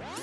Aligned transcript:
Grüezi 0.00 0.14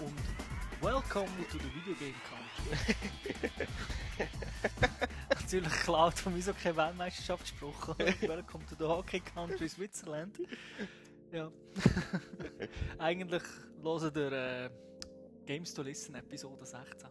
und 0.00 0.12
welcome 0.82 1.28
to 1.52 1.58
the 1.58 1.70
Video 1.72 1.94
Game 1.94 2.14
Country. 2.26 2.76
Natürlich 5.30 5.72
klaut 5.84 6.14
von 6.14 6.34
mir 6.34 6.42
so 6.42 6.52
keine 6.54 6.76
Weltmeisterschaftsspruch. 6.76 7.90
oder? 7.90 8.06
welcome 8.22 8.66
to 8.66 8.74
the 8.76 8.84
Hockey 8.84 9.20
Country 9.20 9.68
Switzerland. 9.68 10.40
Ja. 11.30 11.52
Eigentlich 12.98 13.44
hören 13.80 14.12
der 14.12 14.32
äh, 14.32 14.70
Games 15.46 15.74
to 15.74 15.82
Listen 15.82 16.14
Episode 16.14 16.64
16. 16.64 17.08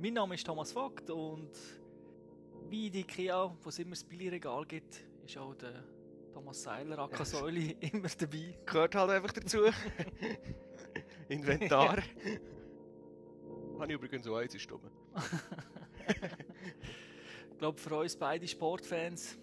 Mein 0.00 0.14
Name 0.14 0.34
ist 0.34 0.46
Thomas 0.46 0.72
Vogt 0.72 1.10
und 1.10 1.50
wie 2.68 2.88
die 2.90 3.00
Ikea, 3.00 3.54
wo 3.62 3.68
es 3.68 3.78
immer 3.78 3.90
das 3.90 4.04
Billigregal 4.04 4.64
gibt, 4.64 5.04
ist 5.24 5.36
auch 5.36 5.54
der 5.54 5.84
Thomas 6.32 6.62
Seiler, 6.62 6.98
aka 6.98 7.24
Säuli, 7.24 7.76
immer 7.80 8.08
dabei. 8.08 8.58
Gehört 8.64 8.94
halt 8.94 9.10
einfach 9.10 9.32
dazu. 9.32 9.58
Inventar. 11.28 11.98
Habe 13.78 13.86
ich 13.86 13.92
übrigens 13.92 14.26
auch 14.26 14.36
eins 14.36 14.54
ist. 14.54 14.62
Ich 14.62 14.68
glaube, 17.58 17.78
für 17.78 17.96
uns 17.98 18.16
beide 18.16 18.48
Sportfans 18.48 19.36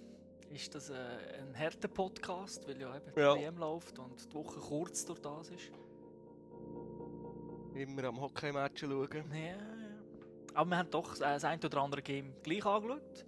ist 0.51 0.73
das 0.73 0.89
äh, 0.89 0.95
ein 1.41 1.57
harter 1.57 1.87
Podcast, 1.89 2.67
weil 2.67 2.79
ja 2.79 2.95
eben 2.95 3.11
die 3.13 3.19
Ja. 3.19 3.35
WM 3.35 3.57
läuft 3.57 3.99
und 3.99 4.31
die 4.31 4.33
Woche 4.33 4.59
kurz 4.59 5.05
durch 5.05 5.19
das 5.19 5.49
ist. 5.49 5.71
Immer 7.75 8.05
am 8.05 8.21
Hockey-Match 8.21 8.81
schauen. 8.81 9.09
Ja, 9.33 9.37
ja. 9.37 9.57
Aber 10.53 10.69
wir 10.69 10.77
haben 10.77 10.89
doch 10.89 11.15
äh, 11.17 11.19
das 11.19 11.43
ein 11.43 11.59
oder 11.61 11.81
andere 11.81 12.01
Game 12.01 12.33
gleich 12.41 12.65
angeschaut. 12.65 13.25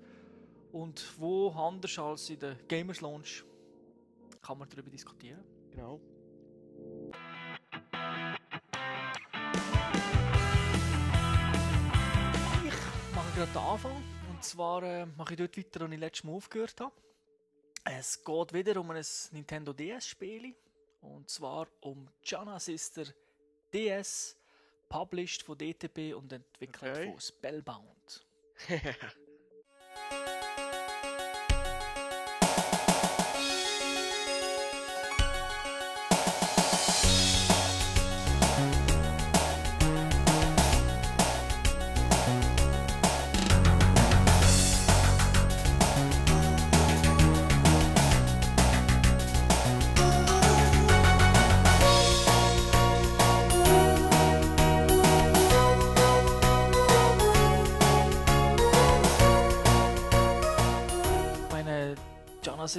Und 0.71 1.19
wo 1.19 1.49
anders 1.49 1.99
als 1.99 2.29
in 2.29 2.39
der 2.39 2.55
Gamers 2.69 3.01
Launch 3.01 3.43
kann 4.41 4.57
man 4.57 4.69
darüber 4.69 4.89
diskutieren. 4.89 5.43
Genau. 5.71 5.99
Ich 12.63 13.15
mache 13.15 13.35
gerade 13.35 13.51
den 13.51 13.61
Anfang. 13.61 14.03
Und 14.29 14.43
zwar 14.45 14.83
äh, 14.83 15.05
mache 15.17 15.33
ich 15.33 15.39
dort 15.39 15.57
weiter, 15.57 15.85
wo 15.85 15.91
ich 15.91 15.99
letztes 15.99 16.23
Mal 16.23 16.31
aufgehört 16.31 16.79
habe. 16.79 16.95
Es 17.83 18.23
geht 18.23 18.53
wieder 18.53 18.79
um 18.79 18.91
ein 18.91 19.05
Nintendo 19.31 19.73
DS-Spiel. 19.73 20.55
Und 21.01 21.29
zwar 21.29 21.67
um 21.81 22.07
Jana 22.23 22.57
Sister 22.59 23.03
DS, 23.73 24.36
published 24.89 25.43
von 25.43 25.57
DTP 25.57 26.13
und 26.15 26.31
entwickelt 26.31 26.91
Okay. 26.93 27.11
von 27.11 27.19
Spellbound. 27.19 28.25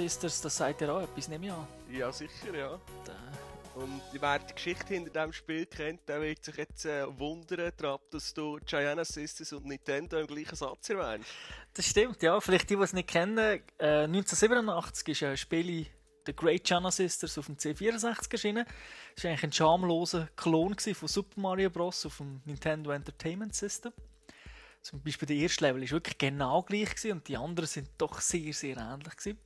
Sisters, 0.03 0.39
das 0.41 0.55
sagt 0.57 0.81
ihr 0.81 0.93
auch 0.93 1.01
etwas, 1.01 1.27
nehme 1.27 1.47
ich 1.47 1.51
an. 1.51 1.67
ja, 1.91 2.11
sicher, 2.11 2.55
ja. 2.55 2.79
Da- 3.05 3.81
Und 3.81 4.01
wer 4.13 4.39
die 4.39 4.53
Geschichte 4.53 4.93
hinter 4.93 5.11
diesem 5.11 5.33
Spiel 5.33 5.65
kennt, 5.65 6.07
der 6.07 6.21
wird 6.21 6.43
sich 6.43 6.55
jetzt 6.55 6.85
äh, 6.85 7.05
wundern, 7.19 7.71
daran, 7.77 7.99
dass 8.11 8.33
du 8.33 8.57
Gianna 8.65 9.03
Sisters 9.05 9.51
und 9.53 9.65
Nintendo 9.65 10.19
im 10.19 10.27
gleichen 10.27 10.55
Satz 10.55 10.89
erwähnst. 10.89 11.29
Das 11.73 11.85
stimmt, 11.85 12.21
ja. 12.21 12.39
Vielleicht 12.41 12.69
die, 12.69 12.75
die 12.77 12.81
es 12.81 12.93
nicht 12.93 13.09
kennen. 13.09 13.37
Äh, 13.77 14.03
1987 14.05 15.09
ist 15.09 15.23
ein 15.23 15.37
Spiel 15.37 15.85
The 16.25 16.35
Great 16.35 16.67
Jana 16.69 16.91
Sisters 16.91 17.37
auf 17.37 17.45
dem 17.47 17.55
C64 17.57 18.31
erschienen. 18.31 18.65
Das 19.15 19.23
war 19.23 19.31
eigentlich 19.31 19.43
ein 19.43 19.51
schamloser 19.53 20.27
Klon 20.35 20.75
von 20.77 21.07
Super 21.07 21.39
Mario 21.41 21.69
Bros. 21.69 22.05
auf 22.05 22.17
dem 22.17 22.41
Nintendo 22.45 22.91
Entertainment 22.91 23.55
System. 23.55 23.91
Zum 24.81 25.01
Beispiel 25.01 25.27
der 25.27 25.37
erste 25.37 25.65
Level 25.65 25.83
ist 25.83 25.91
wirklich 25.91 26.17
genau 26.17 26.63
gleich 26.63 26.89
gewesen 26.95 27.11
und 27.17 27.27
die 27.27 27.35
anderen 27.37 27.67
sind 27.67 27.89
doch 27.97 28.21
sehr, 28.21 28.53
sehr 28.53 28.77
ähnlich 28.77 29.15
gewesen. 29.15 29.37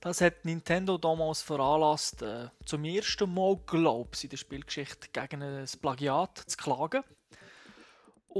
Das 0.00 0.20
hat 0.20 0.44
Nintendo 0.44 0.96
damals 0.96 1.42
veranlasst, 1.42 2.22
äh, 2.22 2.48
zum 2.64 2.84
ersten 2.84 3.34
Mal, 3.34 3.58
glaube 3.66 4.10
ich, 4.14 4.24
in 4.24 4.30
der 4.30 4.36
Spielgeschichte 4.36 5.08
gegen 5.12 5.42
ein 5.42 5.66
Plagiat 5.80 6.38
zu 6.46 6.56
klagen. 6.56 7.02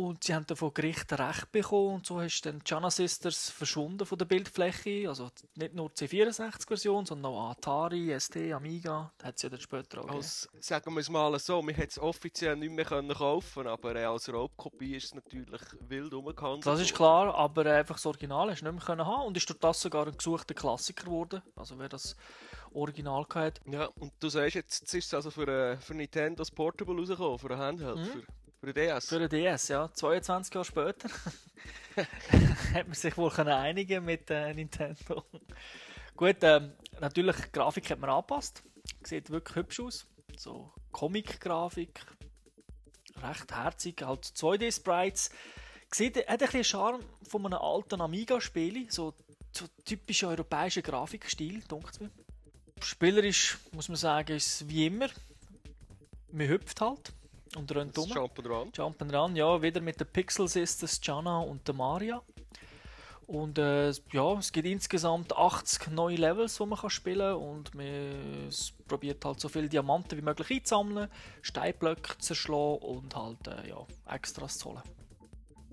Und 0.06 0.24
sie 0.24 0.34
haben 0.34 0.46
dann 0.46 0.56
von 0.56 0.72
Gericht 0.74 1.12
Recht 1.12 1.52
bekommen 1.52 1.96
und 1.96 2.06
so 2.06 2.20
ist 2.20 2.44
dann 2.46 2.60
Jana 2.64 2.90
Sisters 2.90 3.50
verschwunden 3.50 4.04
von 4.06 4.18
der 4.18 4.26
Bildfläche. 4.26 5.08
Also 5.08 5.30
nicht 5.56 5.74
nur 5.74 5.90
die 5.90 6.06
C64-Version, 6.06 7.06
sondern 7.06 7.32
auch 7.32 7.50
Atari, 7.50 8.18
ST, 8.18 8.36
Amiga. 8.52 9.12
Da 9.18 9.28
hat 9.28 9.36
es 9.36 9.42
ja 9.42 9.48
dann 9.48 9.60
später 9.60 10.04
auch. 10.04 10.10
Als, 10.10 10.48
sagen 10.60 10.94
wir 10.94 11.00
es 11.00 11.08
mal 11.08 11.38
so, 11.38 11.62
wir 11.62 11.74
hätten 11.74 11.90
es 11.90 11.98
offiziell 11.98 12.56
nicht 12.56 12.72
mehr 12.72 12.84
können 12.84 13.14
kaufen 13.14 13.66
aber 13.66 13.94
äh, 13.96 14.04
als 14.04 14.32
Raubkopie 14.32 14.96
ist 14.96 15.06
es 15.06 15.14
natürlich 15.14 15.60
wild 15.88 16.12
umgehandelt. 16.14 16.66
Das 16.66 16.80
ist 16.80 16.94
klar, 16.94 17.34
aber 17.34 17.66
äh, 17.66 17.78
einfach 17.78 17.96
das 17.96 18.06
Original 18.06 18.50
hast 18.50 18.60
du 18.60 18.64
nicht 18.66 18.74
mehr 18.74 18.84
können 18.84 19.06
haben 19.06 19.26
und 19.26 19.36
ist 19.36 19.48
durch 19.48 19.58
das 19.58 19.80
sogar 19.80 20.06
ein 20.06 20.16
gesuchter 20.16 20.54
Klassiker 20.54 21.04
geworden. 21.04 21.42
Also 21.56 21.78
wer 21.78 21.88
das 21.88 22.16
Original 22.72 23.26
hatte. 23.34 23.60
Ja, 23.70 23.86
und 23.98 24.12
du 24.20 24.28
sagst 24.28 24.54
jetzt, 24.54 24.80
jetzt 24.80 24.94
ist 24.94 25.06
es 25.06 25.14
also 25.14 25.30
für, 25.30 25.48
äh, 25.48 25.76
für 25.76 25.94
Nintendo 25.94 26.38
das 26.38 26.50
Portable 26.50 26.96
rausgekommen, 26.96 27.38
für 27.38 27.50
ein 27.50 27.58
Handheld, 27.58 27.96
Mhm. 27.96 28.04
für, 28.04 28.22
für 28.60 28.72
den 28.72 28.74
DS. 28.74 29.08
Für 29.08 29.18
den 29.18 29.28
DS, 29.28 29.68
ja. 29.68 29.92
22 29.92 30.54
Jahre 30.54 30.64
später 30.64 31.08
hat 32.74 32.86
man 32.86 32.94
sich 32.94 33.16
wohl 33.16 33.30
können 33.30 33.50
einigen 33.50 34.04
mit 34.04 34.30
äh, 34.30 34.52
Nintendo. 34.54 35.24
Gut, 36.16 36.38
ähm, 36.42 36.72
natürlich, 37.00 37.36
die 37.36 37.52
Grafik 37.52 37.90
hat 37.90 38.00
man 38.00 38.10
angepasst. 38.10 38.62
Sieht 39.04 39.30
wirklich 39.30 39.56
hübsch 39.56 39.80
aus. 39.80 40.06
So 40.36 40.72
Comic-Grafik. 40.92 42.00
Recht 43.22 43.52
herzig. 43.52 44.02
Halt 44.02 44.24
2D-Sprites. 44.24 45.30
Sieht, 45.94 46.16
hat 46.16 46.28
ein 46.28 46.38
bisschen 46.38 46.64
Charme 46.64 47.04
von 47.22 47.46
einem 47.46 47.58
alten 47.60 48.00
Amiga-Spiel. 48.00 48.90
So, 48.90 49.14
so 49.52 49.66
typischer 49.84 50.28
europäischer 50.28 50.82
Grafikstil, 50.82 51.62
dunkt 51.68 52.00
mir. 52.00 52.10
Spielerisch, 52.82 53.58
muss 53.72 53.88
man 53.88 53.96
sagen, 53.96 54.36
ist 54.36 54.62
es 54.62 54.68
wie 54.68 54.86
immer. 54.86 55.08
Man 56.30 56.48
hüpft 56.48 56.80
halt 56.80 57.12
und 57.58 57.74
rennt 57.74 57.96
Das 57.96 58.04
um. 58.04 58.12
Jump'n'Run. 58.12 58.72
Jump'n'Run, 58.74 59.36
ja, 59.36 59.60
wieder 59.60 59.80
mit 59.80 60.00
den 60.00 60.06
Pixel 60.06 60.48
Sisters 60.48 61.00
Jana 61.02 61.40
und 61.40 61.66
der 61.66 61.74
Maria. 61.74 62.22
Und 63.26 63.58
äh, 63.58 63.90
ja, 64.12 64.38
es 64.38 64.52
gibt 64.52 64.66
insgesamt 64.66 65.36
80 65.36 65.88
neue 65.90 66.16
Levels, 66.16 66.56
die 66.56 66.64
man 66.64 66.78
kann 66.78 66.88
spielen 66.88 67.34
kann. 67.34 67.34
Und 67.34 67.74
man 67.74 68.48
probiert 68.86 69.22
halt 69.22 69.38
so 69.38 69.50
viele 69.50 69.68
Diamanten 69.68 70.16
wie 70.16 70.22
möglich 70.22 70.50
einzusammeln, 70.50 71.10
Steinblöcke 71.42 72.16
zu 72.16 72.28
zerschlagen 72.28 72.78
und 72.78 73.14
halt 73.14 73.46
äh, 73.46 73.68
ja, 73.68 73.86
Extras 74.10 74.56
zu 74.56 74.70
holen. 74.70 74.82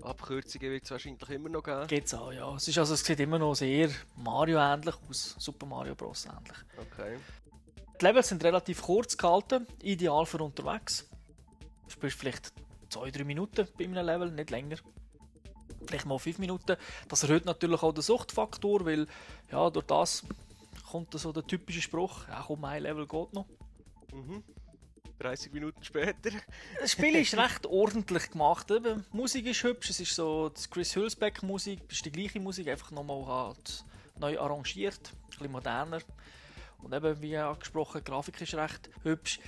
Abkürzungen 0.02 0.70
wird 0.70 0.84
es 0.84 0.90
wahrscheinlich 0.90 1.30
immer 1.30 1.48
noch 1.48 1.62
geben. 1.62 1.86
Geht's 1.86 2.12
auch, 2.12 2.30
ja. 2.30 2.54
Es, 2.54 2.68
ist 2.68 2.76
also, 2.76 2.92
es 2.92 3.02
sieht 3.02 3.20
immer 3.20 3.38
noch 3.38 3.54
sehr 3.54 3.88
Mario-ähnlich 4.16 4.94
aus, 5.08 5.34
Super 5.38 5.64
Mario 5.64 5.94
Bros. 5.94 6.26
ähnlich. 6.26 6.58
Okay. 6.78 7.16
Die 7.98 8.04
Levels 8.04 8.28
sind 8.28 8.44
relativ 8.44 8.82
kurz 8.82 9.16
gehalten, 9.16 9.66
ideal 9.82 10.26
für 10.26 10.38
unterwegs. 10.38 11.08
Du 11.86 11.90
spielst 11.90 12.18
vielleicht 12.18 12.52
2-3 12.90 13.24
Minuten 13.24 13.66
bei 13.78 13.84
einem 13.84 14.06
Level, 14.06 14.30
nicht 14.30 14.50
länger. 14.50 14.76
Vielleicht 15.86 16.06
mal 16.06 16.18
5 16.18 16.38
Minuten. 16.38 16.76
Das 17.08 17.22
erhöht 17.22 17.44
natürlich 17.44 17.82
auch 17.82 17.92
den 17.92 18.02
Suchtfaktor, 18.02 18.84
weil 18.84 19.06
ja, 19.50 19.70
durch 19.70 19.86
das 19.86 20.24
kommt 20.90 21.12
so 21.18 21.32
der 21.32 21.46
typische 21.46 21.82
Spruch, 21.82 22.26
ja 22.28 22.44
komm, 22.46 22.64
ein 22.64 22.82
Level 22.82 23.06
geht 23.06 23.32
noch. 23.32 23.46
Mhm. 24.12 24.42
30 25.18 25.52
Minuten 25.52 25.82
später. 25.82 26.30
Das 26.80 26.92
Spiel 26.92 27.16
ist 27.16 27.36
recht 27.36 27.66
ordentlich 27.66 28.30
gemacht. 28.30 28.70
Eben, 28.70 29.04
die 29.12 29.16
Musik 29.16 29.46
ist 29.46 29.62
hübsch, 29.62 29.90
es 29.90 30.00
ist 30.00 30.14
so 30.14 30.50
die 30.50 30.68
Chris 30.70 30.94
Hülsbeck 30.94 31.42
Musik, 31.42 31.80
ist 31.90 32.04
die 32.04 32.12
gleiche 32.12 32.38
Musik, 32.40 32.68
einfach 32.68 32.90
nochmal 32.90 33.24
halt 33.26 33.84
neu 34.18 34.38
arrangiert, 34.38 35.12
ein 35.12 35.28
bisschen 35.30 35.52
moderner. 35.52 36.00
Und 36.82 36.92
eben, 36.92 37.20
wie 37.22 37.36
angesprochen, 37.36 38.02
die 38.04 38.10
Grafik 38.10 38.40
ist 38.40 38.54
recht 38.54 38.90
hübsch. 39.02 39.40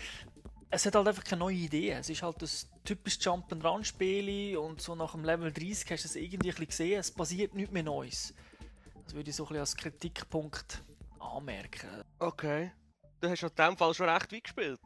Es 0.71 0.85
hat 0.85 0.95
halt 0.95 1.09
einfach 1.09 1.25
keine 1.25 1.41
neue 1.41 1.55
Idee. 1.55 1.93
Es 1.93 2.11
ist 2.11 2.23
halt 2.23 2.43
das 2.43 2.69
typische 2.85 3.21
Jump-and-Run-Spiel 3.21 4.57
und 4.59 4.83
so 4.83 4.95
nach 4.95 5.13
dem 5.13 5.25
Level 5.25 5.51
30 5.51 5.91
hast 5.91 6.05
du 6.05 6.09
es 6.09 6.17
irgendwie 6.17 6.37
ein 6.37 6.55
bisschen 6.55 6.67
gesehen, 6.67 7.01
es 7.01 7.11
passiert 7.11 7.55
nichts 7.55 7.73
mehr 7.73 7.83
Neues. 7.83 8.35
Das 9.05 9.15
würde 9.15 9.31
ich 9.31 9.37
so 9.37 9.45
ein 9.45 9.49
bisschen 9.49 9.61
als 9.61 9.77
Kritikpunkt 9.77 10.83
anmerken. 11.19 12.05
Okay. 12.19 12.73
Du 13.21 13.31
hast 13.31 13.43
in 13.43 13.51
dem 13.59 13.77
Fall 13.77 13.95
schon 13.95 14.09
recht 14.09 14.31
weit 14.31 14.45
gespielt. 14.45 14.81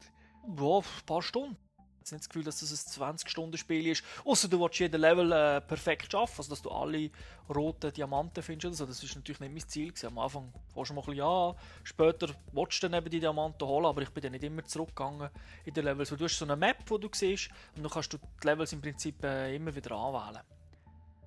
Ja, 0.57 0.77
ein 0.77 1.05
paar 1.05 1.21
Stunden. 1.21 1.57
Ich 2.03 2.11
habe 2.11 2.15
nicht 2.15 2.23
das 2.25 2.29
Gefühl, 2.29 2.43
dass 2.43 2.59
das 2.59 2.99
ein 2.99 3.17
20-Stunden-Spiel 3.17 3.87
ist. 3.87 4.03
Außer 4.25 4.49
du 4.49 4.59
willst 4.59 4.79
jeden 4.79 4.99
Level 4.99 5.31
äh, 5.31 5.61
perfekt 5.61 6.11
schaffen, 6.11 6.39
also 6.39 6.49
dass 6.49 6.61
du 6.61 6.69
alle 6.69 7.09
roten 7.53 7.93
Diamanten 7.93 8.43
findest 8.43 8.65
oder 8.65 8.75
so. 8.75 8.85
Das 8.85 9.03
ist 9.03 9.15
natürlich 9.15 9.39
nicht 9.39 9.53
mein 9.53 9.69
Ziel. 9.69 9.87
Gewesen. 9.87 10.07
Am 10.07 10.19
Anfang 10.19 10.51
fährst 10.73 10.89
du 10.89 10.93
mal 10.95 11.01
ein 11.01 11.05
bisschen 11.05 11.17
ja, 11.17 11.55
später 11.83 12.27
willst 12.51 12.83
du 12.83 12.89
dann 12.89 12.99
eben 12.99 13.09
die 13.09 13.19
Diamanten 13.19 13.67
holen, 13.67 13.85
aber 13.85 14.01
ich 14.01 14.09
bin 14.09 14.21
dann 14.21 14.33
nicht 14.33 14.43
immer 14.43 14.63
zurückgegangen 14.65 15.29
in 15.65 15.73
den 15.73 15.85
Levels. 15.85 16.09
Du 16.09 16.23
hast 16.23 16.37
so 16.37 16.45
eine 16.45 16.55
Map, 16.57 16.83
wo 16.87 16.97
du 16.97 17.07
siehst 17.11 17.49
und 17.75 17.83
dann 17.83 17.91
kannst 17.91 18.11
du 18.11 18.17
die 18.17 18.47
Levels 18.47 18.73
im 18.73 18.81
Prinzip 18.81 19.23
äh, 19.23 19.55
immer 19.55 19.73
wieder 19.73 19.95
anwählen. 19.95 20.43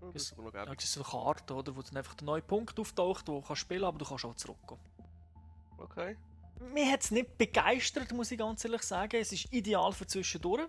Oh, 0.02 0.10
das 0.12 0.22
ist 0.22 0.38
noch 0.38 0.50
Da 0.50 0.64
gibt 0.66 0.84
es 0.84 0.92
so 0.92 1.02
eine 1.02 1.10
Karte, 1.10 1.54
oder, 1.54 1.74
wo 1.74 1.80
dann 1.80 1.96
einfach 1.96 2.14
der 2.14 2.26
neue 2.26 2.42
Punkt 2.42 2.78
auftaucht, 2.78 3.28
wo 3.28 3.40
du 3.40 3.46
kannst 3.46 3.62
spielen 3.62 3.84
aber 3.84 3.98
du 3.98 4.04
kannst 4.04 4.24
auch 4.24 4.34
zurückgehen. 4.34 4.80
Okay. 5.78 6.16
Mir 6.72 6.90
hat 6.90 7.02
es 7.02 7.10
nicht 7.10 7.36
begeistert, 7.38 8.12
muss 8.12 8.30
ich 8.30 8.38
ganz 8.38 8.64
ehrlich 8.64 8.82
sagen. 8.82 9.16
Es 9.20 9.32
ist 9.32 9.52
ideal 9.52 9.92
für 9.92 10.06
zwischendurch. 10.06 10.68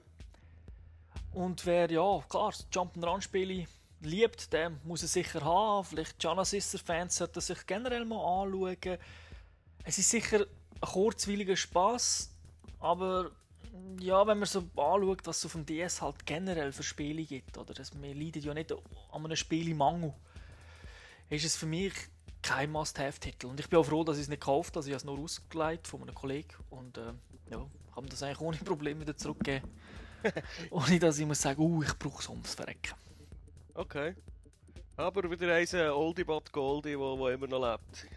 Und 1.33 1.65
wer, 1.65 1.89
ja, 1.91 2.19
klar, 2.29 2.53
Jump'n'Run-Spiele 2.71 3.67
liebt, 4.01 4.51
der 4.53 4.71
muss 4.83 5.03
es 5.03 5.13
sicher 5.13 5.43
haben. 5.43 5.85
Vielleicht 5.85 6.21
Jana 6.23 6.43
Sister-Fans 6.43 7.15
sollten 7.15 7.41
sich 7.41 7.65
generell 7.65 8.05
mal 8.05 8.43
anschauen. 8.43 8.97
Es 9.83 9.97
ist 9.97 10.09
sicher 10.09 10.41
ein 10.41 10.81
kurzweiliger 10.81 11.55
Spaß, 11.55 12.31
aber 12.79 13.31
ja, 13.99 14.25
wenn 14.27 14.39
man 14.39 14.47
so 14.47 14.59
anschaut, 14.75 15.25
was 15.25 15.37
es 15.37 15.45
auf 15.45 15.53
dem 15.53 15.65
DS 15.65 16.01
halt 16.01 16.25
generell 16.25 16.71
für 16.71 16.83
Spiele 16.83 17.23
gibt, 17.23 17.57
oder 17.57 17.73
das, 17.73 17.99
wir 17.99 18.13
leiden 18.13 18.43
ja 18.43 18.53
nicht 18.53 18.71
an 18.71 19.25
einem 19.25 19.35
Spielemangel, 19.35 20.13
ist 21.29 21.45
es 21.45 21.55
für 21.55 21.65
mich 21.65 21.93
kein 22.47 22.71
Must-Have-Titel. 22.71 23.47
Und 23.47 23.59
ich 23.59 23.67
bin 23.67 23.77
auch 23.77 23.85
froh, 23.85 24.05
dass 24.05 24.15
ich 24.15 24.23
es 24.23 24.29
nicht 24.29 24.39
gekauft 24.39 24.69
habe. 24.69 24.79
Also 24.79 24.87
ich 24.87 24.93
habe 24.93 24.99
es 24.99 25.03
nur 25.03 25.19
ausgeleitet 25.19 25.87
von 25.87 26.01
einem 26.01 26.15
Kollegen 26.15 26.53
und 26.69 26.97
äh, 26.97 27.13
ja, 27.51 27.57
mir 27.57 28.09
das 28.09 28.23
eigentlich 28.23 28.39
ohne 28.39 28.57
Probleme 28.57 29.01
wieder 29.01 29.17
zurückgeben. 29.17 29.69
ohne 30.69 30.97
dass 30.97 31.19
ich 31.19 31.25
muss 31.25 31.41
sagen, 31.41 31.61
uh, 31.61 31.83
ich 31.83 31.93
brauche 31.99 32.21
es 32.21 32.29
ums 32.29 32.55
Verrecken. 32.55 32.93
Okay. 33.73 34.15
Aber 34.95 35.29
wieder 35.29 35.53
ein 35.53 35.67
äh, 35.73 35.89
Oldie 35.89 36.23
but 36.23 36.51
Goldie, 36.51 36.97
wo, 36.97 37.19
wo 37.19 37.27
immer 37.27 37.47
noch 37.47 37.71
lebt. 37.71 38.07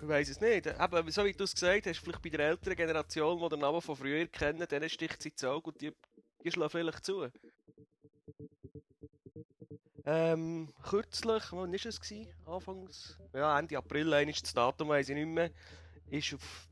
Ich 0.00 0.08
weiß 0.08 0.28
es 0.30 0.40
nicht. 0.40 0.66
Aber 0.80 1.08
so 1.12 1.24
wie 1.24 1.32
du 1.32 1.44
es 1.44 1.54
gesagt 1.54 1.86
hast, 1.86 1.98
vielleicht 2.00 2.22
bei 2.22 2.30
der 2.30 2.48
älteren 2.48 2.76
Generation, 2.76 3.40
die 3.40 3.48
den 3.48 3.60
Namen 3.60 3.80
von 3.80 3.94
früher 3.94 4.26
kennen, 4.26 4.66
denen 4.66 4.90
sticht 4.90 5.22
sie 5.22 5.28
ins 5.28 5.44
Auge 5.44 5.70
und 5.70 5.80
die, 5.80 5.92
die 6.42 6.50
schlagen 6.50 6.70
vielleicht 6.70 7.06
zu. 7.06 7.28
Ähm, 10.04 10.68
kürzlich, 10.82 11.44
wann 11.52 11.70
war 11.70 11.86
es? 11.86 12.00
Gewesen? 12.00 12.26
Anfangs? 12.46 13.16
Ja, 13.32 13.58
Ende 13.58 13.78
April, 13.78 14.12
ist 14.28 14.42
das 14.42 14.54
Datum, 14.54 14.88
weiß 14.88 15.08
ich 15.10 15.14
nicht 15.14 15.26
mehr. 15.26 15.50
Ist 16.10 16.34
auf, 16.34 16.68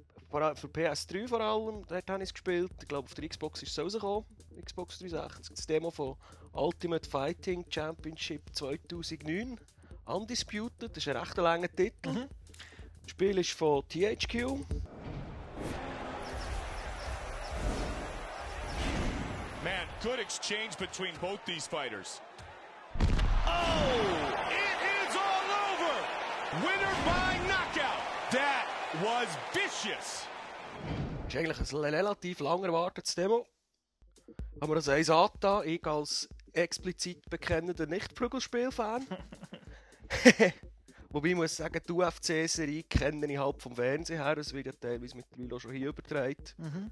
für 0.59 0.67
PS3 0.67 1.29
vor 1.29 1.41
allem, 1.41 1.87
dort 1.87 2.11
habe 2.11 2.23
ich 2.23 2.29
es 2.29 2.35
gespielt. 2.35 2.73
Ich 2.81 2.89
glaube, 2.89 3.07
auf 3.07 3.15
der 3.15 3.29
Xbox 3.29 3.63
ist 3.63 3.71
es 3.71 3.79
rausgekommen. 3.79 4.25
Xbox 4.65 4.99
360. 4.99 5.55
Das 5.55 5.67
Demo 5.67 5.91
von 5.91 6.17
Ultimate 6.53 7.09
Fighting 7.09 7.65
Championship 7.71 8.43
2009. 8.53 9.59
Undisputed, 10.07 10.91
das 10.91 10.97
ist 10.97 11.09
ein 11.09 11.17
recht 11.17 11.37
langer 11.37 11.69
Titel. 11.69 12.11
Mhm. 12.11 12.29
Das 13.03 13.11
Spiel 13.11 13.39
ist 13.39 13.53
von 13.53 13.87
THQ. 13.89 14.59
Man, 19.63 19.87
good 20.03 20.19
exchange 20.19 20.77
between 20.79 21.15
both 21.21 21.39
these 21.45 21.69
fighters. 21.69 22.21
Oh, 23.51 24.33
it 24.51 24.81
is 25.01 25.17
all 25.17 25.49
over. 25.67 25.97
Winner 26.65 26.95
by 27.05 27.39
knockout. 27.49 28.01
That 28.31 28.67
was 29.03 29.29
vicious. 29.53 30.27
Das 31.25 31.35
ist 31.35 31.37
eigentlich 31.37 31.73
ein 31.73 31.95
relativ 31.95 32.41
lang 32.41 32.65
erwartetes 32.65 33.15
Demo. 33.15 33.47
Aber 34.61 34.75
das 34.75 34.89
eins 34.89 35.11
angetan, 35.11 35.67
ich 35.67 35.87
als 35.87 36.29
explizit 36.53 37.29
bekennender 37.31 37.87
Nicht-Prügelspiel-Fan. 37.87 39.07
Wobei 41.11 41.29
ich 41.29 41.35
muss 41.35 41.57
sagen, 41.57 41.81
die 41.87 41.93
UFC-Serie 41.93 42.85
kenne 42.85 43.33
ich 43.33 43.39
halt 43.39 43.61
vom 43.61 43.75
Fernsehen 43.75 44.23
her, 44.23 44.39
es 44.39 44.53
wird 44.53 44.67
ja 44.67 44.73
teilweise 44.73 45.17
mittlerweile 45.17 45.55
auch 45.57 45.61
schon 45.61 45.73
hier 45.73 45.89
übertragen. 45.89 46.45
Mhm. 46.57 46.91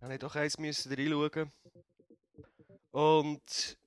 Da 0.00 0.08
musste 0.08 0.14
ich 0.14 0.20
doch 0.20 0.36
eins 0.36 0.58
müssen 0.58 0.92
reinschauen. 0.92 1.50
Und 2.90 3.78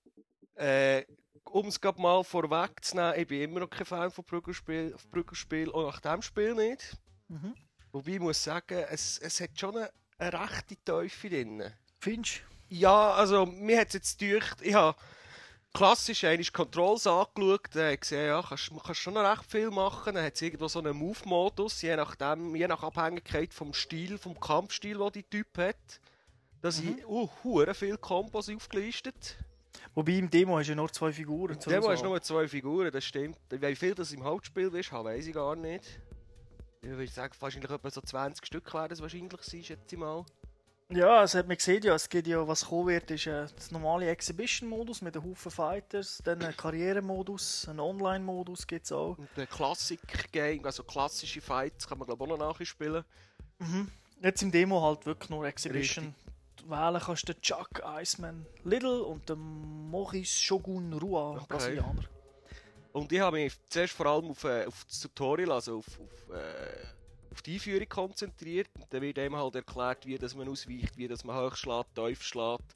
äh, 0.56 1.04
um 1.52 1.68
es 1.68 1.80
gerade 1.80 2.02
mal 2.02 2.24
vorwegzunehmen, 2.24 3.20
ich 3.20 3.28
bin 3.28 3.42
immer 3.42 3.62
noch 3.62 3.70
kein 3.70 3.86
Fan 3.86 4.12
von 4.12 4.24
Prügelspiel, 4.24 4.96
Prügelspiel 5.12 5.72
auch 5.72 5.84
nach 5.84 6.00
dem 6.00 6.22
Spiel 6.22 6.54
nicht. 6.54 6.98
Mhm. 7.28 7.56
Wobei 7.92 8.12
ich 8.12 8.20
muss 8.20 8.44
sagen, 8.44 8.86
es, 8.90 9.18
es 9.18 9.40
hat 9.42 9.60
schon 9.60 9.76
eine, 9.78 9.92
eine 10.18 10.40
rechte 10.40 10.76
Teufel 10.84 11.30
drin. 11.30 11.64
Findest 12.00 12.42
Ja, 12.70 13.14
also 13.14 13.46
mir 13.46 13.80
hat 13.80 13.88
es 13.90 13.94
jetzt 13.94 14.20
gedacht, 14.20 14.62
ich 14.62 14.74
habe 14.74 14.98
klassisch 15.74 16.24
einmal 16.24 16.46
Controls 16.52 17.08
angeschaut, 17.08 17.76
ich 17.76 18.00
gesehen, 18.00 18.28
ja, 18.28 18.44
kannst, 18.48 18.72
man 18.72 18.84
kann 18.84 18.96
schon 18.96 19.14
noch 19.14 19.30
recht 19.30 19.50
viel 19.50 19.72
machen. 19.72 20.16
Dann 20.16 20.26
hat 20.26 20.36
es 20.36 20.42
irgendwo 20.42 20.68
so 20.68 20.80
einen 20.80 20.96
Move-Modus, 20.96 21.82
je, 21.82 21.96
nachdem, 21.96 22.56
je 22.56 22.68
nach 22.68 22.84
Abhängigkeit 22.84 23.54
vom 23.54 23.74
Stil, 23.74 24.18
vom 24.18 24.40
Kampfstil, 24.40 24.98
den 24.98 25.12
die 25.12 25.24
Typ 25.24 25.58
hat. 25.58 26.00
Da 26.62 26.72
sind 26.72 27.06
uh, 27.06 27.30
hure 27.44 27.74
viele 27.74 27.98
Kombos 27.98 28.50
aufgelistet. 28.50 29.38
Wobei 29.94 30.14
im 30.14 30.30
Demo 30.30 30.58
hast 30.58 30.68
du 30.68 30.72
ja 30.72 30.76
nur 30.76 30.92
zwei 30.92 31.12
Figuren. 31.12 31.54
Im 31.54 31.60
Demo 31.60 31.90
hast 31.90 32.02
du 32.02 32.08
nur 32.08 32.22
zwei 32.22 32.48
Figuren, 32.48 32.92
das 32.92 33.04
stimmt. 33.04 33.38
Wie 33.50 33.76
viel 33.76 33.96
das 33.96 34.12
im 34.12 34.24
Hauptspiel 34.24 34.74
ist, 34.76 34.92
weiß 34.92 35.28
ich 35.28 35.34
gar 35.34 35.56
nicht. 35.56 36.00
Ich 36.82 36.90
würde 36.90 37.08
sagen, 37.08 37.34
wahrscheinlich 37.40 37.70
etwa 37.70 37.90
so 37.90 38.02
20 38.02 38.46
Stück 38.46 38.74
werden 38.74 38.94
es 38.94 39.02
wahrscheinlich 39.02 39.34
sein, 39.42 39.64
schätze 39.64 39.96
ich 39.96 39.98
mal. 39.98 40.26
Ja, 40.92 41.24
es 41.24 41.36
hat 41.36 41.48
man 41.48 41.56
gesehen, 41.56 41.84
ja, 41.84 41.94
es 41.94 42.10
geht 42.10 42.26
ja, 42.26 42.48
was 42.48 42.66
kommen 42.66 42.88
wird, 42.88 43.12
ist 43.12 43.28
äh, 43.28 43.46
das 43.56 43.70
normale 43.70 44.10
Exhibition-Modus 44.10 45.04
mit 45.04 45.16
einem 45.16 45.26
Haufen 45.26 45.52
Fighters, 45.52 46.20
dann 46.24 46.42
ein 46.42 46.58
Karrieremodus, 46.58 47.68
ein 47.70 47.80
Online-Modus 47.80 48.66
gibt 48.66 48.86
es 48.86 48.92
auch. 48.92 49.16
Und 49.16 49.30
der 49.38 49.46
Classic-Game, 49.46 50.66
also 50.66 50.84
klassische 50.84 51.42
Fights, 51.42 51.88
kann 51.88 52.00
man 52.00 52.08
glaube 52.08 52.26
ich 52.26 52.32
auch 52.32 52.38
noch 52.40 52.58
nachspielen. 52.58 53.04
Jetzt 54.24 54.42
im 54.42 54.52
Demo 54.52 54.82
halt 54.82 55.06
wirklich 55.06 55.30
nur 55.30 55.46
Exhibition. 55.46 56.16
Wählen 56.70 57.02
kannst 57.02 57.28
du 57.28 57.34
den 57.34 57.42
Chuck 57.42 57.82
Iceman 57.84 58.46
Little 58.64 59.04
und 59.04 59.28
den 59.30 59.90
Maurice 59.90 60.40
Shogun 60.42 60.94
Rua, 60.94 61.32
Okay. 61.32 61.46
Brasilianer. 61.50 62.04
Und 62.92 63.12
ich 63.12 63.20
habe 63.20 63.38
mich 63.38 63.54
zuerst 63.70 63.94
vor 63.94 64.08
allem 64.08 64.32
auf, 64.32 64.44
äh, 64.44 64.66
auf 64.66 64.86
das 64.86 65.00
Tutorial, 65.02 65.52
also 65.52 65.78
auf, 65.78 65.88
auf, 65.88 66.36
äh, 66.36 66.86
auf 67.32 67.42
die 67.42 67.54
Einführung 67.56 67.88
konzentriert. 67.88 68.68
Und 68.76 68.92
dann 68.92 69.02
wird 69.02 69.20
einem 69.20 69.36
halt 69.36 69.56
erklärt, 69.56 70.06
wie 70.06 70.18
dass 70.18 70.36
man 70.36 70.50
ausweicht, 70.50 70.98
wie 70.98 71.08
dass 71.08 71.24
man 71.24 71.36
hoch 71.36 71.56
schlägt, 71.56 71.96
tief 71.96 72.24
schlägt, 72.24 72.76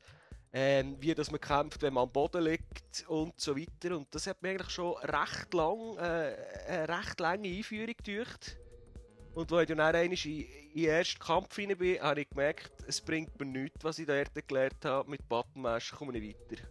ähm, 0.54 0.98
wie 1.00 1.16
dass 1.16 1.32
man 1.32 1.42
kämpft, 1.42 1.82
wenn 1.82 1.94
man 1.94 2.04
am 2.04 2.12
Boden 2.12 2.44
liegt 2.44 3.06
und 3.08 3.40
so 3.40 3.58
weiter. 3.58 3.98
Und 3.98 4.08
das 4.14 4.28
hat 4.28 4.42
mir 4.42 4.50
eigentlich 4.50 4.70
schon 4.70 4.96
recht 4.98 5.54
lang, 5.54 5.98
äh, 5.98 6.36
eine 6.68 6.90
recht 6.90 7.20
lange 7.20 7.48
Einführung 7.48 7.96
gedauert. 8.04 8.58
Und 9.36 9.52
als 9.52 9.62
ich 9.64 9.68
dann 9.76 9.80
einmal 9.80 10.06
in, 10.06 10.14
in 10.14 10.48
den 10.76 10.86
ersten 10.86 11.20
Kampf 11.20 11.58
rein 11.58 11.76
bin, 11.78 12.02
habe 12.02 12.22
ich 12.22 12.30
gemerkt, 12.30 12.72
es 12.88 13.02
bringt 13.02 13.38
mir 13.40 13.46
nichts, 13.46 13.84
was 13.84 14.00
ich 14.00 14.06
da 14.06 14.24
gelernt 14.24 14.86
habe. 14.86 15.10
Mit 15.10 15.28
Button 15.28 15.62
Mash 15.62 15.92
komme 15.92 16.18
ich 16.18 16.36
weiter. 16.36 16.64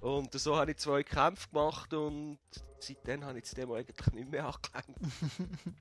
Und 0.00 0.32
so 0.32 0.56
habe 0.56 0.70
ich 0.70 0.78
zwei 0.78 1.02
Kämpfe 1.02 1.48
gemacht 1.50 1.92
und 1.92 2.38
seitdem 2.78 3.24
habe 3.24 3.38
ich 3.38 3.44
das 3.44 3.52
Demo 3.52 3.74
eigentlich 3.74 4.12
nicht 4.12 4.30
mehr 4.30 4.46
angelenkt. 4.46 4.98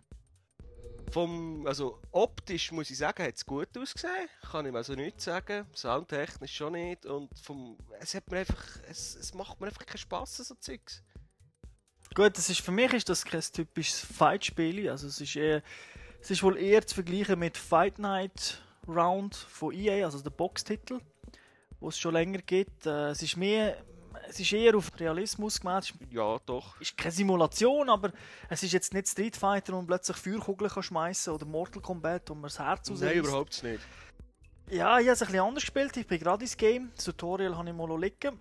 Vom, 1.11 1.65
also 1.65 1.99
optisch 2.11 2.71
muss 2.71 2.91
ich 2.91 2.97
sagen, 2.97 3.23
hat 3.23 3.35
es 3.35 3.45
gut 3.45 3.75
ausgesehen. 3.77 4.29
Kann 4.51 4.65
ich 4.65 4.71
mir 4.71 4.77
also 4.79 4.93
nichts 4.93 5.23
sagen. 5.23 5.65
Soundtechnisch 5.73 6.55
schon 6.55 6.73
nicht. 6.73 7.05
Und 7.05 7.29
vom, 7.39 7.77
es, 7.99 8.13
hat 8.13 8.29
mir 8.29 8.39
einfach, 8.39 8.63
es, 8.87 9.15
es 9.15 9.33
macht 9.33 9.59
mir 9.59 9.67
einfach 9.67 9.85
keinen 9.85 9.97
Spass, 9.97 10.37
so 10.37 10.53
Zeugs. 10.55 11.01
Gut, 12.13 12.37
das 12.37 12.49
ist, 12.49 12.61
für 12.61 12.71
mich 12.71 12.93
ist 12.93 13.09
das 13.09 13.25
kein 13.25 13.41
typisches 13.41 13.99
Fight-Spiel. 14.01 14.87
Also 14.87 15.07
es 15.07 15.19
ist, 15.19 15.35
eher, 15.35 15.63
es 16.21 16.31
ist 16.31 16.43
wohl 16.43 16.57
eher 16.57 16.85
zu 16.85 16.95
vergleichen 16.95 17.39
mit 17.39 17.57
Fight 17.57 17.99
Night 17.99 18.61
Round 18.87 19.35
von 19.35 19.73
EA, 19.73 20.05
also 20.05 20.19
der 20.19 20.29
Boxtitel, 20.31 20.99
wo 21.79 21.89
es 21.89 21.97
schon 21.99 22.13
länger 22.13 22.39
gibt. 22.39 22.85
Äh, 22.85 23.09
es 23.11 23.21
ist 23.21 23.37
mehr, 23.37 23.77
es 24.27 24.39
ist 24.39 24.51
eher 24.51 24.75
auf 24.75 24.91
Realismus 24.99 25.59
gemacht. 25.59 25.83
Es 25.83 26.13
Ja, 26.13 26.37
doch. 26.45 26.79
ist 26.81 26.97
keine 26.97 27.11
Simulation, 27.11 27.89
aber 27.89 28.11
es 28.49 28.63
ist 28.63 28.73
jetzt 28.73 28.93
nicht 28.93 29.07
Street 29.07 29.37
Fighter, 29.37 29.73
wo 29.73 29.77
man 29.77 29.87
plötzlich 29.87 30.17
Feuerkugeln 30.17 30.69
kann 30.71 30.83
schmeißen 30.83 31.33
oder 31.33 31.45
Mortal 31.45 31.81
Kombat, 31.81 32.29
wo 32.29 32.33
man 32.33 32.43
das 32.43 32.59
Herz 32.59 32.89
Nein, 32.89 32.97
rausreißt. 32.97 33.15
überhaupt 33.17 33.63
nicht. 33.63 33.79
Ja, 34.69 34.99
ich 34.99 35.05
habe 35.07 35.13
es 35.13 35.21
ein 35.21 35.27
bisschen 35.27 35.43
anders 35.43 35.63
gespielt. 35.63 35.97
Ich 35.97 36.05
bin 36.07 36.19
gerade 36.19 36.43
ins 36.43 36.55
Game. 36.55 36.91
Das 36.95 37.05
Tutorial 37.05 37.57
habe 37.57 37.69
ich 37.69 37.75
mal 37.75 37.99
liegen. 37.99 38.37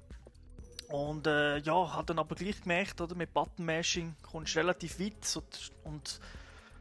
Und 0.89 1.27
äh, 1.27 1.59
ja, 1.59 1.93
habe 1.95 2.07
dann 2.07 2.19
aber 2.19 2.35
gleich 2.35 2.61
gemerkt, 2.63 3.01
oder, 3.01 3.15
mit 3.15 3.33
Button 3.33 3.65
Mashing 3.65 4.15
kommst 4.23 4.55
du 4.55 4.59
relativ 4.61 4.99
weit. 5.01 5.23
So, 5.25 5.43
und 5.85 6.21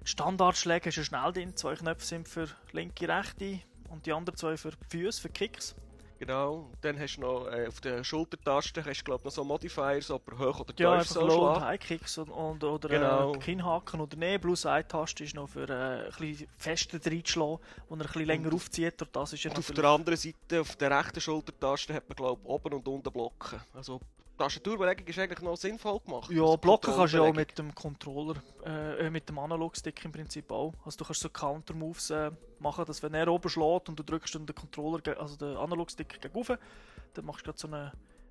Standardschläge 0.07 0.87
hast 0.87 0.97
du 0.97 1.03
schnell 1.03 1.33
drin. 1.33 1.55
Zwei 1.55 1.75
Knöpfe 1.75 2.05
sind 2.05 2.27
für 2.29 2.47
linke, 2.71 3.07
rechte 3.09 3.59
und 3.89 4.05
die 4.05 4.13
anderen 4.13 4.37
zwei 4.37 4.55
für 4.55 4.71
die 4.71 4.97
Füße, 4.99 5.21
für 5.21 5.29
Kicks. 5.29 5.75
Genau. 6.19 6.69
Und 6.71 6.77
dann 6.81 6.97
hast 6.99 7.17
du 7.17 7.21
noch 7.21 7.47
äh, 7.47 7.67
auf 7.67 7.79
der 7.81 8.03
Schultertaste 8.03 8.83
hast 8.83 9.01
du, 9.01 9.03
glaub, 9.03 9.23
noch 9.23 9.31
so 9.31 9.43
Modifiers, 9.43 10.09
ob 10.09 10.31
er 10.31 10.39
hoch 10.39 10.61
oder 10.61 10.73
tief 10.75 10.79
Ja, 10.83 11.03
soll 11.03 11.27
Low- 11.27 11.49
und 11.49 11.55
schlagen. 11.55 11.65
High-Kicks 11.65 12.17
und, 12.19 12.29
und, 12.29 12.63
oder 12.63 12.89
Genau. 12.89 13.35
äh, 13.35 13.37
Kinnhaken 13.37 13.99
oder 14.01 14.17
nee, 14.17 14.39
Plus-Eine-Taste 14.39 15.25
ist 15.25 15.35
noch 15.35 15.47
für 15.49 15.69
äh, 15.69 16.05
ein 16.07 16.11
bisschen 16.17 16.47
fester 16.57 16.99
reinzuschlagen, 17.05 17.59
wo 17.89 17.95
er 17.95 17.99
ein 18.01 18.07
bisschen 18.07 18.25
länger 18.25 18.53
aufzieht. 18.53 18.99
Und 19.01 19.15
das 19.15 19.33
ist 19.33 19.43
ja 19.43 19.51
Und 19.51 19.59
auf 19.59 19.71
der 19.71 19.83
anderen 19.83 20.17
Seite, 20.17 20.61
auf 20.61 20.75
der 20.77 20.97
rechten 20.97 21.21
Schultertaste, 21.21 21.93
hat 21.93 22.09
man 22.09 22.15
glaub, 22.15 22.39
oben 22.45 22.73
und 22.73 22.87
unten 22.87 23.11
Blocken. 23.11 23.59
Also 23.75 23.99
die 24.37 24.43
Tastaturbelegung 24.43 25.07
ist 25.07 25.19
eigentlich 25.19 25.41
noch 25.41 25.57
sinnvoll 25.57 25.99
gemacht. 25.99 26.29
Ja, 26.31 26.43
Also 26.43 26.57
blocken 26.57 26.93
kannst 26.93 27.13
du 27.13 27.17
ja 27.17 27.23
auch 27.23 27.33
mit 27.33 27.57
dem 27.57 27.73
Controller, 27.73 28.35
äh, 28.65 29.07
äh, 29.07 29.09
mit 29.09 29.27
dem 29.27 29.39
Analogstick 29.39 30.03
im 30.05 30.11
Prinzip 30.11 30.51
auch. 30.51 30.73
Also 30.85 30.97
du 30.99 31.05
kannst 31.05 31.21
so 31.21 31.29
Counter-Moves 31.29 32.09
äh, 32.11 32.31
machen, 32.59 32.85
dass 32.85 33.01
wenn 33.01 33.13
er 33.13 33.27
oben 33.27 33.49
schlägt 33.49 33.89
und 33.89 33.97
du 33.97 34.03
drückst 34.03 34.35
dann 34.35 34.45
den 34.45 34.55
Controller, 34.55 35.01
also 35.19 35.35
den 35.35 35.57
Analogstick 35.57 36.21
gegen 36.21 36.33
rauf, 36.33 36.57
dann 37.13 37.25
machst 37.25 37.41
du 37.41 37.45
gerade 37.45 37.57
so 37.57 37.67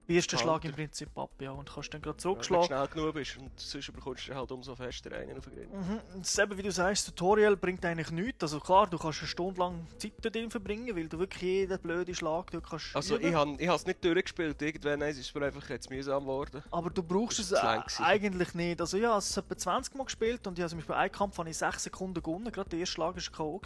einen 0.09 0.17
ersten 0.17 0.39
Schlag 0.39 0.65
im. 0.65 0.73
Prinzip 0.73 1.09
ab, 1.19 1.31
ja, 1.41 1.51
und 1.51 1.69
kannst 1.73 1.93
dann 1.95 2.03
gerade 2.03 2.17
Ja, 2.19 2.25
wenn 2.25 2.35
du 2.35 2.41
zurückschlagen. 2.43 2.67
schnell 2.67 2.87
genug 2.89 3.15
bist 3.15 3.37
und 3.39 3.51
sonst 3.59 3.93
bekommst 3.93 4.29
du 4.29 4.35
halt 4.35 4.53
umso 4.53 4.75
fester 4.77 5.13
einen 5.13 5.39
auf 5.39 5.45
den 5.47 5.55
Grind. 5.55 5.73
Mhm. 5.75 6.01
Das 6.21 6.39
eben, 6.39 6.57
wie 6.59 6.63
du 6.63 6.71
sagst, 6.73 7.07
das 7.09 7.15
Tutorial 7.15 7.57
bringt 7.57 7.85
eigentlich 7.85 8.11
nichts. 8.11 8.43
Also 8.43 8.61
klar, 8.61 8.87
du 8.87 8.99
kannst 8.99 9.21
eine 9.21 9.29
Stunde 9.29 9.59
lang 9.61 9.87
Zeit 9.99 10.13
dort 10.23 10.53
verbringen, 10.53 10.95
weil 10.97 11.09
du 11.09 11.19
wirklich 11.19 11.43
jeden 11.43 11.79
blöden 11.81 12.15
Schlag 12.15 12.51
dort 12.51 12.69
kannst 12.69 12.95
Also 12.95 13.17
üben. 13.17 13.29
ich 13.29 13.35
habe 13.35 13.57
ich 13.59 13.69
es 13.69 13.87
nicht 13.87 14.05
durchgespielt, 14.05 14.61
irgendwann 14.63 15.03
ist 15.03 15.19
es 15.19 15.35
mir 15.35 15.45
einfach 15.47 15.69
jetzt 15.71 15.91
mühsam 15.91 16.23
geworden. 16.25 16.63
Aber 16.71 16.91
du 16.91 17.03
brauchst 17.03 17.39
es 17.39 17.53
eigentlich 18.01 18.55
nicht. 18.55 18.81
Also 18.81 18.97
ja, 18.99 19.17
es 19.19 19.37
etwa 19.37 19.57
20 19.57 19.95
Mal 19.95 20.05
gespielt 20.05 20.47
und 20.47 20.59
ich 20.59 20.63
habe 20.63 20.71
zum 20.71 20.79
Beispiel 20.79 20.95
einen 20.95 21.13
Kampf 21.13 21.39
habe 21.39 21.51
ich 21.51 21.57
6 21.57 21.85
Sekunden 21.85 22.23
gewonnen. 22.23 22.51
Gerade 22.53 22.71
der 22.71 22.79
erste 22.81 22.95
Schlag 22.95 23.17
war 23.17 23.23
K.O. 23.37 23.61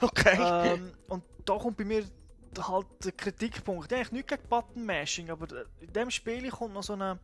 Okay. 0.00 0.38
ähm, 0.40 0.92
und 1.08 1.24
da 1.44 1.56
kommt 1.58 1.76
bei 1.76 1.84
mir 1.84 2.04
halt 2.58 2.86
der 3.04 3.12
Kritikpunkt. 3.12 3.92
Eigentlich 3.92 4.12
nicht 4.12 4.28
gegen 4.28 4.48
Button-Mashing, 4.48 5.30
aber 5.30 5.56
äh, 5.56 5.64
in 5.80 5.92
diesem 5.92 6.10
Spiel 6.10 6.50
kommt 6.50 6.74
noch 6.74 6.82
so, 6.82 6.94
eine, 6.94 7.18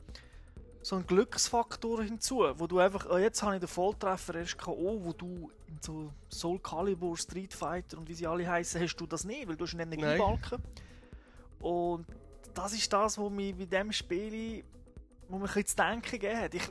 so 0.82 0.96
ein 0.96 1.06
Glücksfaktor 1.06 2.02
hinzu, 2.02 2.44
wo 2.56 2.66
du 2.66 2.78
einfach, 2.78 3.06
oh, 3.10 3.18
jetzt 3.18 3.42
habe 3.42 3.54
ich 3.54 3.60
den 3.60 3.68
Volltreffer, 3.68 4.34
erst 4.36 4.58
K.O., 4.58 5.00
wo 5.02 5.12
du 5.12 5.50
in 5.68 5.78
so 5.80 6.12
Soul 6.30 6.58
Calibur, 6.60 7.16
Street 7.16 7.52
Fighter 7.52 7.98
und 7.98 8.08
wie 8.08 8.14
sie 8.14 8.26
alle 8.26 8.48
heißen, 8.48 8.80
hast 8.80 8.96
du 8.96 9.06
das 9.06 9.24
nicht, 9.24 9.48
weil 9.48 9.56
du 9.56 9.64
hast 9.64 9.74
einen 9.74 9.92
Energiebalken. 9.92 10.62
Und 11.60 12.06
das 12.54 12.72
ist 12.72 12.92
das, 12.92 13.18
was 13.18 13.30
mich 13.30 13.54
bei 13.54 13.64
diesem 13.64 13.92
Spiel 13.92 14.64
wo 15.28 15.38
mir 15.38 15.44
ein 15.44 15.46
bisschen 15.46 15.66
zu 15.66 15.76
denken 15.76 16.10
gegeben 16.10 16.38
hat. 16.38 16.54
Ich, 16.54 16.62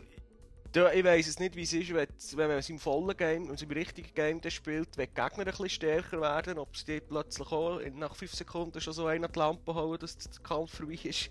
Ich 0.75 1.05
weiss 1.05 1.27
es 1.27 1.39
nicht, 1.39 1.55
wie 1.55 1.61
es 1.61 1.71
ist, 1.71 1.93
wenn, 1.93 2.09
wenn 2.33 2.47
man 2.49 2.57
es 2.57 2.69
im 2.69 2.79
vollen 2.79 3.15
Game, 3.15 3.49
also 3.49 3.63
im 3.63 3.71
richtigen 3.71 4.13
Game 4.13 4.41
spielt, 4.49 4.97
wenn 4.97 5.07
die 5.07 5.13
Gegner 5.13 5.39
ein 5.39 5.45
bisschen 5.45 5.69
stärker 5.69 6.19
werden, 6.19 6.59
ob 6.59 6.75
sie 6.75 6.99
plötzlich 6.99 7.49
auch 7.49 7.79
nach 7.93 8.13
5 8.13 8.33
Sekunden 8.33 8.81
schon 8.81 8.91
so 8.91 9.05
einen 9.07 9.23
an 9.23 9.31
die 9.31 9.39
Lampe 9.39 9.73
hauen, 9.73 9.97
dass 9.97 10.17
der 10.17 10.43
Kampf 10.43 10.75
vorbei 10.75 10.99
ist. 11.01 11.29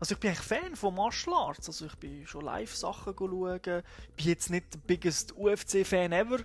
Also 0.00 0.14
ich 0.14 0.20
bin 0.20 0.30
eigentlich 0.30 0.46
Fan 0.46 0.74
von 0.74 0.94
Martial 0.94 1.36
Arts, 1.36 1.68
also 1.68 1.84
ich 1.84 1.94
bin 1.96 2.26
schon 2.26 2.46
Live-Sachen 2.46 3.14
schauen, 3.14 3.56
ich 3.56 4.14
bin 4.16 4.26
jetzt 4.26 4.48
nicht 4.48 4.72
der 4.72 4.78
biggest 4.78 5.36
UFC-Fan 5.36 6.12
ever. 6.12 6.38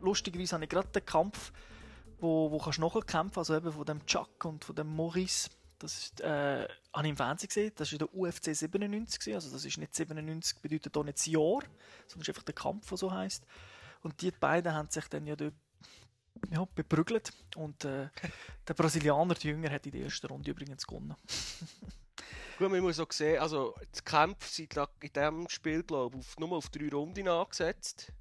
Lustigerweise 0.00 0.54
habe 0.54 0.64
ich 0.64 0.70
gerade 0.70 0.88
den 0.88 1.04
Kampf, 1.04 1.52
wo, 2.20 2.52
wo 2.52 2.58
kannst 2.58 2.78
du 2.78 2.82
nachkämpfen, 2.82 3.40
also 3.40 3.56
eben 3.56 3.72
von 3.72 3.84
dem 3.84 4.06
Chuck 4.06 4.44
und 4.44 4.64
von 4.64 4.76
dem 4.76 4.94
Maurice, 4.94 5.50
das 5.78 5.98
ist, 5.98 6.20
äh, 6.20 6.68
habe 6.92 7.06
ich 7.06 7.10
im 7.10 7.16
Fernsehen 7.16 7.48
gesehen, 7.48 7.72
das 7.74 7.92
war 7.92 7.98
der 7.98 8.14
UFC 8.14 8.54
97, 8.54 9.20
gewesen, 9.20 9.34
also 9.34 9.50
das 9.50 9.64
ist 9.64 9.78
nicht 9.78 9.94
97, 9.94 10.60
bedeutet 10.60 10.96
auch 10.96 11.04
nicht 11.04 11.18
das 11.18 11.26
Jahr, 11.26 11.62
sondern 12.06 12.22
ist 12.22 12.28
einfach 12.28 12.42
der 12.42 12.54
Kampf, 12.54 12.88
der 12.88 12.98
so 12.98 13.12
heisst. 13.12 13.44
Und 14.02 14.20
die 14.20 14.30
beiden 14.30 14.72
haben 14.72 14.90
sich 14.90 15.06
dann 15.08 15.26
ja 15.26 15.36
dort 15.36 15.54
ja, 16.50 16.64
beprügelt 16.74 17.32
und 17.56 17.84
äh, 17.84 18.08
der 18.68 18.74
Brasilianer, 18.74 19.34
der 19.34 19.50
Jünger, 19.50 19.70
hat 19.70 19.86
in 19.86 19.92
der 19.92 20.02
ersten 20.02 20.26
Runde 20.26 20.50
übrigens 20.50 20.86
gewonnen. 20.86 21.14
Gut, 22.58 22.70
man 22.70 22.80
muss 22.80 23.00
auch 23.00 23.10
sehen, 23.10 23.40
also 23.40 23.74
die 23.96 24.02
Kämpfe 24.02 24.48
sind 24.48 24.76
in 24.76 25.12
diesem 25.12 25.48
Spiel, 25.48 25.82
glaube 25.82 26.18
ich, 26.18 26.38
nur 26.38 26.52
auf 26.52 26.68
drei 26.68 26.88
Runden 26.88 27.26
angesetzt. 27.26 28.12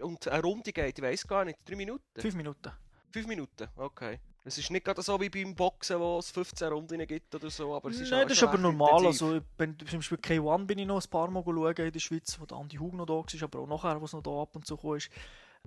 Und 0.00 0.26
eine 0.26 0.42
Runde 0.42 0.72
geht, 0.72 0.98
ich 0.98 1.04
weiß 1.04 1.26
gar 1.26 1.44
nicht, 1.44 1.58
drei 1.64 1.76
Minuten? 1.76 2.20
Fünf 2.20 2.34
Minuten. 2.34 2.72
Fünf 3.12 3.26
Minuten, 3.26 3.68
okay. 3.76 4.20
Es 4.48 4.58
ist 4.58 4.70
nicht 4.70 4.84
gerade 4.84 5.02
so 5.02 5.20
wie 5.20 5.28
beim 5.28 5.54
Boxen, 5.54 6.00
wo 6.00 6.18
es 6.18 6.30
15 6.30 6.68
Runden 6.68 7.06
gibt 7.06 7.34
oder 7.34 7.50
so, 7.50 7.74
aber 7.74 7.90
es 7.90 8.00
ist 8.00 8.10
Nein, 8.10 8.26
das 8.26 8.36
ist 8.36 8.42
aber 8.42 8.58
normal. 8.58 8.98
intensiv. 8.98 9.22
Also, 9.22 9.36
ich 9.36 9.42
bin, 9.56 9.78
zum 9.78 9.98
Beispiel 9.98 10.18
K1 10.18 10.66
bin 10.66 10.78
ich 10.78 10.86
noch 10.86 11.02
ein 11.02 11.10
paar 11.10 11.30
Mal 11.30 11.42
schauen 11.44 11.76
in 11.76 11.92
der 11.92 12.00
Schweiz, 12.00 12.38
wo 12.40 12.46
der 12.46 12.56
Andi 12.56 12.76
Hug 12.76 12.94
noch 12.94 13.06
da 13.06 13.12
war, 13.12 13.42
aber 13.42 13.58
auch 13.60 13.66
nachher, 13.66 14.00
wo 14.00 14.04
es 14.06 14.12
noch 14.12 14.22
da 14.22 14.30
ab 14.30 14.56
und 14.56 14.66
zu 14.66 14.94
ist. 14.94 15.10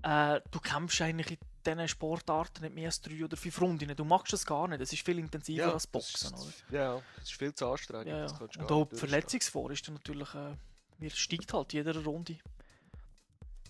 Äh, 0.03 0.41
du 0.49 0.59
kämpfst 0.59 1.01
eigentlich 1.01 1.31
in 1.31 1.37
diesen 1.65 1.87
Sportarten 1.87 2.63
nicht 2.63 2.73
mehr 2.73 2.87
als 2.87 3.01
drei 3.01 3.23
oder 3.23 3.37
fünf 3.37 3.61
Runden. 3.61 3.95
Du 3.95 4.03
magst 4.03 4.33
das 4.33 4.45
gar 4.45 4.67
nicht. 4.67 4.81
Es 4.81 4.91
ist 4.93 5.05
viel 5.05 5.19
intensiver 5.19 5.73
als 5.73 5.85
Boxen. 5.85 6.31
das 6.31 6.41
Oder? 6.41 6.49
ist, 6.49 6.63
ja, 6.71 7.01
das 7.17 7.23
ist 7.25 7.33
viel 7.33 7.53
zu 7.53 7.67
anstrengend. 7.67 8.07
Ja, 8.07 8.25
ja. 8.25 8.39
Und 8.59 8.71
auch 8.71 8.87
die. 8.87 8.95
Verletzungsgefahr 8.95 9.69
ist 9.69 9.87
natürlich, 9.89 10.33
äh, 10.33 10.55
mir 10.97 11.09
steigt 11.11 11.53
halt 11.53 11.73
jeder 11.73 12.03
Runde. 12.03 12.37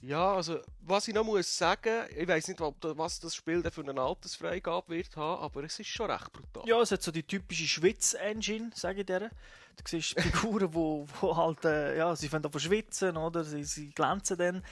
Ja, 0.01 0.33
also, 0.33 0.59
was 0.81 1.07
ich 1.07 1.13
noch 1.13 1.23
muss 1.23 1.55
sagen, 1.55 2.05
ich 2.15 2.27
weiß 2.27 2.47
nicht, 2.47 2.59
ob 2.61 2.75
was 2.97 3.19
das 3.19 3.35
Spiel 3.35 3.63
für 3.69 3.81
eine 3.81 4.01
Altersfreigabe 4.01 4.89
wird 4.89 5.15
haben, 5.15 5.43
aber 5.43 5.63
es 5.63 5.79
ist 5.79 5.89
schon 5.89 6.09
recht 6.09 6.31
brutal. 6.33 6.67
Ja, 6.67 6.81
es 6.81 6.91
hat 6.91 7.03
so 7.03 7.11
die 7.11 7.23
typische 7.23 7.67
Schwitz-Engine, 7.67 8.71
sage 8.73 9.01
ich 9.01 9.05
dir. 9.05 9.19
Du 9.19 9.83
siehst 9.85 10.19
Figuren, 10.19 10.73
wo 10.73 11.07
halt, 11.21 11.63
äh, 11.65 11.97
ja, 11.97 12.15
sie 12.15 12.29
fangen 12.29 12.45
an 12.45 12.59
schwitzen, 12.59 13.15
oder? 13.15 13.43
Sie, 13.43 13.63
sie 13.63 13.89
glänzen 13.91 14.37
dann. 14.37 14.63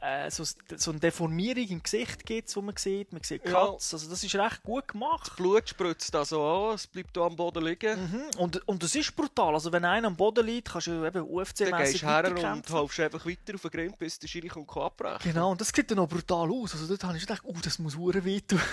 Äh, 0.00 0.30
so, 0.30 0.44
so 0.76 0.90
eine 0.90 1.00
Deformierung 1.00 1.66
im 1.68 1.82
Gesicht 1.82 2.24
gibt 2.24 2.54
wo 2.54 2.62
man 2.62 2.76
sieht. 2.76 3.12
Man 3.12 3.22
sieht 3.22 3.44
Ja. 3.44 3.66
Cuts. 3.66 3.92
Also 3.94 4.08
das 4.08 4.22
ist 4.22 4.34
recht 4.34 4.62
gut 4.62 4.88
gemacht. 4.88 5.34
Blut 5.36 5.68
spritzt 5.68 6.14
da 6.14 6.24
so 6.24 6.44
an, 6.44 6.74
es 6.74 6.86
bleibt 6.86 7.16
da 7.16 7.22
am 7.22 7.34
Boden 7.34 7.64
liegen. 7.64 8.00
Mhm. 8.00 8.22
Und, 8.38 8.68
und 8.68 8.82
das 8.82 8.94
ist 8.94 9.14
brutal. 9.16 9.54
Also 9.54 9.72
wenn 9.72 9.84
einer 9.84 10.06
am 10.06 10.16
Boden 10.16 10.46
liegt, 10.46 10.70
kannst 10.70 10.86
du 10.86 11.04
eben 11.04 11.12
Dann 11.12 11.24
UFC-mäßig 11.24 11.76
gehst 11.76 12.02
du 12.02 12.06
her 12.06 12.52
und 12.52 12.70
holst 12.70 13.00
einfach 13.00 13.26
weiter 13.26 13.54
auf 13.54 13.62
den 13.62 13.70
Grind, 13.70 13.98
bis 13.98 14.18
der 14.18 14.28
Schiri 14.28 14.48
kommt 14.48 14.76
abbrechen. 14.76 15.32
Genau, 15.32 15.50
und 15.50 15.60
das 15.60 15.68
sieht 15.68 15.90
dann 15.90 15.98
auch 15.98 16.08
brutal 16.08 16.50
aus. 16.50 16.74
Also 16.74 16.86
dort 16.86 17.02
habe 17.04 17.16
ich 17.16 17.26
gedacht, 17.26 17.42
oh, 17.44 17.56
das 17.62 17.78
muss 17.78 17.96
hure 17.96 18.24
wehtun. 18.24 18.60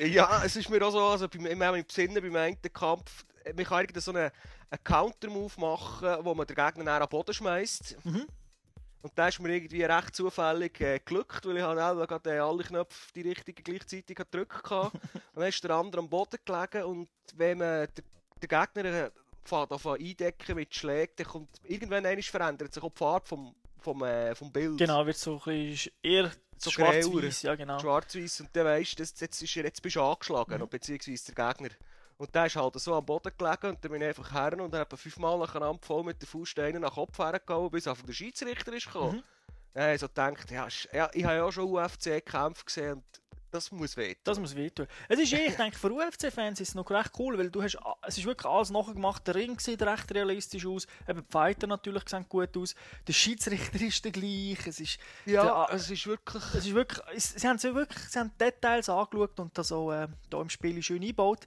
Ja, 0.00 0.44
es 0.44 0.54
ist 0.54 0.70
mir 0.70 0.80
auch 0.86 0.92
so, 0.92 1.00
also 1.00 1.28
beim, 1.28 1.46
im, 1.46 1.60
im 1.60 1.84
Besinnen, 1.84 2.22
beim 2.22 2.36
einen 2.36 2.56
Kampf, 2.72 3.24
äh, 3.44 3.52
man 3.52 3.64
kann 3.64 3.80
irgendwie 3.80 4.00
so 4.00 4.12
einen, 4.12 4.30
einen 4.70 4.84
Counter-Move 4.84 5.60
machen, 5.60 6.16
wo 6.22 6.34
man 6.34 6.46
den 6.46 6.54
Gegner 6.54 6.84
näher 6.84 7.02
am 7.02 7.08
Boden 7.08 7.34
schmeißt. 7.34 7.96
Mhm. 8.04 8.26
Und 9.02 9.12
da 9.14 9.28
ist 9.28 9.38
mir 9.38 9.54
irgendwie 9.54 9.84
recht 9.84 10.14
zufällig 10.16 10.80
äh, 10.80 10.98
geglückt, 10.98 11.46
weil 11.46 11.58
ich 11.58 11.62
habe 11.62 11.82
auch 11.84 12.06
gerade 12.06 12.34
äh, 12.34 12.38
alle 12.38 12.64
Knöpfe 12.64 13.12
die 13.14 13.22
richtigen 13.22 13.62
gleichzeitig 13.62 14.16
gedrückt 14.16 14.70
hatte. 14.70 14.90
und 15.34 15.40
dann 15.40 15.48
ist 15.48 15.62
der 15.62 15.70
andere 15.70 16.00
am 16.02 16.08
Boden 16.08 16.38
gelegen 16.44 16.82
und 16.84 17.08
wenn 17.36 17.58
man 17.58 17.86
den, 17.96 18.48
Gegner 18.48 18.84
äh, 18.84 19.10
fährt 19.44 19.72
auf 19.72 19.86
eindecken 19.86 20.56
mit 20.56 20.74
Schlägen, 20.74 21.14
dann 21.16 21.26
kommt 21.26 21.48
irgendwann 21.64 22.06
einmal 22.06 22.22
verändert 22.22 22.74
sich 22.74 22.82
auch 22.82 22.90
die 22.90 22.98
Farbe 22.98 23.26
vom, 23.26 23.54
vom, 23.78 24.02
äh, 24.02 24.34
vom 24.34 24.52
Bild. 24.52 24.78
Genau, 24.78 25.06
wird 25.06 25.16
so 25.16 25.40
ein 25.46 25.70
bisschen 25.70 25.92
eher 26.02 26.30
So 26.58 26.70
schwarz-weiß. 26.70 27.42
Ja, 27.42 27.54
genau. 27.54 27.78
Schwarz-Weiß 27.78 28.40
und 28.40 28.50
dann 28.52 28.66
weisst 28.66 28.98
du, 28.98 29.02
jetzt, 29.04 29.20
jetzt, 29.20 29.42
ist 29.42 29.54
jetzt 29.54 29.80
bist 29.80 29.96
du 29.96 30.02
angeschlagen, 30.02 30.60
Mhm. 30.60 30.68
beziehungsweise 30.68 31.32
der 31.32 31.52
Gegner. 31.52 31.70
Und 32.18 32.34
der 32.34 32.46
ist 32.46 32.56
halt 32.56 32.78
so 32.80 32.94
am 32.94 33.06
Boden 33.06 33.32
gelegen 33.38 33.66
und 33.68 33.84
dann 33.84 33.92
bin 33.92 34.02
ich 34.02 34.08
einfach 34.08 34.32
her 34.32 34.60
und 34.60 34.74
habe 34.74 34.96
fünfmal 34.96 35.38
nacheinander 35.38 35.78
voll 35.80 36.02
mit 36.02 36.20
der 36.20 36.28
Faust 36.28 36.58
einen 36.58 36.82
nach 36.82 36.90
den 36.90 36.94
Kopf 36.94 37.16
hergehauen, 37.18 37.70
bis 37.70 37.86
auf 37.86 38.02
der 38.02 38.12
Schiedsrichter 38.12 38.72
ist 38.72 38.86
gekommen. 38.86 39.18
Mhm. 39.18 39.22
Dann 39.72 39.94
ich 39.94 40.00
so 40.00 40.08
gedacht, 40.08 40.50
ja, 40.50 40.66
ich 40.66 40.88
habe 40.92 41.18
ja 41.18 41.44
auch 41.44 41.52
schon 41.52 41.70
UFC-Kämpfe 41.70 42.64
gesehen 42.64 42.92
und 42.94 43.04
das 43.50 43.70
muss 43.70 43.96
wehtun. 43.96 44.20
Das 44.24 44.38
muss 44.38 44.54
wehtun. 44.56 44.86
Es 45.08 45.18
ist 45.18 45.32
eh, 45.32 45.46
ich 45.46 45.54
denke, 45.54 45.78
für 45.78 45.90
UFC-Fans 45.90 46.60
ist 46.60 46.70
es 46.70 46.74
noch 46.74 46.90
recht 46.90 47.12
cool, 47.18 47.38
weil 47.38 47.50
du 47.50 47.62
hast, 47.62 47.78
es 48.06 48.18
ist 48.18 48.26
wirklich 48.26 48.50
alles 48.50 48.70
nachgemacht. 48.70 49.26
Der 49.26 49.36
Ring 49.36 49.58
sieht 49.58 49.80
recht 49.80 50.12
realistisch 50.12 50.66
aus. 50.66 50.86
Eben 51.08 51.20
die 51.24 51.32
Fighter 51.32 51.66
natürlich 51.66 52.06
sehen 52.08 52.26
gut 52.28 52.54
aus. 52.56 52.74
Der 53.06 53.12
Schiedsrichter 53.12 53.80
ist 53.86 54.04
der 54.04 54.12
gleiche. 54.12 54.68
Es 54.68 54.80
ist, 54.80 54.98
ja, 55.24 55.66
der- 55.66 55.74
es 55.76 55.90
ist 55.90 56.06
wirklich... 56.06 56.42
es 56.54 56.66
ist 56.66 56.74
wirklich, 56.74 57.00
es, 57.14 57.30
sie 57.36 57.48
haben 57.48 57.58
so 57.58 57.74
wirklich, 57.74 58.02
sie 58.08 58.18
haben 58.18 58.32
Details 58.38 58.88
angeschaut 58.88 59.38
und 59.40 59.56
das 59.56 59.72
auch 59.72 59.92
äh, 59.92 60.08
da 60.28 60.42
im 60.42 60.50
Spiel 60.50 60.82
schön 60.82 61.00
eingebaut. 61.00 61.46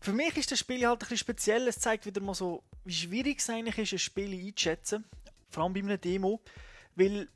Für 0.00 0.12
mich 0.12 0.36
ist 0.36 0.52
das 0.52 0.60
Spiel 0.60 0.86
halt 0.86 0.96
ein 0.96 0.98
bisschen 1.00 1.18
speziell. 1.18 1.66
Es 1.68 1.80
zeigt 1.80 2.06
wieder 2.06 2.20
mal 2.20 2.34
so, 2.34 2.62
wie 2.84 2.92
schwierig 2.92 3.40
es 3.40 3.50
eigentlich 3.50 3.78
ist, 3.78 3.92
ein 3.92 3.98
Spiel 3.98 4.32
einzuschätzen. 4.32 5.04
Vor 5.50 5.64
allem 5.64 5.72
bei 5.72 5.80
einer 5.80 5.98
Demo. 5.98 6.40
Weil, 6.94 7.28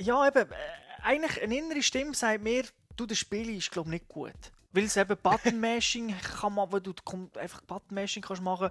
ja, 0.00 0.26
eben, 0.26 0.50
äh, 0.50 0.54
eigentlich 1.02 1.42
eine 1.42 1.56
innere 1.56 1.82
Stimme 1.82 2.14
sagt 2.14 2.42
mir, 2.42 2.64
du, 2.96 3.06
das 3.06 3.18
Spiel 3.18 3.56
ist, 3.56 3.70
glaube 3.70 3.88
ich, 3.88 4.00
nicht 4.00 4.08
gut. 4.08 4.32
Weil 4.72 4.84
es 4.84 4.96
eben 4.96 5.16
Button-Mashing 5.22 6.14
kann 6.40 6.54
man, 6.54 6.72
wenn 6.72 6.82
du 6.82 6.94
einfach 7.38 7.60
Button-Mashing 7.62 8.22
kannst 8.22 8.42
machen. 8.42 8.70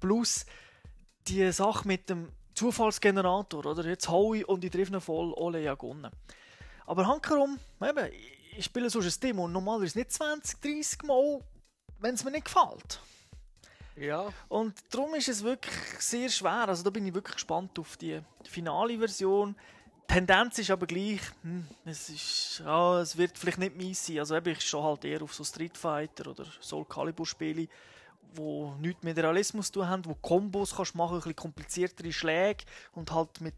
Plus 0.00 0.46
die 1.28 1.50
Sache 1.52 1.86
mit 1.86 2.10
dem 2.10 2.30
Zufallsgenerator, 2.54 3.66
oder? 3.66 3.84
Jetzt 3.84 4.08
hau 4.08 4.34
ich 4.34 4.48
und 4.48 4.64
ich 4.64 4.70
treffe 4.70 4.92
ihn 4.92 5.00
voll, 5.00 5.34
alle 5.38 5.62
ja 5.62 5.74
gewonnen. 5.74 6.10
Aber 6.86 7.06
hankerum, 7.06 7.58
eben, 7.82 8.10
ich 8.56 8.64
spiele 8.64 8.88
so 8.88 9.00
ein 9.00 9.12
Demo 9.22 9.46
normalerweise 9.46 9.98
nicht 9.98 10.12
20, 10.12 10.60
30 10.60 11.02
Mal, 11.02 11.40
wenn 11.98 12.14
es 12.14 12.24
mir 12.24 12.30
nicht 12.30 12.46
gefällt. 12.46 13.00
Ja, 13.96 14.28
Und 14.48 14.74
darum 14.90 15.14
ist 15.14 15.28
es 15.28 15.42
wirklich 15.42 15.74
sehr 16.00 16.28
schwer. 16.28 16.68
Also 16.68 16.82
da 16.82 16.90
bin 16.90 17.06
ich 17.06 17.14
wirklich 17.14 17.36
gespannt 17.36 17.78
auf 17.78 17.96
die 17.96 18.20
finale 18.44 18.98
Version. 18.98 19.56
Tendenz 20.06 20.58
ist 20.58 20.70
aber 20.70 20.86
gleich, 20.86 21.20
hm, 21.42 21.66
es, 21.84 22.10
ist, 22.10 22.62
ja, 22.64 23.00
es 23.00 23.16
wird 23.16 23.36
vielleicht 23.36 23.58
nicht 23.58 23.76
meins 23.76 24.06
sein. 24.06 24.18
Also 24.18 24.36
eben, 24.36 24.52
ich 24.52 24.60
schon 24.60 24.84
halt 24.84 25.04
eher 25.04 25.22
auf 25.22 25.34
so 25.34 25.44
Street 25.44 25.76
Fighter 25.76 26.30
oder 26.30 26.44
Soul 26.60 26.84
Calibur 26.84 27.26
Spiele, 27.26 27.68
wo 28.34 28.74
nichts 28.74 29.02
mit 29.02 29.16
Realismus 29.16 29.66
zu 29.66 29.80
tun 29.80 29.88
haben, 29.88 30.04
wo 30.04 30.14
Kombos 30.14 30.76
kannst 30.76 30.94
machen, 30.94 31.14
ein 31.14 31.20
bisschen 31.20 31.36
kompliziertere 31.36 32.12
Schläge 32.12 32.64
und 32.92 33.10
halt 33.10 33.40
mit 33.40 33.54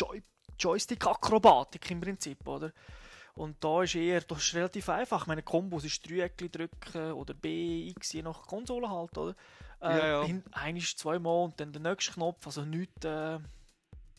Joy 0.00 0.22
Joystick-Akrobatik 0.58 1.90
im 1.90 2.00
Prinzip, 2.00 2.46
oder? 2.46 2.72
Und 3.34 3.62
da 3.64 3.82
ist 3.82 3.94
eher, 3.94 4.20
das 4.20 4.38
ist 4.42 4.54
relativ 4.54 4.88
einfach. 4.88 5.26
Meine 5.26 5.42
Kombos 5.42 5.84
ist 5.84 6.06
Dreieckli 6.08 6.50
drücken 6.50 7.12
oder 7.12 7.32
B, 7.34 7.88
X, 7.88 8.12
je 8.12 8.22
nach 8.22 8.46
Konsole 8.46 8.88
halt, 8.90 9.16
oder? 9.16 9.34
Äh, 9.80 9.96
Ja, 9.98 10.06
ja. 10.06 10.24
hin- 10.26 10.44
Einiges, 10.52 10.96
zweimal 10.96 11.44
und 11.44 11.58
dann 11.58 11.72
der 11.72 11.80
nächste 11.80 12.12
Knopf, 12.12 12.46
also 12.46 12.64
nichts, 12.64 13.04
äh, 13.04 13.38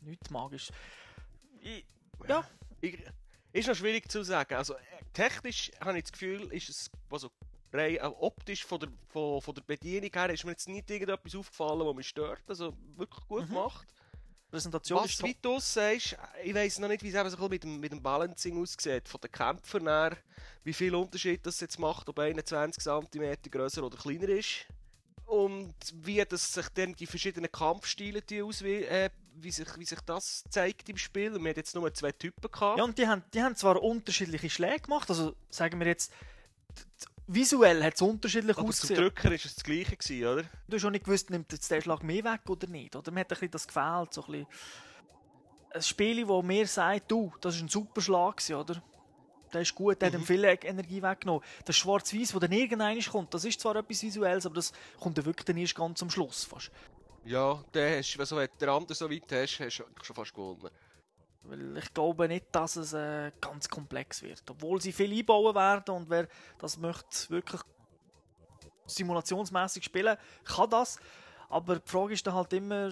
nichts 0.02 0.30
magisch. 0.32 0.72
Ich, 1.62 1.86
ja, 2.28 2.44
Ich, 2.82 2.98
ist 3.54 3.68
noch 3.68 3.76
schwierig 3.76 4.12
zu 4.12 4.24
sagen. 4.24 4.56
Also, 4.56 4.74
äh, 4.74 4.80
technisch 5.14 5.72
habe 5.80 5.98
ich 6.00 6.06
das 6.06 6.12
Gefühl, 6.12 6.52
ist 6.52 6.70
es 6.70 6.92
also, 7.12 7.30
rein 7.72 7.96
äh, 7.98 8.00
optisch 8.02 8.66
von 8.66 8.80
der, 8.80 8.90
von, 9.10 9.42
von 9.42 9.54
der 9.54 9.62
Bedienung 9.62 10.10
her 10.12 10.30
ist 10.32 10.44
mir 10.44 10.52
jetzt 10.52 10.68
nicht 10.68 10.90
irgendetwas 10.90 11.36
aufgefallen, 11.36 11.86
was 11.86 11.96
mich 11.96 12.08
stört. 12.10 12.42
Also 12.48 12.76
wirklich 12.96 13.26
gut 13.28 13.48
gemacht. 13.48 13.88
Präsentation 14.54 15.00
Was 15.00 15.20
ist 15.20 15.24
du 15.42 15.60
sagst, 15.60 16.16
ich 16.44 16.54
weiß 16.54 16.78
noch 16.78 16.88
nicht, 16.88 17.02
wie 17.02 17.10
es 17.10 17.16
eben 17.16 17.28
so 17.28 17.50
mit 17.50 17.64
dem, 17.64 17.80
mit 17.80 17.92
dem 17.92 18.04
Balancing 18.04 18.62
aussieht. 18.62 19.10
Von 19.10 19.20
den 19.20 19.32
Kämpfern 19.32 19.88
her, 19.88 20.16
wie 20.64 20.74
viel 20.74 20.94
Unterschied 20.94 21.44
das 21.44 21.60
jetzt 21.60 21.80
macht, 21.80 22.08
ob 22.08 22.20
21 22.20 22.84
cm 22.84 23.36
größer 23.50 23.84
oder 23.84 23.98
kleiner 23.98 24.30
ist. 24.30 24.68
Und 25.26 25.74
wie 25.96 26.24
das 26.24 26.54
sich 26.54 26.70
dann 26.70 26.94
die 26.94 27.08
verschiedenen 27.08 27.52
Kampfstile 27.52 28.22
auswählen, 28.44 28.84
äh, 28.84 29.10
wie, 29.34 29.50
sich, 29.50 29.68
wie 29.80 29.86
sich 29.86 30.02
das 30.02 30.44
zeigt 30.52 30.88
im 30.88 30.98
Spiel. 30.98 31.32
Wir 31.32 31.50
hatten 31.50 31.60
jetzt 31.60 31.74
nur 31.74 31.92
zwei 31.92 32.12
Typen 32.12 32.52
gehabt. 32.52 32.78
Ja, 32.78 32.84
und 32.84 32.96
die 33.00 33.08
haben, 33.08 33.24
die 33.34 33.42
haben 33.42 33.56
zwar 33.56 33.82
unterschiedliche 33.82 34.52
Schläge 34.52 34.82
gemacht, 34.82 35.10
also 35.10 35.34
sagen 35.50 35.80
wir 35.80 35.88
jetzt, 35.88 36.14
visuell 37.28 37.84
hat 37.84 37.96
es 37.96 38.02
unterschiedlich 38.02 38.58
Aber 38.58 38.62
zum 38.62 38.70
ausgesehen. 38.70 39.00
Drücker 39.00 39.30
war 39.30 39.34
es 39.34 39.56
das 39.56 39.64
gleiche, 39.64 39.96
gewesen, 39.96 40.26
oder? 40.26 40.44
Du 40.68 40.76
hast 40.76 40.86
auch 40.86 40.90
nicht 40.90 41.06
gewusst, 41.06 41.30
nimmt 41.30 41.52
jetzt 41.52 41.70
der 41.70 41.82
Schlag 41.82 42.04
mehr 42.04 42.24
weg 42.24 42.42
oder 42.48 42.68
nicht. 42.68 42.96
Oder? 42.96 43.12
Mir 43.12 43.22
hat 43.22 43.28
ein 43.28 43.30
bisschen 43.30 43.52
das 43.52 43.68
gefehlt. 43.68 44.14
So 44.14 44.24
ein, 44.26 44.32
bisschen. 44.32 44.48
ein 45.74 45.82
Spiel, 45.82 46.28
wo 46.28 46.42
mir 46.42 46.68
sagt, 46.68 47.12
du, 47.12 47.32
das 47.42 47.56
ist 47.56 47.62
ein 47.62 47.70
super 47.70 48.02
Schlag, 48.02 48.38
gewesen, 48.38 48.56
oder? 48.56 48.84
Der 49.54 49.62
ist 49.62 49.76
gut, 49.76 50.02
der 50.02 50.08
hat 50.08 50.16
ihm 50.16 50.26
viel 50.26 50.44
Energie 50.44 51.02
weggenommen. 51.02 51.44
Das 51.66 51.76
Schwarz-Weiß, 51.76 52.32
das 52.32 52.40
dann 52.40 52.52
irgendwann 52.52 53.00
kommt, 53.02 53.34
das 53.34 53.46
ist 53.46 53.60
zwar 53.60 53.76
etwas 53.76 54.02
Visuelles, 54.02 54.46
aber 54.48 54.56
das 54.56 54.74
kommt 55.00 55.18
dann 55.18 55.26
wirklich 55.26 55.46
dann 55.46 55.58
erst 55.58 55.76
ganz 55.76 56.02
am 56.02 56.10
Schluss 56.10 56.44
fast. 56.44 56.72
Ja, 57.24 57.64
der 57.74 58.00
hast, 58.00 58.20
also, 58.20 58.36
wenn 58.36 58.48
du 58.48 58.58
den 58.60 58.70
anderen 58.70 58.96
so 58.96 59.10
weit 59.10 59.32
hast, 59.32 59.60
hast 59.60 59.78
du 59.78 60.04
schon 60.04 60.16
fast 60.16 60.34
gewonnen. 60.34 60.70
Weil 61.44 61.78
ich 61.78 61.94
glaube 61.94 62.28
nicht, 62.28 62.46
dass 62.54 62.76
es 62.78 62.94
äh, 62.94 63.32
ganz 63.42 63.68
komplex 63.68 64.22
wird. 64.22 64.44
Obwohl 64.50 64.82
sie 64.82 64.94
viel 64.94 65.12
einbauen 65.12 65.54
werden 65.56 65.96
und 65.96 66.10
wer 66.10 66.28
das 66.58 66.78
möchte 66.78 67.30
wirklich 67.30 67.62
simulationsmäßig 68.86 69.84
spielen, 69.84 70.18
kann 70.46 70.70
das. 70.70 71.00
Aber 71.50 71.76
die 71.80 71.90
Frage 71.90 72.14
ist 72.14 72.26
dann 72.26 72.34
halt 72.34 72.54
immer, 72.54 72.92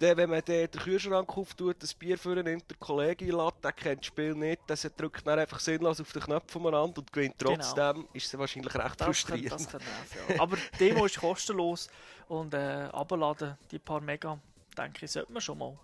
Der, 0.00 0.16
wenn 0.16 0.28
man 0.28 0.42
den, 0.44 0.70
den 0.70 0.80
Kühlschrank 0.80 1.36
auftut, 1.38 1.82
das 1.82 1.94
Bier 1.94 2.18
für 2.18 2.34
nimmt, 2.42 2.68
der 2.68 2.76
Kollege 2.76 3.24
einlädt, 3.24 3.64
der 3.64 3.72
kennt 3.72 4.00
das 4.00 4.06
Spiel 4.06 4.34
nicht, 4.34 4.60
der 4.68 4.76
drückt 4.90 5.26
dann 5.26 5.38
einfach 5.38 5.58
sinnlos 5.60 6.00
auf 6.00 6.12
den 6.12 6.22
Knopf 6.22 6.52
voneinander 6.52 6.98
und 6.98 7.12
gewinnt 7.12 7.38
Genau. 7.38 7.54
trotzdem, 7.54 8.06
ist 8.12 8.26
es 8.26 8.38
wahrscheinlich 8.38 8.74
recht 8.74 9.00
Das 9.00 9.06
frustrierend. 9.06 9.52
das 9.52 9.68
könnte 9.68 9.86
nerven, 9.86 10.34
ja. 10.36 10.42
Aber 10.42 10.56
die 10.56 10.78
Demo 10.78 11.06
ist 11.06 11.18
kostenlos 11.18 11.88
und 12.28 12.52
äh, 12.52 12.88
abladen, 12.92 13.56
die 13.70 13.78
paar 13.78 14.00
Mega, 14.02 14.38
denke 14.76 15.04
ich, 15.06 15.12
sollte 15.12 15.32
man 15.32 15.40
schon 15.40 15.58
mal. 15.58 15.78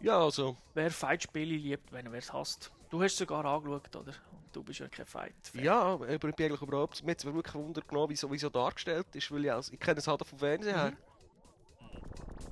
Ja, 0.00 0.18
also, 0.18 0.56
Wer 0.74 0.90
Fight-Spiele 0.90 1.56
liebt, 1.56 1.92
wenn 1.92 2.06
er 2.06 2.14
es 2.14 2.32
hasst. 2.32 2.70
Du 2.88 3.02
hast 3.02 3.12
es 3.12 3.18
sogar 3.18 3.44
angeschaut, 3.44 3.94
oder? 3.94 4.14
Und 4.32 4.56
du 4.56 4.62
bist 4.62 4.80
ja 4.80 4.88
kein 4.88 5.06
fight 5.06 5.34
-Fan. 5.44 5.62
ja, 5.62 5.94
ich 6.08 6.18
bin 6.18 6.32
eigentlich 6.32 6.62
überhaupt, 6.62 7.04
mir 7.04 7.12
hat 7.12 7.18
es 7.18 7.24
wirklich 7.24 7.54
Wunder 7.54 7.82
genommen, 7.82 8.10
wie 8.10 8.38
so, 8.38 8.48
dargestellt 8.48 9.06
ist, 9.12 9.30
weil 9.30 9.44
ich, 9.44 9.52
also, 9.52 9.72
ich 9.72 9.78
kenne 9.78 9.98
es 9.98 10.08
halt 10.08 10.26
vom 10.26 10.38
Fernsehen 10.38 10.74
her. 10.74 10.92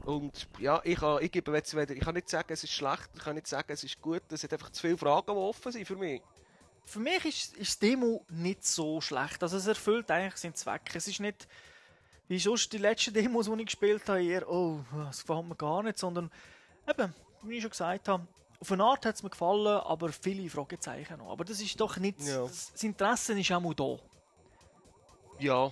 Und 0.04 0.48
ja, 0.58 0.80
ich, 0.84 0.98
kann, 0.98 1.22
ich 1.22 1.30
gebe 1.30 1.52
jetzt 1.52 1.76
wieder, 1.76 1.90
ich 1.90 2.00
kann 2.00 2.14
nicht 2.14 2.28
sagen, 2.28 2.52
es 2.52 2.64
ist 2.64 2.72
schlecht, 2.72 3.10
ich 3.14 3.20
kann 3.22 3.34
nicht 3.34 3.46
sagen, 3.46 3.70
es 3.72 3.84
ist 3.84 4.00
gut, 4.00 4.22
es 4.30 4.42
hat 4.42 4.52
einfach 4.52 4.70
zu 4.70 4.80
viele 4.80 4.96
Fragen, 4.96 5.26
die 5.26 5.32
offen 5.32 5.72
sind 5.72 5.86
für 5.86 5.96
mich. 5.96 6.22
Für 6.86 7.00
mich 7.00 7.24
ist, 7.26 7.56
ist 7.56 7.72
das 7.72 7.78
Demo 7.78 8.24
nicht 8.30 8.64
so 8.64 9.00
schlecht. 9.02 9.42
Also 9.42 9.58
es 9.58 9.66
erfüllt 9.66 10.10
eigentlich 10.10 10.36
seinen 10.36 10.54
Zweck. 10.54 10.90
Es 10.94 11.06
ist 11.08 11.20
nicht 11.20 11.46
wie 12.28 12.38
sonst 12.38 12.72
die 12.72 12.78
letzten 12.78 13.12
Demos, 13.12 13.46
die 13.50 13.60
ich 13.60 13.66
gespielt 13.66 14.08
habe, 14.08 14.22
eher, 14.22 14.48
oh, 14.48 14.80
das 15.04 15.20
gefällt 15.20 15.46
mir 15.46 15.56
gar 15.56 15.82
nicht, 15.82 15.98
sondern 15.98 16.30
eben, 16.88 17.12
wie 17.42 17.56
ich 17.56 17.62
schon 17.62 17.70
gesagt 17.70 18.08
habe, 18.08 18.26
auf 18.60 18.72
eine 18.72 18.82
Art 18.84 19.06
hat 19.06 19.14
es 19.14 19.22
mir 19.22 19.30
gefallen, 19.30 19.66
aber 19.66 20.10
viele 20.12 20.48
Fragezeichen 20.50 21.18
noch. 21.18 21.30
Aber 21.30 21.44
das 21.44 21.60
ist 21.60 21.80
doch 21.80 21.96
nicht, 21.98 22.20
Ja. 22.20 22.42
das 22.42 22.72
Interesse 22.82 23.38
ist 23.38 23.52
auch 23.52 23.60
mal 23.60 23.74
da. 23.74 23.96
Ja, 25.38 25.70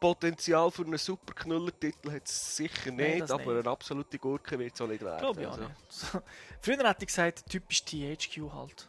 Potenzial 0.00 0.70
für 0.70 0.84
einen 0.84 0.96
super 0.96 1.34
Knüller-Titel 1.34 2.10
hat 2.12 2.26
es 2.26 2.56
sicher 2.56 2.92
Nein, 2.92 3.10
nicht, 3.10 3.20
das 3.22 3.30
aber 3.32 3.52
nicht. 3.52 3.60
eine 3.66 3.70
absolute 3.70 4.18
Gurke 4.18 4.58
wird 4.58 4.74
es 4.74 4.80
auch 4.80 4.86
nicht 4.86 5.02
werden. 5.02 5.18
Glaube 5.18 5.46
also. 5.48 5.60
nicht. 5.62 5.74
So. 5.88 6.06
Früher 6.62 6.78
hätte 6.88 7.02
ich 7.02 7.08
gesagt, 7.08 7.44
typisch 7.50 7.84
THQ 7.84 8.52
halt. 8.52 8.88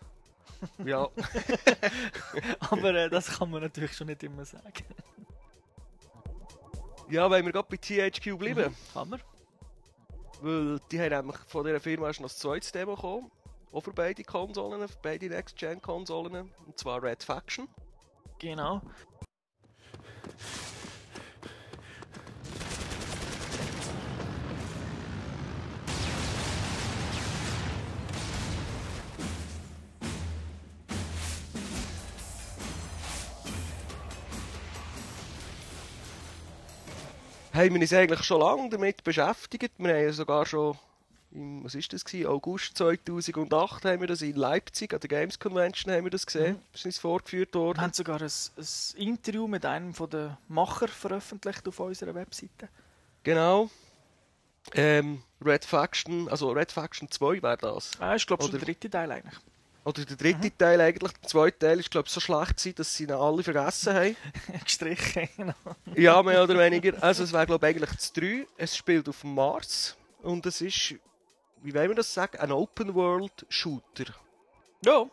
Ja, 0.86 1.08
Aber 2.70 2.94
äh, 2.94 3.10
das 3.10 3.28
kann 3.38 3.50
man 3.50 3.62
natürlich 3.62 3.94
schon 3.96 4.08
nicht 4.08 4.22
immer 4.24 4.44
sagen. 4.46 4.72
ja, 7.10 7.30
wenn 7.32 7.46
wir 7.46 7.52
gerade 7.54 7.68
bei 7.70 7.78
THQ 7.78 8.38
bleiben, 8.38 8.76
Kann 8.94 9.10
man? 9.10 9.22
Weil 10.42 10.80
die 10.92 11.00
haben 11.00 11.10
nämlich 11.10 11.38
von 11.48 11.66
dieser 11.66 11.80
Firma 11.80 12.08
erst 12.08 12.22
noch 12.22 12.30
das 12.30 12.38
zweites 12.38 12.72
Demo 12.72 12.96
gekommen, 12.96 13.32
auch 13.72 13.82
für 13.82 13.94
beide 13.94 14.24
Konsolen, 14.24 14.88
für 14.88 14.98
beide 15.02 15.28
Next-Gen-Konsolen, 15.28 16.52
und 16.66 16.78
zwar 16.78 17.04
Red 17.04 17.24
Faction. 17.24 17.68
Genau. 18.40 18.82
Haben 37.60 37.74
wir 37.74 37.82
uns 37.82 37.92
eigentlich 37.92 38.24
schon 38.24 38.40
lange 38.40 38.70
damit 38.70 39.04
beschäftigt. 39.04 39.74
Wir 39.80 39.94
haben 39.94 40.04
ja 40.04 40.14
sogar 40.14 40.46
schon 40.46 40.78
im, 41.32 41.62
was 41.66 41.76
ist 41.76 41.92
das 41.92 42.06
gewesen? 42.06 42.28
August 42.28 42.78
2008 42.78 43.84
haben 43.84 44.00
wir 44.00 44.08
das 44.08 44.22
in 44.22 44.38
Leipzig 44.38 44.94
an 44.94 45.02
der 45.02 45.10
Games 45.10 45.40
Convention 45.40 45.94
haben 45.94 46.06
wir 46.06 46.10
das 46.10 46.26
gesehen. 46.26 46.54
Mhm. 46.54 46.62
Ist 46.74 46.86
uns 46.86 47.00
vorgeführt 47.00 47.54
worden. 47.56 47.78
Wir 47.78 47.82
haben 47.82 47.92
sogar 47.92 48.22
ein, 48.22 48.32
ein 48.32 48.66
Interview 48.96 49.46
mit 49.50 49.66
einem 49.66 49.94
von 49.94 50.10
den 50.10 50.38
Macher 50.48 50.88
veröffentlicht 50.88 51.68
auf 51.68 51.82
unserer 51.82 52.16
Webseite. 52.16 52.70
Genau. 53.24 53.70
Ähm, 54.74 55.22
Red 55.44 55.66
Faction, 55.66 56.30
also 56.30 56.52
Red 56.52 56.72
Faction 56.72 57.12
2 57.12 57.44
wäre 57.44 57.58
das. 57.58 57.92
Ah, 58.00 58.16
ist 58.16 58.26
glaube 58.26 58.44
schon 58.44 58.54
der 58.54 58.62
dritte 58.62 58.90
Teil 58.90 59.12
eigentlich. 59.12 59.38
Oder 59.86 60.06
der 60.06 60.18
dritte 60.18 60.56
Teil 60.56 60.82
eigentlich. 60.82 61.14
Der 61.14 61.30
zweite 61.30 61.58
Teil 61.60 61.80
ist, 61.80 61.90
glaube 61.90 62.08
ich, 62.08 62.14
so 62.14 62.20
schlecht 62.20 62.58
gewesen, 62.58 62.76
dass 62.76 62.94
sie 62.96 63.04
ihn 63.06 63.12
alle 63.12 63.42
vergessen 63.44 63.94
haben. 63.94 64.16
Gestrichen, 64.64 65.30
genau. 65.36 65.54
ja, 65.96 66.22
mehr 66.22 66.44
oder 66.44 66.58
weniger. 66.58 67.02
Also 67.02 67.24
es 67.24 67.34
wäre, 67.34 67.46
glaube 67.46 67.66
ich, 67.70 67.76
eigentlich 67.76 67.90
das 67.90 68.14
3. 68.14 68.46
Es 68.58 68.76
spielt 68.76 69.08
auf 69.10 69.22
dem 69.22 69.34
Mars. 69.36 69.96
Und 70.22 70.46
es 70.46 70.62
ist, 70.62 70.96
wie 71.62 71.74
wollen 71.74 71.90
wir 71.90 71.96
das 71.96 72.14
sagen, 72.14 72.38
ein 72.38 72.52
Open-World-Shooter. 72.52 74.14
Ja, 74.84 75.06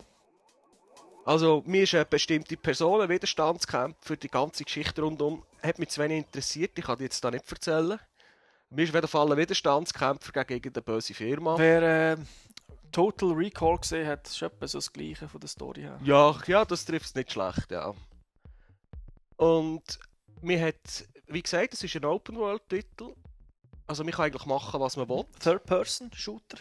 Also, 1.25 1.63
mir 1.67 1.85
ist 1.85 1.95
eine 1.95 2.05
bestimmte 2.05 2.57
Person, 2.57 3.01
ein 3.01 3.09
Widerstandskämpfer, 3.09 4.17
die 4.17 4.29
ganze 4.29 4.65
Geschichte 4.65 5.03
rundum, 5.03 5.43
hat 5.63 5.79
mich 5.79 5.89
zu 5.89 6.01
wenig 6.01 6.19
interessiert, 6.19 6.73
ich 6.77 6.85
kann 6.85 6.99
die 6.99 7.05
jetzt 7.05 7.25
da 7.25 7.31
nicht 7.31 7.51
erzählen. 7.51 7.99
Mir 8.71 8.83
ist 8.83 8.91
auf 8.91 8.95
jeden 8.97 9.09
Fall 9.09 9.33
ein 9.33 9.39
Widerstandskämpfer 9.39 10.33
gegen 10.33 10.55
irgendeine 10.55 10.83
böse 10.83 11.15
Firma. 11.15 11.57
wer 11.59 12.13
äh, 12.13 12.17
Total 12.97 13.31
Recall 13.33 13.77
gesehen 13.77 14.07
hat, 14.07 14.27
ist 14.27 14.41
etwa 14.41 14.67
so 14.67 14.79
das 14.79 14.91
Gleiche 14.91 15.29
von 15.29 15.39
der 15.39 15.51
Story 15.51 15.83
her. 15.83 16.01
Ja, 16.03 16.35
ja, 16.47 16.65
das 16.65 16.87
trifft 16.87 17.05
es 17.05 17.15
nicht 17.15 17.31
schlecht, 17.31 17.71
ja. 17.71 17.93
Und 19.37 19.99
mir 20.41 20.59
hat, 20.69 21.07
wie 21.27 21.43
gesagt, 21.43 21.75
es 21.75 21.85
ist 21.85 21.95
ein 21.95 22.07
Open-World-Titel. 22.07 23.13
Also, 23.87 24.03
man 24.03 24.15
kann 24.15 24.25
eigentlich 24.25 24.47
machen, 24.47 24.81
was 24.81 24.97
man 24.97 25.11
will. 25.11 25.27
Third-Person-Shooter. 25.41 26.57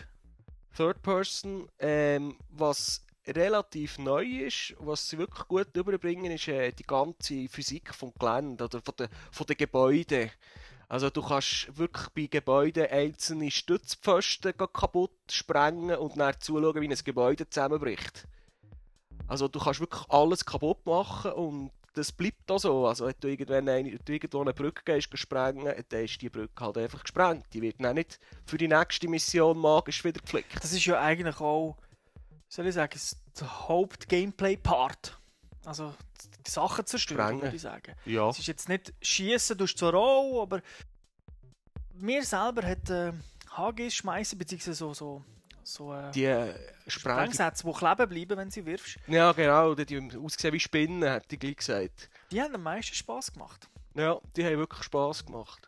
Third 0.76 1.02
Person, 1.02 1.70
ähm, 1.80 2.38
was 2.50 3.06
relativ 3.26 3.98
neu 3.98 4.26
ist, 4.26 4.76
was 4.80 5.08
sie 5.08 5.18
wirklich 5.18 5.48
gut 5.48 5.74
überbringen, 5.74 6.34
ist 6.34 6.50
äh, 6.50 6.74
die 6.74 6.84
ganze 6.84 7.48
Physik 7.48 7.96
vom 7.96 8.12
Gelände 8.20 8.66
oder 8.66 8.82
von 8.82 8.94
den, 9.00 9.08
von 9.32 9.48
den 9.48 9.56
Gebäuden. 9.56 10.30
Also 10.88 11.10
du 11.10 11.22
kannst 11.22 11.78
wirklich 11.78 12.10
bei 12.10 12.28
Gebäuden 12.28 12.88
einzelne 12.90 13.50
Stützpfosten 13.50 14.54
kaputt 14.58 15.12
sprengen 15.30 15.98
und 15.98 16.18
dann 16.18 16.40
zuschauen, 16.40 16.82
wie 16.82 16.90
ein 16.90 16.98
Gebäude 17.04 17.50
zusammenbricht. 17.50 18.28
Also 19.28 19.48
du 19.48 19.60
kannst 19.60 19.80
wirklich 19.80 20.04
alles 20.10 20.46
kaputt 20.46 20.86
machen 20.86 21.32
und 21.32 21.72
das 21.96 22.12
bleibt 22.12 22.52
auch 22.52 22.60
so. 22.60 22.88
Also, 22.88 23.08
wenn 23.08 23.16
du, 23.20 23.30
irgendwann 23.30 23.70
eine, 23.70 23.98
du 23.98 24.14
irgendwo 24.14 24.42
eine 24.42 24.54
Brücke 24.54 24.84
gehst, 24.84 25.18
sprengen, 25.18 25.74
dann 25.90 26.04
ist 26.04 26.22
die 26.22 26.30
Brücke 26.30 26.64
halt 26.64 26.78
einfach 26.78 27.02
gesprengt. 27.02 27.46
Die 27.54 27.62
wird 27.62 27.78
dann 27.80 27.96
nicht 27.96 28.20
für 28.46 28.58
die 28.58 28.68
nächste 28.68 29.08
Mission 29.08 29.58
magisch 29.58 30.04
wieder 30.04 30.20
geflickt. 30.20 30.62
Das 30.62 30.74
ist 30.74 30.86
ja 30.86 31.00
eigentlich 31.00 31.40
auch, 31.40 31.78
soll 32.50 32.68
ich 32.68 32.76
sagen, 32.76 33.00
der 33.40 33.68
Haupt-Gameplay-Part. 33.68 35.18
Also 35.66 35.94
die 36.46 36.52
Sachen 36.52 36.86
zerstören, 36.86 37.20
Sprengen. 37.22 37.42
würde 37.42 37.56
ich 37.56 37.62
sagen. 37.62 37.94
Ja. 38.06 38.30
Es 38.30 38.40
ist 38.40 38.48
jetzt 38.48 38.70
nicht 38.70 38.94
schießen, 39.02 39.58
du 39.58 39.64
hast 39.66 39.78
zwar 39.78 39.94
auch, 39.96 40.44
aber 40.44 40.62
mir 41.94 42.24
selber 42.24 42.64
hat 42.64 42.90
äh, 42.90 43.14
HGs 43.52 43.96
schmeißen, 43.96 44.38
beziehungsweise 44.38 44.76
so, 44.76 44.94
so, 44.94 45.24
so 45.64 45.94
äh, 45.94 46.12
Die 46.12 46.26
äh, 46.26 46.54
Spreng... 46.88 47.16
Sprengsätze, 47.16 47.66
die 47.66 47.74
kleben 47.74 48.10
bleiben, 48.10 48.38
wenn 48.38 48.52
sie 48.52 48.66
wirfst, 48.66 48.98
Ja, 49.08 49.32
genau. 49.32 49.74
Die, 49.76 49.86
die 49.86 50.18
aussehen 50.18 50.54
wie 50.54 50.60
Spinnen, 50.60 51.04
hätte 51.04 51.36
ich 51.36 51.40
gleich 51.40 51.56
gesagt. 51.58 52.10
die 52.32 52.42
haben 52.42 52.54
am 52.56 52.64
meisten 52.64 52.94
Spass 52.96 53.32
gemacht. 53.32 53.68
Ja, 53.96 54.20
die 54.36 54.46
haben 54.46 54.58
wirklich 54.58 54.84
Spass 54.84 55.26
gemacht. 55.26 55.68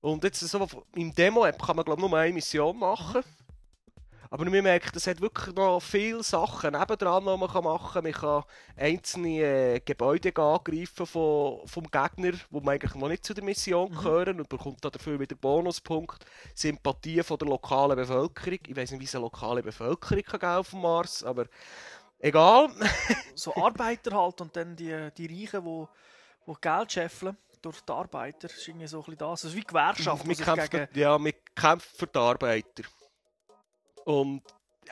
Und 0.00 0.24
jetzt 0.24 0.40
so 0.40 0.68
im 0.94 1.14
Demo-App 1.14 1.62
kann 1.62 1.76
man 1.76 1.84
glaube 1.84 2.02
ich 2.02 2.08
nur 2.08 2.18
eine 2.18 2.32
Mission 2.32 2.78
machen. 2.78 3.22
Aber 4.34 4.50
man 4.50 4.64
merkt, 4.64 4.96
es 4.96 5.06
hat 5.06 5.20
wirklich 5.20 5.54
noch 5.54 5.78
viele 5.78 6.24
Sachen 6.24 6.72
nebendran, 6.72 7.22
die 7.22 7.36
man 7.36 7.38
machen 7.38 7.92
kann. 7.92 8.02
Man 8.02 8.12
kann 8.12 8.42
einzelne 8.76 9.28
äh, 9.28 9.78
Gebäude 9.78 10.34
angreifen 10.34 11.06
von, 11.06 11.64
vom 11.66 11.84
Gegner, 11.84 12.32
wo 12.50 12.58
man 12.58 12.74
eigentlich 12.74 12.96
noch 12.96 13.06
nicht 13.06 13.24
zu 13.24 13.32
der 13.32 13.44
Mission 13.44 13.92
gehören 13.92 14.40
und 14.40 14.48
bekommt 14.48 14.84
dann 14.84 14.90
dafür 14.90 15.20
wieder 15.20 15.36
Bonuspunkt. 15.36 16.26
Sympathie 16.52 17.22
von 17.22 17.38
der 17.38 17.46
lokalen 17.46 17.94
Bevölkerung. 17.94 18.58
Ich 18.66 18.74
weiß 18.74 18.90
nicht, 18.90 19.00
wie 19.02 19.04
es 19.04 19.14
eine 19.14 19.22
lokale 19.22 19.62
Bevölkerung 19.62 20.24
kann 20.24 20.58
auf 20.58 20.70
dem 20.70 20.80
Mars, 20.80 21.22
aber 21.22 21.46
egal. 22.18 22.70
So 23.36 23.54
Arbeiter 23.54 24.20
halt 24.20 24.40
und 24.40 24.56
dann 24.56 24.74
die, 24.74 25.10
die 25.16 25.26
Reichen, 25.26 25.64
die, 25.64 25.86
die 26.48 26.60
Geld 26.60 26.90
scheffeln 26.90 27.36
durch 27.62 27.80
die 27.82 27.92
Arbeiter. 27.92 28.48
Das 28.48 28.54
ist 28.54 28.66
irgendwie 28.66 28.88
so 28.88 28.98
ein 28.98 29.04
bisschen 29.04 29.18
das. 29.18 29.44
Also 29.44 29.56
wie 29.56 29.62
Gewerkschaft, 29.62 30.26
Wir 30.26 30.34
kämpfen, 30.34 30.70
gegen... 30.70 30.98
ja, 30.98 31.24
wir 31.24 31.34
kämpfen 31.54 31.96
für 31.96 32.06
die 32.08 32.18
Arbeiter. 32.18 32.82
Und 34.04 34.42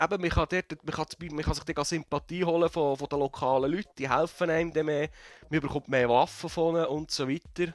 eben, 0.01 0.21
man 0.21 0.31
kann, 0.31 0.47
dort, 0.51 0.85
man 0.85 0.95
kann, 0.95 1.07
man 1.31 1.45
kann 1.45 1.55
sich 1.55 1.65
dann 1.65 1.85
Sympathie 1.85 2.45
holen 2.45 2.69
von, 2.69 2.97
von 2.97 3.09
den 3.09 3.19
lokalen 3.19 3.73
Leuten, 3.73 3.91
die 3.99 4.09
helfen 4.09 4.51
einem 4.51 4.73
dann 4.73 4.87
mehr, 4.87 5.09
man 5.51 5.61
bekommt 5.61 5.89
mehr 5.89 6.09
Waffen 6.09 6.49
von 6.49 6.77
ihnen 6.77 6.87
und 6.87 7.11
so 7.11 7.29
weiter. 7.29 7.75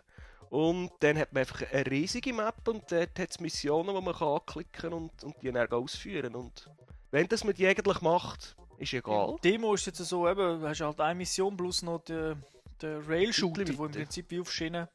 Und 0.50 0.91
dann 1.02 1.17
hat 1.17 1.34
man 1.34 1.41
einfach 1.41 1.62
eine 1.71 1.86
riesige 1.88 2.34
Map 2.34 2.67
und 2.67 2.89
dort 2.89 3.19
hat 3.19 3.30
es 3.30 3.39
Missionen, 3.39 3.93
die 3.93 4.02
man 4.02 4.15
kann 4.15 4.28
anklicken 4.30 4.71
kann 4.82 4.93
und, 4.93 5.23
und 5.23 5.36
die 5.41 5.52
dann 5.52 5.69
ausführen 5.71 6.36
Und 6.36 6.69
wenn 7.12 7.28
das 7.28 7.43
man 7.43 7.54
die 7.54 7.67
eigentlich 7.67 8.02
macht, 8.02 8.56
ist 8.78 8.93
egal. 8.93 9.36
Demo 9.43 9.73
ist 9.73 9.86
jetzt 9.86 9.97
so, 9.97 10.28
eben, 10.28 10.62
du 10.62 10.67
hast 10.67 10.82
halt 10.82 11.02
eine 11.02 11.15
Mission 11.15 11.58
plus 11.58 11.82
noch 11.82 12.04
den, 12.04 12.41
den 12.82 13.02
Rail-Shooter, 13.06 13.78
wo 13.78 13.86
im. 13.86 13.91
Prinzip 13.91 14.30
wie 14.32 14.39
auf 14.39 14.52
Schienen 14.52 14.88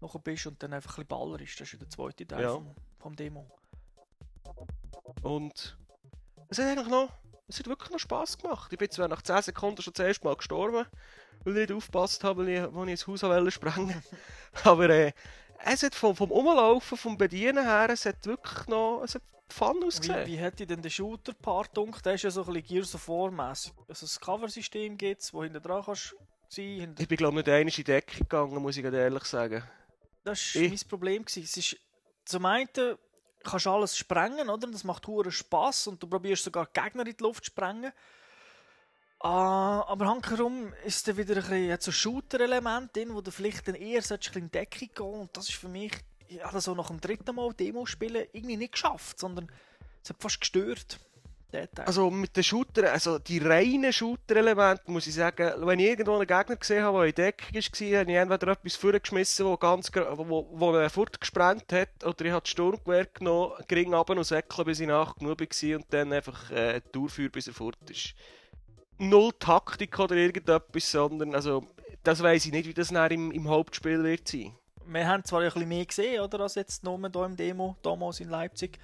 nachher 0.00 0.18
bist 0.18 0.46
und 0.46 0.60
dann 0.62 0.72
einfach 0.72 0.98
ein 0.98 1.06
bisschen 1.06 1.08
Baller 1.08 1.40
ist. 1.40 1.60
Das 1.60 1.72
ist 1.72 1.80
der 1.80 1.88
zweite 1.88 2.26
Teil 2.26 2.42
Ja. 2.42 2.54
vom, 2.54 2.74
vom 2.98 3.14
Demo. 3.14 3.46
Und 5.22 5.76
es 6.48 6.58
hat 6.58 6.66
eigentlich 6.66 6.88
noch, 6.88 7.10
es 7.48 7.58
hat 7.58 7.66
wirklich 7.66 7.90
noch 7.90 7.98
Spass 7.98 8.38
gemacht. 8.38 8.72
Ich 8.72 8.78
bin 8.78 8.90
zwar 8.90 9.08
nach 9.08 9.22
10 9.22 9.42
Sekunden 9.42 9.82
schon 9.82 9.92
das 9.94 10.06
erste 10.06 10.26
Mal 10.26 10.36
gestorben, 10.36 10.86
weil 11.44 11.56
ich 11.56 11.68
nicht 11.68 11.72
aufgepasst 11.72 12.24
habe, 12.24 12.42
weil 12.42 12.48
ich, 12.48 12.60
als 12.60 12.72
ich 12.72 12.90
ins 12.90 13.06
Haus 13.06 13.22
wollte 13.22 13.50
sprengen 13.50 14.02
Aber 14.64 14.88
äh, 14.90 15.12
es 15.64 15.82
hat 15.82 15.94
vom, 15.94 16.16
vom 16.16 16.30
Umlaufen, 16.30 16.98
vom 16.98 17.16
Bedienen 17.16 17.64
her, 17.64 17.88
es 17.90 18.06
hat 18.06 18.26
wirklich 18.26 18.66
noch, 18.66 19.02
es 19.04 19.14
hat 19.14 19.22
Fun 19.52 19.76
Wie, 19.80 19.86
ausgesehen. 19.86 20.26
wie 20.26 20.36
hätte 20.36 20.62
ich 20.62 20.68
denn 20.68 20.80
den 20.80 20.90
Shooter-Part 20.90 21.74
gedacht? 21.74 22.06
Der 22.06 22.14
ist 22.14 22.22
ja 22.22 22.30
so 22.30 22.40
ein 22.40 22.46
bisschen 22.54 22.68
Gears 22.68 22.94
of 22.94 23.06
War-mässig. 23.06 23.74
Also 23.86 24.06
ein 24.06 24.24
Cover-System 24.24 24.96
gibt 24.96 25.20
es, 25.20 25.34
wo 25.34 25.42
hinten 25.42 25.62
dran 25.62 25.84
kannst 25.84 26.16
sein. 26.48 26.64
Hinter... 26.64 27.02
Ich 27.02 27.08
bin 27.08 27.18
glaube 27.18 27.38
ich 27.40 27.46
nicht 27.46 27.48
einmal 27.48 27.68
in 27.68 27.68
die 27.68 27.84
Decke 27.84 28.18
gegangen, 28.18 28.62
muss 28.62 28.78
ich 28.78 28.84
ehrlich 28.84 29.24
sagen. 29.24 29.62
Das 30.24 30.54
war 30.54 30.62
mein 30.62 30.80
Problem. 30.88 31.24
Gewesen. 31.24 31.42
Es 31.42 31.56
ist, 31.56 31.76
zum 32.24 32.46
einen 32.46 32.68
kannst 33.42 33.66
alles 33.66 33.96
sprengen, 33.96 34.48
oder? 34.48 34.66
Das 34.68 34.84
macht 34.84 35.06
hure 35.06 35.32
Spaß 35.32 35.88
und 35.88 36.02
du 36.02 36.06
probierst 36.06 36.44
sogar 36.44 36.66
Gegner 36.66 37.06
in 37.06 37.16
die 37.16 37.22
Luft 37.22 37.44
zu 37.44 37.50
sprengen. 37.50 37.92
Ah, 39.20 39.84
aber 39.86 40.06
hankerum 40.06 40.72
ist 40.84 41.06
dann 41.06 41.16
wieder 41.16 41.36
ein 41.36 41.42
bisschen 41.42 41.80
so 41.80 41.92
Shooter-Element 41.92 42.94
drin, 42.96 43.14
wo 43.14 43.20
du 43.20 43.30
vielleicht 43.30 43.68
dann 43.68 43.76
eher 43.76 44.02
ein 44.02 44.18
in 44.34 44.50
Decke 44.50 44.88
gehen 44.88 45.06
und 45.06 45.36
das 45.36 45.48
ist 45.48 45.58
für 45.58 45.68
mich, 45.68 45.92
ich 46.26 46.42
habe 46.42 46.54
das 46.54 46.64
so 46.64 46.74
nach 46.74 46.88
dem 46.88 47.00
dritten 47.00 47.36
Mal 47.36 47.52
Demo 47.54 47.86
spielen 47.86 48.26
irgendwie 48.32 48.56
nicht 48.56 48.72
geschafft, 48.72 49.20
sondern 49.20 49.50
es 50.02 50.10
hat 50.10 50.20
fast 50.20 50.40
gestört. 50.40 50.98
Der 51.52 51.70
Teil. 51.70 51.84
Also 51.84 52.10
mit 52.10 52.34
den 52.34 52.42
Shooter, 52.42 52.90
also 52.90 53.18
die 53.18 53.38
reinen 53.38 53.92
Shooter-Elemente, 53.92 54.90
muss 54.90 55.06
ich 55.06 55.14
sagen, 55.14 55.52
wenn 55.58 55.80
ich 55.80 55.86
irgendwo 55.86 56.14
einen 56.14 56.26
Gegner 56.26 56.56
gesehen 56.56 56.82
habe, 56.82 57.00
der 57.00 57.08
in 57.08 57.14
Deckung 57.14 57.54
war, 57.54 58.00
habe 58.00 58.10
ich 58.10 58.16
entweder 58.16 58.52
etwas 58.52 58.76
vorgeschmissen, 58.76 59.44
wo 59.44 59.56
ganz 59.58 59.90
wo, 59.94 60.48
wo 60.50 60.72
er 60.74 60.88
fortgesprengt 60.88 61.70
hat, 61.72 62.04
oder 62.04 62.24
ich 62.24 62.32
habe 62.32 62.40
das 62.40 62.48
Sturmgewehr 62.48 63.04
genommen, 63.04 63.52
gering 63.68 63.92
runter 63.92 64.16
und 64.16 64.24
säckeln, 64.24 64.64
bis 64.64 64.80
ich 64.80 64.86
nach 64.86 65.14
genug 65.16 65.40
war 65.40 65.76
und 65.76 65.86
dann 65.90 66.12
einfach 66.12 66.50
äh, 66.50 66.80
durchführen, 66.90 67.32
bis 67.32 67.48
er 67.48 67.54
fort 67.54 67.90
ist. 67.90 68.14
Null 68.96 69.32
Taktik 69.38 69.98
oder 69.98 70.16
irgendetwas, 70.16 70.90
sondern 70.90 71.34
also, 71.34 71.66
das 72.02 72.22
weiß 72.22 72.46
ich 72.46 72.52
nicht, 72.52 72.66
wie 72.66 72.74
das 72.74 72.88
dann 72.88 73.10
im, 73.10 73.30
im 73.30 73.48
Hauptspiel 73.48 74.02
wird 74.02 74.26
sein. 74.26 74.56
wir 74.86 75.06
haben 75.06 75.24
zwar 75.24 75.40
ein 75.40 75.52
bisschen 75.52 75.68
mehr 75.68 75.84
gesehen, 75.84 76.22
oder, 76.22 76.40
als 76.40 76.54
jetzt 76.54 76.82
nur 76.82 76.98
hier 76.98 77.24
im 77.26 77.36
Demo, 77.36 77.76
damals 77.82 78.20
in 78.20 78.30
Leipzig. 78.30 78.78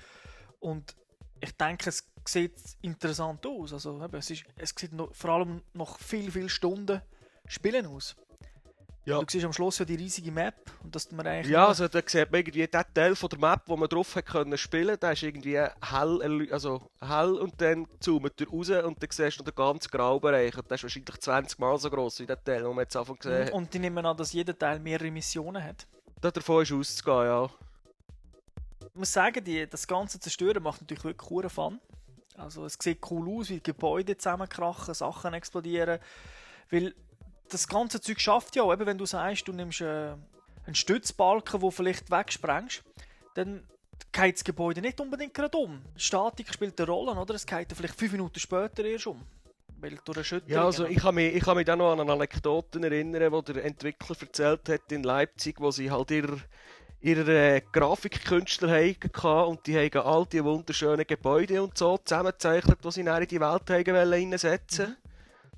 Und 0.60 0.94
ich 1.40 1.56
denke, 1.56 1.88
es 1.88 2.04
sieht 2.32 2.54
interessant 2.82 3.44
aus. 3.46 3.72
Also, 3.72 4.02
eben, 4.02 4.16
es, 4.16 4.30
ist, 4.30 4.44
es 4.56 4.74
sieht 4.76 4.92
noch, 4.92 5.14
vor 5.14 5.30
allem 5.30 5.62
noch 5.74 5.98
viel, 5.98 6.30
viel 6.30 6.48
Stunden 6.48 7.00
Spielen 7.46 7.86
aus. 7.86 8.14
Ja. 9.08 9.20
Du 9.20 9.24
siehst 9.26 9.46
am 9.46 9.54
Schluss 9.54 9.78
ja 9.78 9.86
die 9.86 9.94
riesige 9.94 10.30
Map 10.30 10.54
und 10.84 10.94
dass 10.94 11.10
man 11.12 11.26
eigentlich 11.26 11.50
Ja, 11.50 11.68
also 11.68 11.88
da 11.88 12.00
sieht 12.04 12.30
man 12.30 12.40
irgendwie 12.40 12.66
den 12.66 12.82
Teil 12.92 13.16
von 13.16 13.30
der 13.30 13.38
Map, 13.38 13.62
wo 13.64 13.74
man 13.74 13.88
drauf 13.88 14.14
hat 14.14 14.26
können 14.26 14.58
spielen, 14.58 15.00
der 15.00 15.12
ist 15.12 15.22
irgendwie 15.22 15.56
hell, 15.56 16.48
also 16.52 16.90
hell 17.00 17.32
und 17.36 17.58
dann 17.58 17.86
zoomt 18.00 18.38
er 18.38 18.48
raus 18.48 18.68
und 18.68 19.02
dann 19.02 19.10
siehst 19.10 19.38
du 19.38 19.42
noch 19.42 19.50
den 19.50 19.54
ganzen 19.54 19.90
Graubereich 19.90 20.58
und 20.58 20.70
der 20.70 20.74
ist 20.74 20.82
wahrscheinlich 20.82 21.20
20 21.20 21.58
Mal 21.58 21.78
so 21.78 21.88
groß 21.88 22.20
wie 22.20 22.26
der 22.26 22.44
Teil, 22.44 22.64
den 22.64 22.68
man 22.68 22.80
jetzt 22.80 22.96
Anfang 22.96 23.16
gesehen 23.16 23.40
und, 23.40 23.46
hat. 23.46 23.52
und 23.54 23.72
die 23.72 23.78
nehmen 23.78 24.04
an, 24.04 24.14
dass 24.14 24.34
jeder 24.34 24.58
Teil 24.58 24.78
mehrere 24.78 25.10
Missionen 25.10 25.64
hat. 25.64 25.86
Da 26.20 26.30
davon 26.30 26.62
ist 26.62 26.72
auszugehen, 26.72 27.24
ja. 27.24 27.50
Ich 28.88 28.94
muss 28.94 29.10
sagen, 29.10 29.42
die, 29.42 29.66
das 29.66 29.86
ganze 29.86 30.20
Zerstören 30.20 30.62
macht 30.62 30.82
natürlich 30.82 31.04
wirklich 31.04 31.30
cool 31.30 31.48
Fun. 31.48 31.80
Also 32.38 32.64
es 32.64 32.78
sieht 32.80 32.98
cool 33.10 33.38
aus, 33.38 33.50
wie 33.50 33.60
Gebäude 33.60 34.16
zusammenkrachen, 34.16 34.94
Sachen 34.94 35.34
explodieren. 35.34 35.98
Weil 36.70 36.94
das 37.48 37.68
ganze 37.68 38.00
Zeug 38.00 38.20
schafft 38.20 38.56
ja 38.56 38.62
auch, 38.62 38.72
eben 38.72 38.86
wenn 38.86 38.98
du 38.98 39.06
sagst, 39.06 39.48
du 39.48 39.52
nimmst 39.52 39.80
äh, 39.80 40.14
einen 40.66 40.74
Stützbalken, 40.74 41.60
den 41.60 41.72
vielleicht 41.72 42.10
wegsprengst, 42.10 42.84
dann 43.34 43.66
geht 44.12 44.36
das 44.36 44.44
Gebäude 44.44 44.80
nicht 44.80 45.00
unbedingt 45.00 45.34
gerade 45.34 45.56
um. 45.56 45.82
Die 45.96 46.00
Statik 46.00 46.52
spielt 46.52 46.80
eine 46.80 46.90
Rolle, 46.90 47.18
oder? 47.18 47.34
Es 47.34 47.46
geht 47.46 47.72
vielleicht 47.72 47.98
fünf 47.98 48.12
Minuten 48.12 48.38
später 48.38 48.84
erst 48.84 49.06
um. 49.06 49.24
Ja, 50.48 50.64
also 50.64 50.86
ich 50.86 50.98
kann 50.98 51.14
mich, 51.14 51.34
ich 51.34 51.42
kann 51.42 51.56
mich 51.56 51.64
dann 51.64 51.78
noch 51.78 51.92
an 51.92 52.00
eine 52.00 52.12
Anekdote 52.12 52.80
erinnern, 52.80 53.30
wo 53.30 53.42
der 53.42 53.64
Entwickler 53.64 54.16
erzählt 54.20 54.68
hat 54.68 54.90
in 54.90 55.04
Leipzig, 55.04 55.60
wo 55.60 55.70
sie 55.70 55.90
halt 55.90 56.10
ihre, 56.10 56.40
ihre 57.00 57.56
äh, 57.56 57.62
Grafikkünstler 57.72 58.70
hatten 58.70 59.48
und 59.48 59.66
die 59.66 59.76
haben 59.76 60.06
all 60.06 60.26
die 60.26 60.42
wunderschönen 60.42 61.06
Gebäude 61.06 61.62
und 61.62 61.78
so 61.78 61.98
zusammengezeichnet, 61.98 62.78
die 62.84 62.90
sie 62.90 63.00
in 63.00 63.26
die 63.26 63.40
Welt 63.40 63.70
haben 63.70 64.12
reinsetzen 64.12 64.96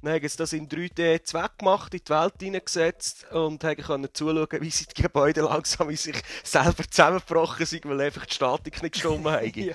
Dann 0.02 0.12
haben 0.12 0.28
sie 0.28 0.36
das 0.36 0.52
in 0.52 0.68
3D 0.68 1.22
zweckgemacht, 1.24 1.94
in 1.94 2.00
die 2.06 2.10
Welt 2.10 2.34
hineingesetzt 2.40 3.30
und 3.32 3.64
haben 3.64 3.82
können 3.82 4.08
zuschauen, 4.12 4.60
wie 4.60 4.70
sie 4.70 4.86
die 4.86 5.02
Gebäude 5.02 5.42
langsam 5.42 5.88
in 5.88 5.96
sich 5.96 6.22
selber 6.44 6.84
zusammengebrochen 6.88 7.64
sind, 7.64 7.86
weil 7.86 8.00
einfach 8.02 8.26
die 8.26 8.34
Statik 8.34 8.82
nicht 8.82 8.92
gestimmt 8.92 9.26
hat. 9.26 9.44
ja. 9.56 9.74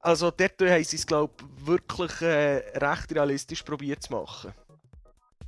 Also 0.00 0.30
dort 0.30 0.60
haben 0.60 0.84
sie 0.84 0.96
es, 0.96 1.06
glaube 1.06 1.32
ich, 1.40 1.66
wirklich 1.66 2.20
äh, 2.20 2.78
recht 2.78 3.12
realistisch 3.12 3.62
probiert 3.62 4.02
zu 4.02 4.12
machen. 4.12 4.52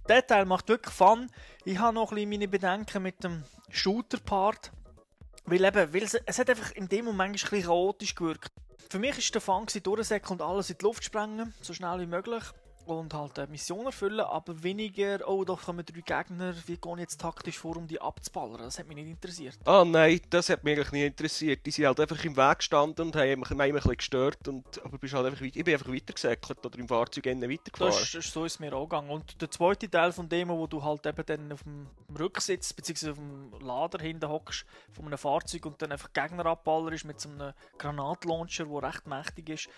Der 0.08 0.26
Teil 0.26 0.46
macht 0.46 0.68
wirklich 0.68 0.94
Fun. 0.94 1.30
Ich 1.64 1.78
habe 1.78 1.94
noch 1.94 2.10
ein 2.10 2.14
bisschen 2.14 2.30
meine 2.30 2.48
Bedenken 2.48 3.02
mit 3.02 3.22
dem 3.22 3.42
Shooter-Part. 3.70 4.72
Weil 5.46 5.64
eben, 5.64 5.94
weil 5.94 6.02
es, 6.02 6.14
es 6.14 6.38
hat 6.38 6.50
einfach 6.50 6.72
in 6.72 6.88
dem 6.88 7.04
Moment 7.04 7.30
ein 7.30 7.32
bisschen 7.32 7.62
chaotisch 7.62 8.14
gewirkt. 8.14 8.50
Für 8.90 8.98
mich 8.98 9.16
war 9.16 9.32
der 9.32 9.40
Fun, 9.40 9.66
gewesen, 9.66 9.82
durchsäckeln 9.82 10.40
und 10.40 10.42
alles 10.42 10.70
in 10.70 10.78
die 10.78 10.84
Luft 10.84 11.04
sprengen, 11.04 11.54
so 11.60 11.72
schnell 11.72 12.00
wie 12.00 12.06
möglich. 12.06 12.42
Und 12.86 13.12
halt 13.14 13.36
eine 13.40 13.48
Mission 13.48 13.84
erfüllen, 13.84 14.20
aber 14.20 14.62
weniger, 14.62 15.28
oh, 15.28 15.44
da 15.44 15.54
kommen 15.54 15.84
drei 15.84 16.00
Gegner, 16.00 16.54
wie 16.66 16.76
gehen 16.76 16.98
jetzt 16.98 17.20
taktisch 17.20 17.58
vor, 17.58 17.76
um 17.76 17.88
die 17.88 18.00
abzuballern. 18.00 18.62
Das 18.62 18.78
hat 18.78 18.86
mich 18.86 18.96
nicht 18.96 19.08
interessiert. 19.08 19.58
Ah 19.64 19.84
nein, 19.84 20.20
das 20.30 20.48
hat 20.50 20.62
mich 20.62 20.76
eigentlich 20.76 20.92
nie 20.92 21.04
interessiert. 21.04 21.66
Die 21.66 21.72
sind 21.72 21.86
halt 21.86 21.98
einfach 21.98 22.22
im 22.24 22.36
Weg 22.36 22.58
gestanden 22.58 23.06
und 23.06 23.16
haben 23.16 23.40
mich, 23.40 23.50
mich 23.50 23.60
ein 23.60 23.72
bisschen 23.72 23.96
gestört. 23.96 24.46
Und, 24.46 24.84
aber 24.84 24.98
bist 24.98 25.14
halt 25.14 25.26
einfach, 25.26 25.40
ich 25.40 25.52
bin 25.52 25.74
einfach 25.74 25.92
weitergesäckelt 25.92 26.64
oder 26.64 26.78
im 26.78 26.86
Fahrzeug 26.86 27.26
weitergefahren. 27.26 27.92
Das 27.92 28.02
ist, 28.02 28.14
das 28.14 28.24
ist 28.26 28.32
so 28.32 28.44
ist 28.44 28.52
es 28.52 28.60
mir 28.60 28.72
auch 28.72 28.84
gegangen. 28.88 29.10
Und 29.10 29.40
der 29.42 29.50
zweite 29.50 29.90
Teil 29.90 30.12
von 30.12 30.28
dem, 30.28 30.48
wo 30.50 30.68
du 30.68 30.84
halt 30.84 31.04
eben 31.06 31.26
dann 31.26 31.52
auf 31.52 31.64
dem 31.64 31.88
Rücksitz 32.16 32.72
bzw. 32.72 33.10
auf 33.10 33.16
dem 33.16 33.52
Lader 33.60 33.98
hinten 34.00 34.28
hockst 34.28 34.64
von 34.92 35.06
einem 35.06 35.18
Fahrzeug 35.18 35.66
und 35.66 35.82
dann 35.82 35.90
einfach 35.90 36.12
Gegner 36.12 36.46
abballerst 36.46 37.04
mit 37.04 37.20
so 37.20 37.28
einem 37.30 37.52
Granatlauncher, 37.78 38.66
der 38.66 38.82
recht 38.82 39.06
mächtig 39.08 39.48
ist, 39.48 39.68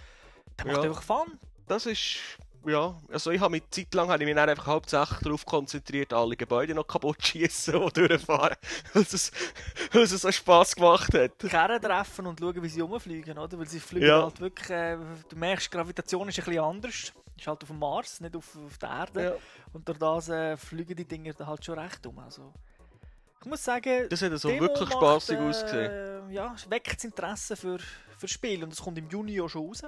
der 0.59 0.67
macht 0.67 0.77
Ja. 0.77 0.83
einfach 0.91 1.03
Fun. 1.03 1.39
Das 1.67 1.85
ist, 1.85 2.19
ja, 2.67 2.95
also 3.11 3.31
ich 3.31 3.41
habe 3.41 3.53
mich 3.53 3.63
Zeit 3.71 3.93
lang 3.95 4.09
habe 4.11 4.23
ich 4.23 4.27
mich 4.27 4.35
dann 4.37 4.49
einfach 4.49 4.67
hauptsächlich 4.67 5.19
darauf 5.21 5.47
konzentriert, 5.47 6.13
alle 6.13 6.37
Gebäude 6.37 6.75
noch 6.75 6.87
kaputt 6.87 7.21
zu 7.23 7.29
schießen 7.29 7.75
und 7.77 7.97
durchfahren, 7.97 8.57
weil 8.93 9.03
es, 9.03 9.33
weil 9.93 10.03
es 10.03 10.11
so 10.11 10.31
Spass 10.31 10.75
gemacht 10.75 11.15
hat. 11.15 11.39
Kerren 11.39 11.81
treffen 11.81 12.27
und 12.27 12.39
schauen, 12.41 12.63
wie 12.63 12.69
sie 12.69 12.81
rumfliegen, 12.81 13.39
oder? 13.39 13.59
Weil 13.59 13.69
sie 13.69 13.81
fliegen 13.81 14.07
Ja. 14.07 14.23
halt 14.23 14.41
wirklich, 14.41 14.71
äh, 14.71 14.97
du 15.29 15.37
merkst, 15.37 15.71
Gravitation 15.71 16.29
ist 16.29 16.39
ein 16.39 16.45
bisschen 16.45 16.63
anders. 16.65 17.13
Ist 17.37 17.47
halt 17.47 17.63
auf 17.63 17.69
dem 17.69 17.79
Mars, 17.79 18.21
nicht 18.21 18.35
auf, 18.35 18.57
auf 18.67 18.79
der 18.79 18.89
Erde. 18.89 19.23
Ja. 19.25 19.33
Und 19.73 19.87
durch 19.89 19.99
das 19.99 20.29
äh, 20.29 20.57
fliegen 20.57 20.97
die 20.97 21.05
Dinger 21.05 21.35
halt 21.47 21.65
schon 21.65 21.79
recht 21.79 22.05
um. 22.05 22.19
Also, 22.19 22.53
ich 23.41 23.47
muss 23.47 23.63
sagen, 23.63 24.09
Das 24.11 24.21
hat 24.21 24.37
so 24.39 24.49
Demo 24.49 24.63
wirklich 24.63 24.91
spaßig 24.91 25.39
äh, 25.39 25.43
ausgesehen. 25.49 26.31
Ja, 26.33 26.57
weckt 26.69 26.97
das 26.97 27.05
Interesse 27.05 27.55
für, 27.57 27.79
für 28.19 28.27
Spiel 28.27 28.65
und 28.65 28.73
es 28.73 28.83
kommt 28.83 28.99
im 28.99 29.09
Juni 29.09 29.41
auch 29.41 29.49
schon 29.49 29.67
raus. 29.69 29.83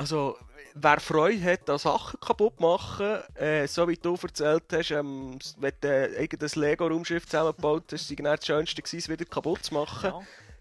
Also, 0.00 0.36
wer 0.74 0.98
Freude 0.98 1.42
hat 1.44 1.68
an 1.68 1.76
Sachen 1.78 2.18
kaputt 2.20 2.58
machen, 2.58 3.18
äh, 3.34 3.66
so 3.66 3.86
wie 3.86 3.96
du 3.96 4.14
erzählt 4.22 4.64
hast, 4.72 4.90
ähm, 4.92 5.38
wenn 5.58 5.72
du 5.78 5.88
äh, 5.88 6.22
irgendein 6.22 6.48
Lego-Raumschiff 6.62 7.26
zusammengebaut 7.26 7.84
hast, 7.92 8.08
sei 8.08 8.14
das 8.14 8.46
Schönste 8.46 8.80
gewesen, 8.80 8.96
es 8.98 9.08
wieder 9.10 9.26
kaputt 9.26 9.62
zu 9.64 9.74
machen, 9.74 10.10
Ja. 10.10 10.20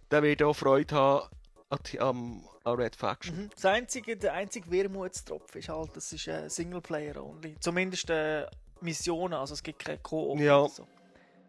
dann 0.10 0.24
wird 0.24 0.44
auch 0.44 0.54
Freude 0.54 0.94
haben 0.94 1.30
an, 1.70 1.80
die- 1.90 2.00
an 2.02 2.42
Red 2.66 2.98
Faction. 2.98 3.44
Mhm. 3.44 3.50
Das 3.56 3.64
einzige, 3.64 4.18
der 4.18 4.34
einzige 4.34 4.70
Wermutstropfen 4.70 5.62
ist 5.62 5.70
halt, 5.70 5.96
das 5.96 6.12
ist 6.12 6.28
äh, 6.28 6.50
Singleplayer-only. 6.50 7.56
Zumindest 7.62 8.10
äh, 8.10 8.46
Missionen, 8.82 9.36
also 9.36 9.54
es 9.54 9.64
gibt 9.64 9.80
keine 9.86 10.00
Koop. 10.00 10.38
Ja. 10.40 10.68
So. 10.68 10.86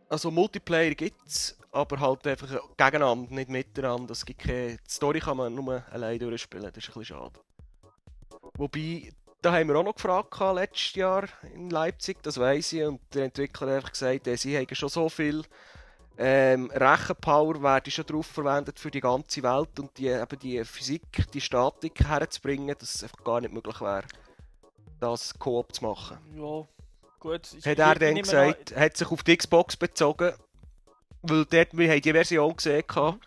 Also 0.08 0.30
Multiplayer 0.30 0.94
gibt 0.94 1.26
es, 1.26 1.56
aber 1.72 1.98
halt 1.98 2.24
einfach 2.26 2.48
gegeneinander, 2.76 3.32
nicht 3.34 3.48
miteinander. 3.50 4.12
Es 4.12 4.24
gibt 4.24 4.40
keine... 4.42 4.76
Die 4.76 4.90
Story 4.90 5.18
kann 5.20 5.36
man 5.36 5.54
nur 5.54 5.82
allein 5.90 6.18
durchspielen, 6.20 6.64
das 6.72 6.76
ist 6.76 6.88
ein 6.90 7.00
bisschen 7.00 7.16
schade. 7.16 7.40
Wobei, 8.60 9.10
da 9.40 9.52
haben 9.52 9.68
wir 9.68 9.76
auch 9.76 9.82
noch 9.84 9.94
gefragt 9.94 10.32
gehabt, 10.32 10.56
letztes 10.56 10.94
Jahr 10.94 11.24
in 11.54 11.70
Leipzig, 11.70 12.22
das 12.22 12.38
weiss 12.38 12.72
ich, 12.74 12.82
und 12.84 13.00
der 13.14 13.24
Entwickler 13.24 13.68
hat 13.68 13.76
einfach 13.76 13.92
gesagt, 13.92 14.26
äh, 14.26 14.36
sie 14.36 14.54
haben 14.56 14.74
schon 14.74 14.88
so 14.90 15.08
viel 15.08 15.42
ähm, 16.18 16.70
Rechenpower 16.74 17.62
werde 17.62 17.90
schon 17.90 18.04
darauf 18.04 18.26
verwendet 18.26 18.78
für 18.78 18.90
die 18.90 19.00
ganze 19.00 19.42
Welt 19.42 19.80
und 19.80 19.96
die, 19.96 20.08
eben 20.08 20.38
die 20.38 20.62
Physik, 20.66 21.30
die 21.32 21.40
Statik 21.40 22.06
herzubringen, 22.06 22.76
dass 22.78 22.94
es 22.96 23.02
einfach 23.02 23.24
gar 23.24 23.40
nicht 23.40 23.54
möglich 23.54 23.80
wäre, 23.80 24.04
das 25.00 25.38
Koop 25.38 25.74
zu 25.74 25.84
machen. 25.84 26.18
Ja, 26.36 26.68
gut. 27.18 27.48
Ich- 27.56 27.64
Hat 27.66 27.78
er 27.78 27.94
dann 27.94 28.16
gesagt, 28.16 28.76
hat 28.76 28.96
sich 28.98 29.10
auf 29.10 29.22
die 29.22 29.38
Xbox 29.38 29.74
bezogen, 29.78 30.34
weil 31.22 31.46
dort, 31.46 31.68
wir 31.78 31.90
haben 31.90 32.02
die 32.02 32.12
Version 32.12 32.54
gesehen. 32.54 32.84
gehabt. 32.86 33.26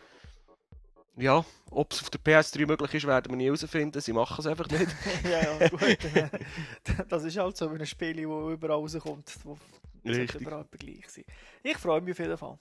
Ja, 1.16 1.46
ob 1.70 1.92
es 1.92 2.02
auf 2.02 2.10
der 2.10 2.22
PS3 2.22 2.66
möglich 2.66 2.94
ist, 2.96 3.06
werden 3.06 3.32
wir 3.32 3.38
nie 3.38 3.46
herausfinden. 3.46 4.02
Sie 4.02 4.14
machen 4.14 4.36
es 4.40 4.48
einfach 4.48 4.68
nicht. 4.70 4.88
ja, 5.24 5.60
ja, 5.60 5.70
gut. 5.70 5.98
das 7.10 7.24
ist 7.24 7.38
halt 7.38 7.56
so 7.56 7.70
ein 7.70 7.86
Spiel, 7.86 8.14
das 8.16 8.24
überall 8.24 8.78
rauskommt. 8.78 9.32
Wo 9.44 9.58
Richtig. 10.04 10.42
überall 10.42 10.66
gleich 10.72 11.08
sein. 11.10 11.26
Ich 11.62 11.78
freue 11.78 12.02
mich 12.02 12.14
auf 12.14 12.20
jeden 12.20 12.38
Fall. 12.38 12.58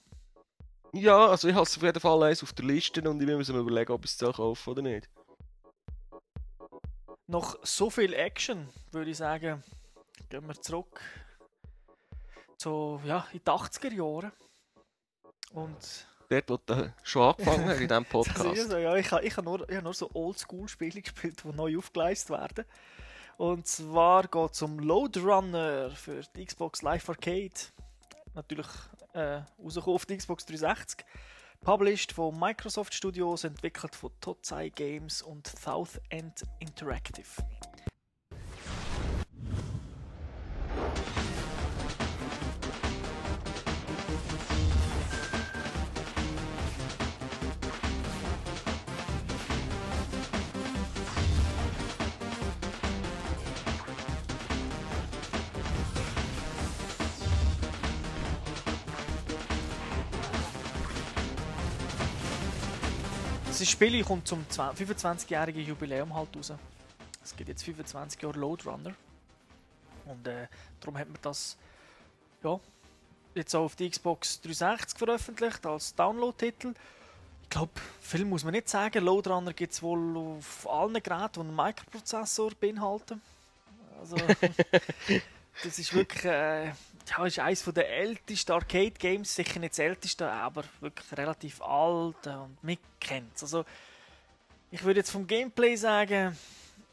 Ja, 0.93 1.27
also 1.27 1.47
ich 1.47 1.55
habe 1.55 1.63
es 1.63 1.75
auf 1.75 1.83
jeden 1.83 1.99
Fall 1.99 2.23
eins 2.23 2.43
auf 2.43 2.53
der 2.53 2.65
Liste 2.65 3.01
und 3.09 3.19
ich 3.19 3.27
muss 3.27 3.49
mir 3.49 3.59
überlegen, 3.59 3.91
ob 3.91 4.05
ich 4.05 4.11
es 4.11 4.17
soll 4.17 4.31
kaufen 4.31 4.69
oder 4.69 4.83
nicht. 4.83 5.09
Noch 7.25 7.57
so 7.63 7.89
viel 7.89 8.13
Action, 8.13 8.69
würde 8.91 9.09
ich 9.09 9.17
sagen, 9.17 9.63
gehen 10.29 10.47
wir 10.47 10.61
zurück 10.61 11.01
zu, 12.57 13.01
ja, 13.05 13.27
in 13.33 13.39
die 13.39 13.45
80er 13.45 13.91
Jahre. 13.91 14.31
Und 15.53 16.07
Dort, 16.41 16.49
wo 16.49 16.57
du 16.73 16.93
schon 17.03 17.21
angefangen 17.21 17.65
hast 17.65 17.81
in 17.81 17.87
diesem 17.87 18.05
Podcast. 18.09 18.69
so, 18.69 18.77
ja, 18.77 18.95
ich 18.95 19.11
habe 19.11 19.23
ich 19.23 19.37
hab 19.37 19.45
nur, 19.45 19.69
ich 19.69 19.75
hab 19.75 19.83
nur 19.83 19.93
so 19.93 20.09
Oldschool-Spiele 20.13 21.01
gespielt, 21.01 21.43
die 21.43 21.55
neu 21.55 21.77
aufgeleistet 21.77 22.31
werden. 22.31 22.65
Und 23.37 23.67
zwar 23.67 24.27
geht 24.27 24.51
es 24.51 24.61
um 24.61 24.79
Load 24.79 25.19
Runner 25.19 25.91
für 25.91 26.21
die 26.35 26.45
Xbox 26.45 26.81
Live 26.81 27.09
Arcade. 27.09 27.53
Natürlich 28.35 28.67
äh, 29.13 29.41
rausgekommen 29.61 29.95
auf 29.95 30.05
die 30.05 30.17
Xbox 30.17 30.45
360. 30.45 31.05
Published 31.61 32.11
von 32.11 32.37
Microsoft 32.37 32.93
Studios, 32.93 33.43
entwickelt 33.43 33.95
von 33.95 34.11
Totsai 34.19 34.69
Games 34.69 35.21
und 35.21 35.47
South 35.47 35.99
End 36.09 36.43
Interactive. 36.59 37.25
Das 63.63 63.71
Spiel 63.71 64.03
kommt 64.03 64.27
zum 64.27 64.45
25-jährigen 64.45 65.65
Jubiläum 65.65 66.13
halt 66.13 66.35
raus. 66.35 66.51
Es 67.23 67.33
gibt 67.33 67.47
jetzt 67.47 67.63
25 67.63 68.21
Jahre 68.21 68.37
Load 68.37 68.65
Runner. 68.65 68.93
Und 70.03 70.27
äh, 70.27 70.47
darum 70.81 70.97
hat 70.97 71.07
man 71.07 71.17
das 71.21 71.55
ja, 72.43 72.59
jetzt 73.33 73.55
auch 73.55 73.63
auf 73.63 73.77
die 73.77 73.89
Xbox 73.89 74.41
360 74.41 74.99
veröffentlicht 74.99 75.65
als 75.65 75.95
Download-Titel. 75.95 76.73
Ich 77.43 77.49
glaube, 77.51 77.71
viel 78.01 78.25
muss 78.25 78.43
man 78.43 78.51
nicht 78.51 78.67
sagen. 78.67 79.01
Load 79.01 79.29
Runner 79.29 79.53
gibt 79.53 79.71
es 79.71 79.81
wohl 79.81 80.17
auf 80.17 80.69
allen 80.69 81.01
Geräten, 81.01 81.31
die 81.35 81.39
einen 81.39 81.55
Microprozessor 81.55 82.51
beinhalten. 82.59 83.21
Also, 83.97 84.17
das 85.63 85.79
ist 85.79 85.93
wirklich 85.93 86.25
äh, 86.25 86.73
ja, 87.09 87.25
ist 87.25 87.39
eines 87.39 87.63
der 87.63 87.89
ältesten 87.89 88.51
Arcade-Games, 88.51 89.35
sicher 89.35 89.59
nicht 89.59 89.73
das 89.73 89.79
älteste, 89.79 90.29
aber 90.29 90.63
wirklich 90.79 91.17
relativ 91.17 91.61
alt 91.61 92.27
und 92.27 92.57
man 92.61 92.77
kennt 92.99 93.35
es. 93.35 93.43
Also, 93.43 93.65
ich 94.71 94.83
würde 94.83 95.01
jetzt 95.01 95.11
vom 95.11 95.27
Gameplay 95.27 95.75
sagen, 95.75 96.35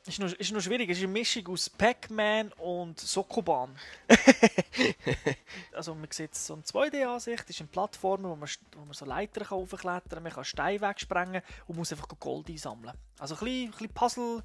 ist 0.07 0.19
noch, 0.19 0.33
ist 0.33 0.53
noch 0.53 0.61
schwierig. 0.61 0.89
Es 0.91 0.99
ist 0.99 1.05
eine 1.05 1.13
Mischung 1.13 1.47
aus 1.49 1.69
Pac-Man 1.69 2.53
und 2.55 2.99
Sokoban. 2.99 3.77
also 5.73 5.95
man 5.95 6.11
sieht 6.11 6.35
so 6.35 6.55
eine 6.55 6.63
2D-Ansicht, 6.63 7.49
ist 7.49 7.61
eine 7.61 7.69
Plattform, 7.69 8.25
wo 8.25 8.35
man, 8.35 8.49
wo 8.77 8.85
man 8.85 8.95
so 8.95 9.05
Leitern 9.05 9.45
kann 9.45 9.69
kann, 9.69 10.23
man 10.23 10.33
kann 10.33 10.45
Steine 10.45 10.81
wegsprengen 10.81 11.43
und 11.67 11.77
muss 11.77 11.93
einfach 11.93 12.09
Gold 12.19 12.49
einsammeln. 12.49 12.95
Also 13.19 13.35
ein 13.35 13.41
bisschen, 13.41 13.65
ein 13.65 13.71
bisschen 13.71 13.95
Puzzle 13.95 14.43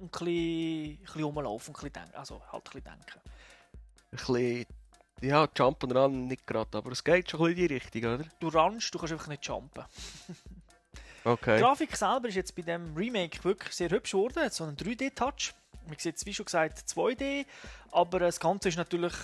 und 0.00 0.02
ein 0.02 0.08
bisschen, 0.10 0.90
ein 0.90 0.98
bisschen 1.04 1.22
rumlaufen 1.22 1.74
und 1.74 1.80
ein 1.80 1.90
bisschen 1.90 1.92
denken. 1.92 2.16
Also 2.16 2.42
halt 2.50 2.66
ein 2.66 2.82
bisschen 2.82 2.84
denken. 2.84 3.20
Ein 4.10 4.16
bisschen, 4.16 4.66
ja, 5.26 5.48
Jump 5.56 5.82
und 5.82 5.92
Run 5.92 6.26
nicht 6.26 6.46
gerade, 6.46 6.78
aber 6.78 6.92
es 6.92 7.02
geht 7.02 7.30
schon 7.30 7.40
ein 7.40 7.54
bisschen 7.54 7.62
in 7.62 7.68
die 7.68 7.74
Richtung, 7.74 8.04
oder? 8.14 8.24
Du 8.40 8.48
rannst, 8.48 8.94
du 8.94 8.98
kannst 8.98 9.12
einfach 9.12 9.28
nicht 9.28 9.46
jumpen. 9.46 9.84
Okay. 11.26 11.56
Die 11.56 11.62
Grafik 11.62 11.96
selber 11.96 12.28
ist 12.28 12.34
jetzt 12.34 12.54
bei 12.54 12.60
dem 12.60 12.94
Remake 12.94 13.42
wirklich 13.44 13.72
sehr 13.72 13.88
hübsch 13.88 14.10
geworden. 14.10 14.42
Hat 14.42 14.52
so 14.52 14.64
einen 14.64 14.76
3D-Touch. 14.76 15.54
Man 15.86 15.98
sieht 15.98 16.16
es, 16.16 16.26
wie 16.26 16.34
schon 16.34 16.44
gesagt, 16.44 16.80
2D. 16.80 17.46
Aber 17.92 18.18
das 18.18 18.38
Ganze 18.38 18.68
ist 18.68 18.76
natürlich 18.76 19.14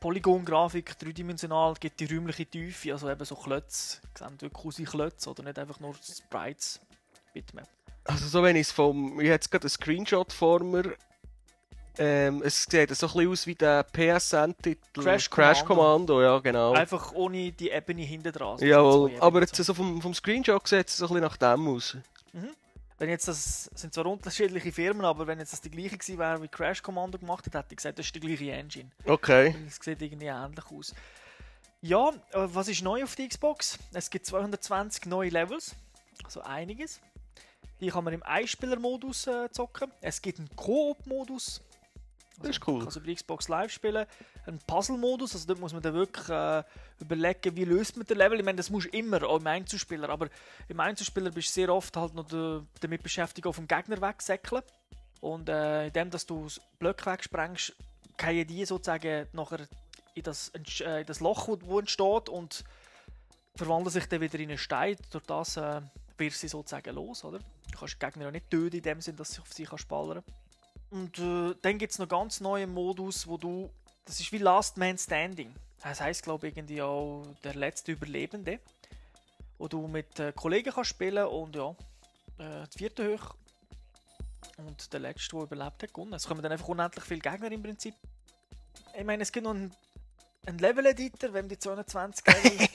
Polygon-Grafik, 0.00 0.98
dreidimensional, 0.98 1.74
gibt 1.74 2.00
die 2.00 2.06
räumliche 2.06 2.46
Tiefe, 2.46 2.92
also 2.92 3.08
eben 3.08 3.24
so 3.24 3.36
Klötze. 3.36 4.00
Sehen 4.18 4.40
wirklich 4.40 4.64
aus 4.64 4.78
wie 4.78 4.84
Klötze 4.84 5.30
oder 5.30 5.44
nicht 5.44 5.58
einfach 5.58 5.78
nur 5.78 5.94
Sprites. 5.94 6.80
Bitmap. 7.32 7.68
Also 8.04 8.26
so 8.26 8.42
wenn 8.42 8.56
ich 8.56 8.62
es 8.62 8.72
vom... 8.72 9.20
Ich 9.20 9.26
habe 9.26 9.34
jetzt 9.34 9.50
gerade 9.50 9.64
einen 9.64 9.70
Screenshot 9.70 10.32
vor 10.32 10.64
mir. 10.64 10.96
Ähm, 12.02 12.40
es 12.42 12.64
sieht 12.64 12.88
so 12.96 13.06
ein 13.06 13.12
bisschen 13.12 13.30
aus 13.30 13.46
wie 13.46 13.54
der 13.54 13.82
PSN-Titel. 13.84 15.02
Crash 15.02 15.28
Crash 15.28 15.62
Commando. 15.64 16.14
Commando, 16.14 16.22
ja 16.22 16.38
genau. 16.38 16.72
Einfach 16.72 17.12
ohne 17.12 17.52
die 17.52 17.68
Ebene 17.70 18.00
hinten 18.00 18.32
dran. 18.32 18.52
also 18.52 18.64
Jawohl, 18.64 19.12
aber 19.20 19.40
jetzt 19.42 19.54
so. 19.54 19.62
so 19.62 19.74
vom, 19.74 20.00
vom 20.00 20.14
Screenshot 20.14 20.66
sieht 20.66 20.88
es 20.88 20.96
so 20.96 21.04
ein 21.04 21.08
bisschen 21.08 21.22
nach 21.24 21.36
dem 21.36 21.68
aus. 21.68 21.98
Wenn 22.96 23.10
jetzt 23.10 23.28
das 23.28 23.70
sind 23.74 23.92
zwar 23.92 24.06
unterschiedliche 24.06 24.72
Firmen, 24.72 25.04
aber 25.04 25.26
wenn 25.26 25.38
jetzt 25.38 25.52
das 25.52 25.60
die 25.60 25.70
gleiche 25.70 25.98
gewesen 25.98 26.18
wäre, 26.18 26.42
wie 26.42 26.48
Crash 26.48 26.82
Commando 26.82 27.18
gemacht 27.18 27.44
hat, 27.46 27.54
hätte 27.54 27.66
ich 27.70 27.76
gesagt, 27.76 27.98
das 27.98 28.06
ist 28.06 28.14
die 28.14 28.20
gleiche 28.20 28.50
Engine. 28.50 28.90
Okay. 29.04 29.54
Es 29.66 29.76
sieht 29.76 30.00
irgendwie 30.00 30.26
ähnlich 30.26 30.64
aus. 30.70 30.94
Ja, 31.82 32.08
äh, 32.08 32.12
was 32.32 32.68
ist 32.68 32.82
neu 32.82 33.02
auf 33.04 33.14
der 33.14 33.28
Xbox? 33.28 33.78
Es 33.92 34.08
gibt 34.08 34.24
220 34.24 35.04
neue 35.04 35.28
Levels, 35.28 35.74
also 36.24 36.40
einiges. 36.40 37.00
Die 37.80 37.88
kann 37.88 38.04
man 38.04 38.14
im 38.14 38.22
Einspieler-Modus 38.22 39.26
äh, 39.26 39.50
zocken. 39.50 39.90
Es 40.00 40.20
gibt 40.22 40.38
einen 40.38 40.54
Koop-Modus. 40.56 41.62
Das 42.42 42.50
ist 42.50 42.66
cool. 42.66 42.78
Man 42.78 42.88
kann 42.88 42.96
über 42.96 43.06
die 43.06 43.14
Xbox 43.14 43.48
Live 43.48 43.70
spielen. 43.70 44.06
Einen 44.46 44.58
Puzzle-Modus, 44.66 45.34
also 45.34 45.46
dort 45.46 45.60
muss 45.60 45.72
man 45.72 45.82
dann 45.82 45.94
wirklich 45.94 46.28
äh, 46.28 46.62
überlegen, 47.00 47.54
wie 47.54 47.64
löst 47.64 47.96
man 47.96 48.06
den 48.06 48.16
Level. 48.16 48.38
Ich 48.38 48.44
meine, 48.44 48.56
das 48.56 48.70
muss 48.70 48.86
immer, 48.86 49.22
auch 49.24 49.40
im 49.40 49.46
Einzelspieler. 49.46 50.08
Aber 50.08 50.28
im 50.68 50.80
Einzelspieler 50.80 51.30
bist 51.30 51.48
du 51.48 51.52
sehr 51.52 51.74
oft 51.74 51.96
halt 51.96 52.14
noch 52.14 52.26
damit 52.80 53.02
beschäftigt, 53.02 53.46
auf 53.46 53.56
den 53.56 53.68
Gegner 53.68 54.00
wegsäckeln. 54.00 54.62
Und 55.20 55.50
äh, 55.50 55.88
indem 55.88 56.10
dass 56.10 56.24
du 56.24 56.44
das 56.44 56.60
Blöcke 56.78 57.10
wegsprengst, 57.10 57.74
fallen 58.18 58.46
die 58.46 58.64
sozusagen 58.64 59.26
nachher 59.32 59.66
in 60.14 60.22
das, 60.22 60.50
äh, 60.80 61.00
in 61.00 61.06
das 61.06 61.20
Loch, 61.20 61.48
wo, 61.60 61.78
entsteht 61.78 62.28
und 62.28 62.64
verwandeln 63.54 63.90
sich 63.90 64.06
dann 64.06 64.22
wieder 64.22 64.38
in 64.38 64.48
einen 64.48 64.58
Stein. 64.58 64.96
Durch 65.10 65.24
das 65.24 65.58
äh, 65.58 65.82
wirst 66.16 66.36
du 66.36 66.40
sie 66.40 66.48
sozusagen 66.48 66.94
los, 66.94 67.22
oder? 67.24 67.38
Du 67.38 67.78
kannst 67.78 67.94
den 67.94 68.08
Gegner 68.08 68.24
ja 68.24 68.30
nicht 68.30 68.50
töten, 68.50 68.76
in 68.76 68.82
dem 68.82 69.00
Sinn, 69.02 69.16
dass 69.16 69.32
sie 69.32 69.40
auf 69.40 69.52
sie 69.52 69.64
kannst 69.64 69.88
ballern 69.88 70.22
Und 70.90 71.18
äh, 71.18 71.54
dann 71.62 71.78
gibt 71.78 71.92
es 71.92 71.98
noch 71.98 72.08
ganz 72.08 72.40
neue 72.40 72.66
Modus, 72.66 73.26
wo 73.26 73.36
du. 73.36 73.70
Das 74.04 74.18
ist 74.18 74.32
wie 74.32 74.38
Last 74.38 74.76
Man 74.76 74.98
Standing. 74.98 75.54
Das 75.82 76.00
heißt, 76.00 76.22
glaube 76.22 76.48
ich, 76.48 76.56
irgendwie 76.56 76.82
auch 76.82 77.24
der 77.44 77.54
letzte 77.54 77.92
Überlebende. 77.92 78.58
Wo 79.58 79.68
du 79.68 79.86
mit 79.86 80.18
äh, 80.18 80.32
Kollegen 80.32 80.72
kannst 80.72 80.90
spielen 80.90 81.26
und 81.26 81.54
ja, 81.54 81.70
äh, 82.38 82.66
die 82.72 82.78
vierte 82.78 83.14
hoch. 83.14 83.34
Und 84.56 84.92
der 84.92 85.00
letzte, 85.00 85.36
der 85.36 85.42
überlebt 85.44 85.82
hat, 85.82 85.94
gewonnen. 85.94 86.14
Es 86.14 86.26
kommen 86.26 86.42
dann 86.42 86.52
einfach 86.52 86.68
unendlich 86.68 87.04
viele 87.04 87.20
Gegner 87.20 87.52
im 87.52 87.62
Prinzip. 87.62 87.94
Ich 88.98 89.04
meine, 89.04 89.22
es 89.22 89.30
gibt 89.30 89.44
noch 89.44 89.54
einen, 89.54 89.72
einen 90.46 90.58
Level-Editor, 90.58 91.32
wenn 91.32 91.48
die 91.48 91.58
220 91.58 92.26
Level 92.26 92.68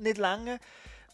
nicht 0.00 0.18
lange. 0.18 0.60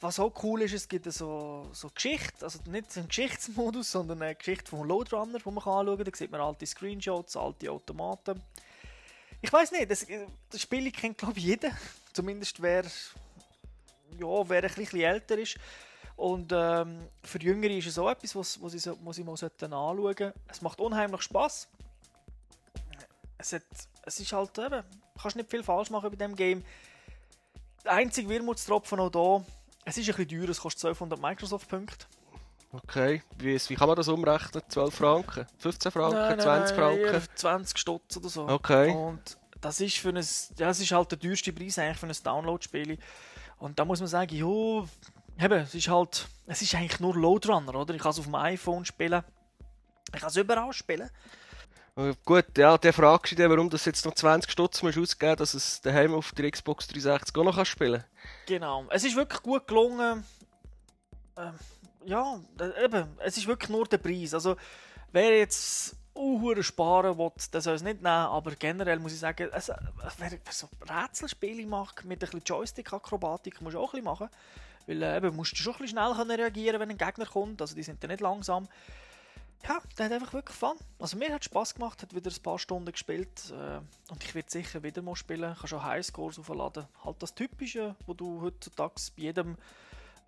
Was 0.04 0.20
auch 0.20 0.34
cool 0.42 0.60
ist, 0.60 0.74
es 0.74 0.86
gibt 0.86 1.10
so, 1.10 1.66
so 1.72 1.88
Geschichte, 1.88 2.44
also 2.44 2.58
nicht 2.66 2.94
einen 2.94 3.08
Geschichtsmodus, 3.08 3.90
sondern 3.90 4.20
eine 4.20 4.34
Geschichte 4.34 4.68
vom 4.68 4.86
Loadrunner, 4.86 5.38
wo 5.42 5.50
man 5.50 5.64
anschauen 5.64 5.96
kann. 5.96 6.04
Da 6.04 6.10
sieht 6.14 6.30
man 6.30 6.42
alte 6.42 6.66
Screenshots, 6.66 7.38
alte 7.38 7.70
Automaten. 7.70 8.42
Ich 9.40 9.50
weiß 9.50 9.72
nicht, 9.72 9.90
das, 9.90 10.06
das 10.50 10.60
Spiel 10.60 10.92
kennt 10.92 11.16
glaube 11.16 11.38
ich 11.38 11.44
jeder. 11.46 11.70
Zumindest 12.12 12.60
wer, 12.60 12.82
ja, 12.82 14.48
wer 14.50 14.62
ein 14.62 14.74
bisschen 14.74 15.00
älter 15.00 15.38
ist. 15.38 15.56
Und 16.16 16.52
ähm, 16.52 17.08
für 17.22 17.38
Jüngere 17.38 17.72
ist 17.72 17.86
es 17.86 17.98
auch 17.98 18.10
etwas, 18.10 18.36
was, 18.36 18.60
was, 18.60 18.74
ich, 18.74 18.86
was 19.02 19.16
ich 19.16 19.24
mal 19.24 19.32
anschauen 19.32 19.96
sollte. 19.96 20.34
Es 20.48 20.60
macht 20.60 20.82
unheimlich 20.82 21.22
Spaß. 21.22 21.66
Es, 23.38 23.54
hat, 23.54 23.62
es 24.04 24.20
ist 24.20 24.32
halt 24.34 24.58
eben, 24.58 24.84
kannst 25.18 25.38
nicht 25.38 25.48
viel 25.48 25.62
falsch 25.62 25.88
machen 25.88 26.10
bei 26.10 26.16
dem 26.16 26.36
Game. 26.36 26.62
Der 27.82 27.92
einzige 27.92 28.28
Wermutstropfen 28.28 28.98
noch 28.98 29.08
da, 29.08 29.42
es 29.84 29.96
ist 29.98 30.08
ein 30.08 30.16
bisschen 30.16 30.40
teuer, 30.40 30.48
es 30.48 30.60
kostet 30.60 30.84
1200 30.84 31.20
Microsoft-Punkte. 31.20 32.06
Okay, 32.72 33.22
wie, 33.38 33.56
wie 33.56 33.74
kann 33.76 33.86
man 33.86 33.96
das 33.96 34.08
umrechnen? 34.08 34.62
12 34.66 34.94
Franken? 34.94 35.46
15 35.58 35.92
Franken? 35.92 36.18
Nein, 36.18 36.40
20 36.40 36.76
nein, 36.76 36.98
Franken? 37.00 37.28
20 37.36 37.78
Stutz 37.78 38.16
oder 38.16 38.28
so. 38.28 38.48
Okay. 38.48 38.90
Und 38.90 39.38
das 39.60 39.80
ist 39.80 39.98
für 39.98 40.08
ein, 40.08 40.16
ja, 40.16 40.66
das 40.66 40.80
ist 40.80 40.90
halt 40.90 41.12
der 41.12 41.20
teuerste 41.20 41.52
Preis 41.52 41.78
eigentlich 41.78 41.98
für 41.98 42.06
ein 42.06 42.16
Download-Spiel. 42.22 42.98
Und 43.58 43.78
da 43.78 43.84
muss 43.84 44.00
man 44.00 44.08
sagen, 44.08 44.34
jo, 44.34 44.88
eben, 45.38 45.60
es 45.60 45.74
ist 45.74 45.88
halt, 45.88 46.26
es 46.46 46.62
ist 46.62 46.74
eigentlich 46.74 46.98
nur 47.00 47.14
Loadrunner, 47.14 47.74
oder? 47.76 47.94
Ich 47.94 48.02
kann 48.02 48.10
es 48.10 48.18
auf 48.18 48.24
dem 48.24 48.34
iPhone 48.34 48.84
spielen, 48.84 49.22
ich 50.12 50.20
kann 50.20 50.28
es 50.28 50.36
überall 50.36 50.72
spielen. 50.72 51.10
Äh, 51.96 52.14
gut, 52.24 52.46
ja, 52.58 52.76
der 52.76 52.92
fragst 52.92 53.32
du 53.32 53.36
dich, 53.36 53.48
warum 53.48 53.70
du 53.70 53.76
jetzt 53.76 54.04
noch 54.04 54.14
20 54.14 54.50
Stutz 54.50 54.82
musst 54.82 54.98
ausgeben 54.98 55.36
dass 55.36 55.54
es 55.54 55.80
daheim 55.80 56.14
auf 56.14 56.32
der 56.32 56.50
Xbox 56.50 56.88
360 56.88 57.36
auch 57.36 57.44
noch 57.44 57.66
spielen 57.66 58.02
kannst. 58.02 58.46
Genau. 58.46 58.86
Es 58.90 59.04
ist 59.04 59.14
wirklich 59.14 59.42
gut 59.42 59.66
gelungen. 59.68 60.24
Ähm, 61.36 61.54
ja, 62.04 62.40
eben, 62.82 63.16
es 63.18 63.36
ist 63.36 63.46
wirklich 63.46 63.70
nur 63.70 63.86
der 63.86 63.98
Preis. 63.98 64.34
Also, 64.34 64.56
wer 65.12 65.38
jetzt 65.38 65.96
uh, 66.16 66.62
sparen 66.62 67.16
will, 67.16 67.30
der 67.52 67.60
soll 67.60 67.74
es 67.74 67.82
nicht 67.82 68.02
nehmen, 68.02 68.06
aber 68.06 68.52
generell 68.56 68.98
muss 68.98 69.12
ich 69.12 69.20
sagen, 69.20 69.48
es, 69.52 69.68
wer, 69.68 70.30
wer 70.30 70.38
so 70.50 70.68
Rätselspiele 70.88 71.66
macht 71.66 72.04
mit 72.04 72.22
ein 72.22 72.26
bisschen 72.26 72.42
Joystick-Akrobatik, 72.44 73.60
muss 73.60 73.74
auch 73.74 73.94
ein 73.94 74.02
bisschen 74.02 74.04
machen. 74.04 74.28
Weil 74.86 75.02
äh, 75.02 75.16
eben, 75.16 75.36
musst 75.36 75.52
du 75.52 75.56
schon 75.56 75.74
ein 75.74 75.78
bisschen 75.78 75.98
schnell 75.98 76.14
können 76.14 76.40
reagieren 76.40 76.80
wenn 76.80 76.90
ein 76.90 76.98
Gegner 76.98 77.26
kommt. 77.26 77.60
Also, 77.60 77.74
die 77.74 77.84
sind 77.84 78.02
ja 78.02 78.08
nicht 78.08 78.20
langsam 78.20 78.68
ja, 79.66 79.80
der 79.98 80.06
hat 80.06 80.12
einfach 80.12 80.32
wirklich 80.32 80.56
Fun. 80.56 80.76
Also 80.98 81.16
mir 81.16 81.32
hat 81.32 81.44
Spaß 81.44 81.74
gemacht, 81.74 82.02
hat 82.02 82.14
wieder 82.14 82.30
ein 82.30 82.42
paar 82.42 82.58
Stunden 82.58 82.92
gespielt 82.92 83.52
äh, 83.52 83.78
und 84.10 84.22
ich 84.22 84.34
werde 84.34 84.50
sicher 84.50 84.82
wieder 84.82 85.02
mal 85.02 85.16
spielen. 85.16 85.52
Ich 85.52 85.58
kann 85.58 85.68
schon 85.68 85.84
Highscores 85.84 86.38
aufladen. 86.38 86.86
Halt 87.04 87.16
das 87.22 87.34
Typische, 87.34 87.96
wo 88.06 88.14
du 88.14 88.42
heutzutage 88.42 88.94
bei 89.16 89.22
jedem 89.22 89.56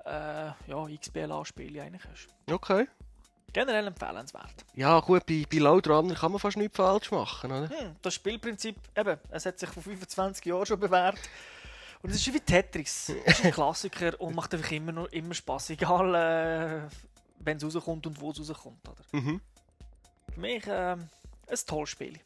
äh, 0.05 0.47
ja, 0.47 0.87
XBLA-Spiel 1.01 1.79
eigentlich 1.81 2.03
hast. 2.11 2.29
Okay. 2.51 2.87
Generell 3.53 3.87
empfehlenswert. 3.87 4.65
Ja 4.75 5.01
gut, 5.01 5.25
bei, 5.27 5.45
bei 5.51 5.59
Loadrunner 5.59 6.15
kann 6.15 6.33
man 6.33 6.41
fast 6.41 6.57
nichts 6.57 6.77
falsch 6.77 7.11
machen, 7.11 7.51
oder? 7.51 7.69
Hm, 7.69 7.97
das 8.03 8.15
Spielprinzip, 8.15 8.77
eben, 8.97 9.19
es 9.31 9.47
hat 9.47 9.59
sich 9.59 9.71
vor 9.71 9.83
25 9.83 10.45
Jahren 10.45 10.67
schon 10.67 10.81
bewährt. 10.81 11.19
Und 12.03 12.11
es 12.11 12.17
ist 12.17 12.35
wie 12.35 12.41
Tetris. 12.41 13.13
Es 13.25 13.39
ist 13.39 13.45
ein 13.47 13.53
Klassiker 13.53 14.21
und 14.21 14.35
macht 14.35 14.53
einfach 14.55 14.71
immer, 14.73 14.93
noch, 14.93 15.07
immer 15.07 15.35
Spaß. 15.35 15.71
Egal, 15.71 16.15
äh, 16.15 16.89
wenn 17.41 17.57
es 17.57 17.65
rauskommt 17.65 18.07
und 18.07 18.21
wo 18.21 18.31
es 18.31 18.41
rauskommt. 18.41 18.89
Oder? 18.89 19.21
Mhm. 19.21 19.41
Für 20.33 20.41
mich 20.41 20.67
äh, 20.67 20.93
ein 20.93 21.59
tolles 21.67 21.91
Spiel. 21.91 22.19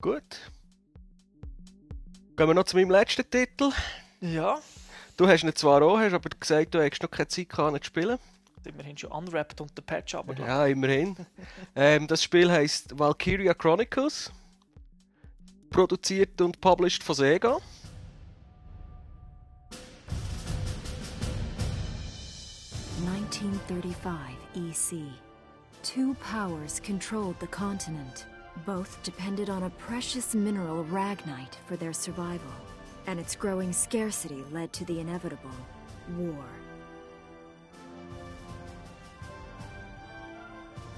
Gut. 0.00 0.50
Gehen 2.36 2.46
wir 2.46 2.54
noch 2.54 2.64
zu 2.64 2.76
meinem 2.76 2.90
letzten 2.90 3.28
Titel. 3.28 3.70
Ja. 4.20 4.60
Du 5.16 5.26
hast 5.26 5.42
ihn 5.42 5.54
zwar 5.54 5.82
auch, 5.82 5.98
hast 5.98 6.12
aber 6.12 6.30
gesagt, 6.38 6.74
du 6.74 6.80
hättest 6.80 7.02
noch 7.02 7.10
keine 7.10 7.28
Zeit 7.28 7.48
gehabt, 7.48 7.74
ihn 7.74 7.82
zu 7.82 7.86
spielen. 7.86 8.18
Immerhin 8.64 8.96
schon 8.98 9.10
unwrapped 9.10 9.60
und 9.60 9.76
der 9.76 9.82
Patch 9.82 10.14
aber. 10.14 10.34
Ja, 10.38 10.66
immerhin. 10.66 11.16
ähm, 11.74 12.06
das 12.06 12.22
Spiel 12.22 12.50
heisst 12.50 12.96
Valkyria 12.98 13.54
Chronicles. 13.54 14.30
Produziert 15.70 16.40
und 16.40 16.60
published 16.60 17.02
von 17.02 17.14
Sega. 17.14 17.58
1935 23.40 24.47
EC. 24.58 24.98
Two 25.82 26.14
powers 26.14 26.80
controlled 26.80 27.38
the 27.38 27.46
continent. 27.46 28.26
Both 28.66 29.00
depended 29.04 29.48
on 29.48 29.62
a 29.62 29.70
precious 29.70 30.34
mineral 30.34 30.84
ragnite 30.84 31.54
for 31.66 31.76
their 31.76 31.92
survival, 31.92 32.52
and 33.06 33.20
its 33.20 33.36
growing 33.36 33.72
scarcity 33.72 34.42
led 34.50 34.72
to 34.72 34.84
the 34.84 34.98
inevitable 34.98 35.50
war. 36.16 36.44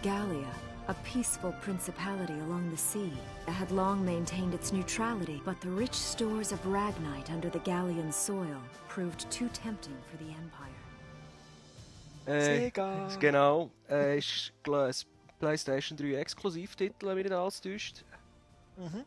Gallia, 0.03 0.55
a 0.88 0.94
peaceful 1.05 1.53
principality 1.61 2.33
along 2.33 2.70
the 2.70 2.77
sea, 2.77 3.12
had 3.46 3.70
long 3.70 4.03
maintained 4.03 4.55
its 4.55 4.73
neutrality, 4.73 5.42
but 5.44 5.61
the 5.61 5.68
rich 5.68 5.94
stores 5.94 6.53
of 6.53 6.64
ragnite 6.64 7.31
under 7.31 7.51
the 7.51 7.61
Gallian 7.61 8.11
soil 8.12 8.62
proved 8.88 9.31
too 9.31 9.51
tempting 9.53 9.99
for 10.11 10.16
the 10.16 10.31
Empire. 10.31 10.69
Äh, 12.31 12.40
Sega. 12.40 13.09
Genau. 13.19 13.71
Äh, 13.88 14.19
ist 14.19 14.53
ein 14.66 14.93
PlayStation 15.38 15.97
3 15.99 16.14
Exklusivtitel, 16.14 17.07
wenn 17.07 17.14
mich 17.14 17.25
nicht 17.25 17.35
alles 17.35 17.61
täuscht. 17.61 18.05
Mhm. 18.77 19.05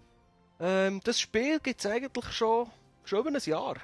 Ähm, 0.59 1.01
das 1.03 1.19
Spiel 1.19 1.59
gibt 1.59 1.79
es 1.79 1.85
eigentlich 1.85 2.31
schon, 2.31 2.69
schon 3.03 3.19
über 3.19 3.29
ein 3.29 3.39
Jahr. 3.43 3.75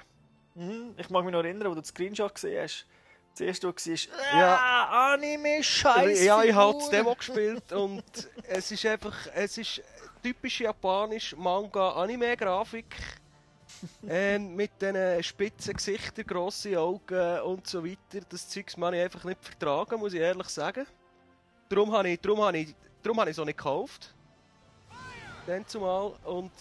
Mhm. 0.55 0.93
Ich 0.97 1.09
mag 1.09 1.23
mich 1.23 1.31
noch 1.33 1.43
erinnern, 1.43 1.69
wo 1.69 1.75
du 1.75 1.81
den 1.81 1.85
Screenshot 1.85 2.33
gesehen 2.33 2.63
hast. 2.63 2.85
Das 3.31 3.41
erste, 3.41 3.67
was 3.67 3.75
du 3.75 3.81
siehst, 3.91 4.09
Ja. 4.33 4.55
ah, 4.59 5.13
Anime 5.13 5.63
Scheiße. 5.63 6.25
Ja, 6.25 6.43
ich 6.43 6.53
habe 6.53 6.77
das 6.77 6.89
Demo 6.89 7.15
gespielt 7.15 7.71
und 7.71 8.03
es 8.43 8.71
ist 8.71 8.85
einfach, 8.85 9.15
es 9.35 9.57
ist 9.57 9.81
typisch 10.23 10.61
japanisch 10.61 11.35
Manga-Anime-Grafik. 11.37 12.95
Ähm, 14.07 14.55
mit 14.55 14.71
diesen 14.81 15.23
spitzen 15.23 15.73
Gesichtern, 15.73 16.25
grossen 16.25 16.75
Augen 16.75 17.39
und 17.41 17.67
so 17.67 17.85
weiter. 17.85 18.25
Das 18.29 18.49
Zeugs 18.49 18.75
kann 18.75 18.93
ich 18.93 19.01
einfach 19.01 19.23
nicht 19.23 19.43
vertragen, 19.43 19.99
muss 19.99 20.13
ich 20.13 20.19
ehrlich 20.19 20.49
sagen. 20.49 20.85
Darum 21.69 21.91
habe 21.91 22.09
ich, 22.09 22.19
darum 22.19 22.41
habe 22.41 22.57
ich, 22.57 22.75
darum 23.03 23.19
habe 23.19 23.29
ich 23.29 23.39
auch 23.39 23.45
nicht 23.45 23.57
gekauft. 23.57 24.13
Dann 25.45 25.65
zumal. 25.67 26.13
Und 26.23 26.51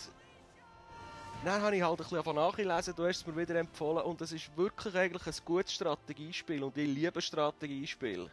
dann 1.44 1.62
habe 1.62 1.77
ich 1.77 1.83
halt 1.83 2.01
ein 2.01 2.09
bisschen 2.09 2.35
nachgelesen, 2.35 2.94
du 2.97 3.07
hast 3.07 3.18
es 3.18 3.27
mir 3.27 3.37
wieder 3.37 3.57
empfohlen. 3.57 4.05
Und 4.05 4.21
es 4.21 4.33
ist 4.33 4.55
wirklich 4.57 4.94
eigentlich 4.94 5.27
ein 5.27 5.44
gutes 5.44 5.73
Strategiespiel. 5.73 6.62
Und 6.62 6.77
ich 6.77 6.88
liebe 6.88 7.21
Strategiespiele. 7.21 8.31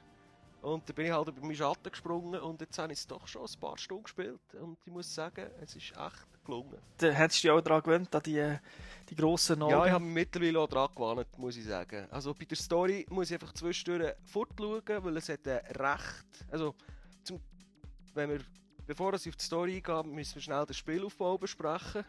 Und 0.65 0.89
da 0.89 0.93
bin 0.93 1.05
ich 1.05 1.11
halt 1.11 1.27
über 1.27 1.41
meinen 1.41 1.55
Schatten 1.55 1.91
gesprungen 1.91 2.41
und 2.41 2.59
jetzt 2.59 2.79
habe 2.79 2.91
ich 2.91 2.97
es 2.97 3.05
doch 3.05 3.27
schon 3.27 3.43
ein 3.43 3.59
paar 3.59 3.77
Stunden 3.77 4.01
gespielt. 4.01 4.41
Und 4.59 4.79
ich 4.83 4.91
muss 4.91 5.13
sagen, 5.13 5.47
es 5.61 5.75
ist 5.75 5.91
echt 5.91 6.43
gelungen. 6.43 6.79
Da 6.97 7.07
hättest 7.09 7.43
du 7.43 7.47
dich 7.47 7.51
auch 7.51 7.61
daran 7.61 7.83
gewöhnt, 7.83 8.15
an 8.15 8.23
die, 8.23 8.57
die 9.07 9.15
grossen 9.15 9.61
Augen. 9.61 9.71
Ja, 9.71 9.85
ich 9.85 9.91
habe 9.91 10.03
mich 10.03 10.13
mittlerweile 10.15 10.59
auch 10.59 10.67
dran 10.67 10.89
gewarnt, 10.95 11.37
muss 11.37 11.55
ich 11.55 11.65
sagen. 11.65 12.07
Also 12.09 12.33
bei 12.33 12.45
der 12.45 12.57
Story 12.57 13.05
muss 13.11 13.29
ich 13.29 13.35
einfach 13.35 13.53
zwischendurch 13.53 14.15
fortschauen, 14.23 15.03
weil 15.03 15.17
es 15.17 15.29
hat 15.29 15.45
recht... 15.45 16.25
Also, 16.49 16.73
zum, 17.23 17.39
wenn 18.15 18.31
wir, 18.31 18.39
bevor 18.87 19.13
ich 19.13 19.29
auf 19.29 19.35
die 19.35 19.45
Story 19.45 19.75
eingehe, 19.75 20.03
müssen 20.03 20.33
wir 20.33 20.41
schnell 20.41 20.65
den 20.65 20.73
Spielaufbau 20.73 21.37
besprechen. 21.37 22.03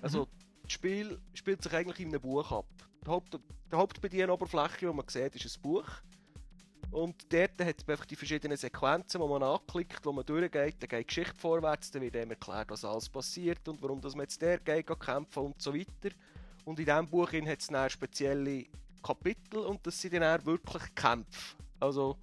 Also, 0.00 0.28
das 0.62 0.72
Spiel 0.72 1.20
spielt 1.32 1.60
sich 1.60 1.74
eigentlich 1.74 1.98
in 1.98 2.10
einem 2.10 2.20
Buch 2.20 2.52
ab. 2.52 2.66
Die, 3.04 3.10
Haupt, 3.10 3.34
die 3.34 3.76
Hauptbedienoberfläche, 3.76 4.86
die 4.86 4.92
man 4.92 5.08
sieht, 5.08 5.34
ist 5.34 5.56
ein 5.56 5.62
Buch. 5.62 5.88
Und 6.90 7.32
dort 7.32 7.60
hat 7.60 7.76
es 7.82 7.88
einfach 7.88 8.06
die 8.06 8.16
verschiedenen 8.16 8.56
Sequenzen, 8.56 9.20
wo 9.20 9.26
man 9.26 9.42
anklickt, 9.42 10.04
wo 10.04 10.12
man 10.12 10.24
durchgeht, 10.24 10.76
dann 10.80 10.88
geht 10.88 11.00
die 11.00 11.06
Geschichte 11.06 11.34
vorwärts, 11.38 11.90
dann 11.90 12.02
wird 12.02 12.16
einem 12.16 12.30
erklärt, 12.32 12.70
was 12.70 12.84
alles 12.84 13.08
passiert 13.08 13.66
und 13.68 13.82
warum 13.82 14.00
dass 14.00 14.14
man 14.14 14.24
jetzt 14.24 14.40
der 14.40 14.58
geht, 14.58 14.86
kämpfen 15.00 15.42
und 15.44 15.60
so 15.60 15.74
weiter. 15.74 16.14
Und 16.64 16.78
in 16.78 16.86
diesem 16.86 17.06
Buch 17.08 17.32
hat 17.32 17.60
es 17.60 17.66
dann 17.66 17.90
spezielle 17.90 18.66
Kapitel 19.02 19.58
und 19.58 19.86
das 19.86 20.00
sind 20.00 20.14
dann 20.14 20.46
wirklich 20.46 20.94
Kämpfe. 20.94 21.56
Also, 21.80 22.16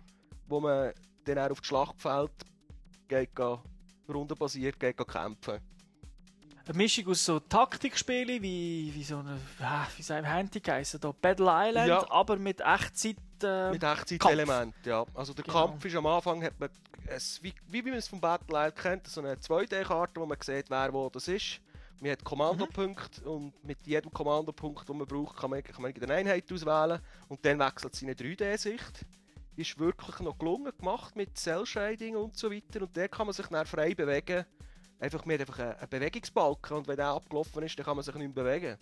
wo 0.48 0.60
man 0.60 0.94
dann 1.26 1.38
auch 1.38 1.52
auf 1.52 1.60
das 1.60 1.68
Schlachtfeld 1.68 2.32
geht, 3.08 3.36
geht 3.36 3.60
rundenbasiert 4.10 4.80
geht, 4.80 4.98
geht 4.98 5.08
kämpfen. 5.08 5.60
Eine 6.66 6.78
Mischung 6.78 7.08
aus 7.08 7.26
so 7.26 7.40
Taktikspielen, 7.40 8.42
wie, 8.42 8.92
wie 8.94 9.04
so 9.04 9.18
eine, 9.18 9.38
ah, 9.60 9.88
wie 9.98 10.04
sagen 10.04 10.26
wir, 10.26 10.32
Handy 10.34 10.60
da 10.62 11.12
Battle 11.12 11.48
Island, 11.50 11.88
Ja. 11.88 12.12
aber 12.12 12.38
mit 12.38 12.62
Echtzeit 12.62 13.18
äh, 13.44 13.72
Mit 13.72 13.84
Echtzeit-Element, 13.84 14.76
ja. 14.86 15.06
Also 15.14 15.34
der 15.34 15.44
Genau. 15.44 15.68
Kampf 15.68 15.86
ist 15.86 15.96
am 15.96 16.06
Anfang, 16.06 16.44
hat 16.44 16.60
man 16.60 16.70
es, 17.08 17.42
wie, 17.44 17.54
wie 17.68 17.82
man 17.82 17.94
es 17.94 18.08
vom 18.08 18.20
Battle 18.22 18.58
Isle 18.58 18.72
kennt, 18.72 19.08
so 19.08 19.22
eine 19.22 19.36
2D-Karte, 19.36 20.20
wo 20.20 20.26
man 20.26 20.38
sieht, 20.42 20.70
wer 20.70 20.94
wo 20.94 21.10
das 21.10 21.28
ist. 21.28 21.60
Man 22.00 22.12
hat 22.12 22.24
Kommandopunkte 22.24 23.30
und 23.30 23.54
mit 23.64 23.86
jedem 23.86 24.12
Kommandopunkt, 24.12 24.90
den 24.90 24.98
man 24.98 25.08
braucht, 25.08 25.38
kann 25.38 25.52
man, 25.52 25.62
kann 25.64 25.82
man 25.84 25.94
eine 25.94 26.14
Einheit 26.14 26.52
auswählen 26.52 27.00
und 27.28 27.46
dann 27.46 27.60
wechselt 27.60 27.94
es 27.94 28.02
in 28.02 28.08
eine 28.08 28.16
3D-Sicht. 28.16 29.06
Die 29.56 29.62
ist 29.62 29.78
wirklich 29.78 30.20
noch 30.20 30.38
gelungen 30.38 30.72
gemacht 30.78 31.16
mit 31.16 31.38
Cell-Shading 31.38 32.16
und 32.16 32.36
so 32.38 32.52
weiter 32.52 32.82
und 32.82 32.96
der 32.96 33.10
kann 33.10 33.28
man 33.28 33.34
sich 33.34 33.46
dann 33.48 33.66
frei 33.68 33.94
bewegen. 33.94 34.46
Einfach, 35.00 35.26
man 35.26 35.34
hat 35.34 35.42
einfach 35.42 35.60
einen 35.60 35.90
Bewegungsbalken 35.90 36.78
und 36.78 36.88
wenn 36.88 36.96
der 36.98 37.08
abgelaufen 37.08 37.64
ist, 37.64 37.78
dann 37.78 37.86
kann 37.86 37.96
man 37.96 38.04
sich 38.04 38.16
nicht 38.16 38.36
mehr 38.36 38.44
bewegen. 38.44 38.78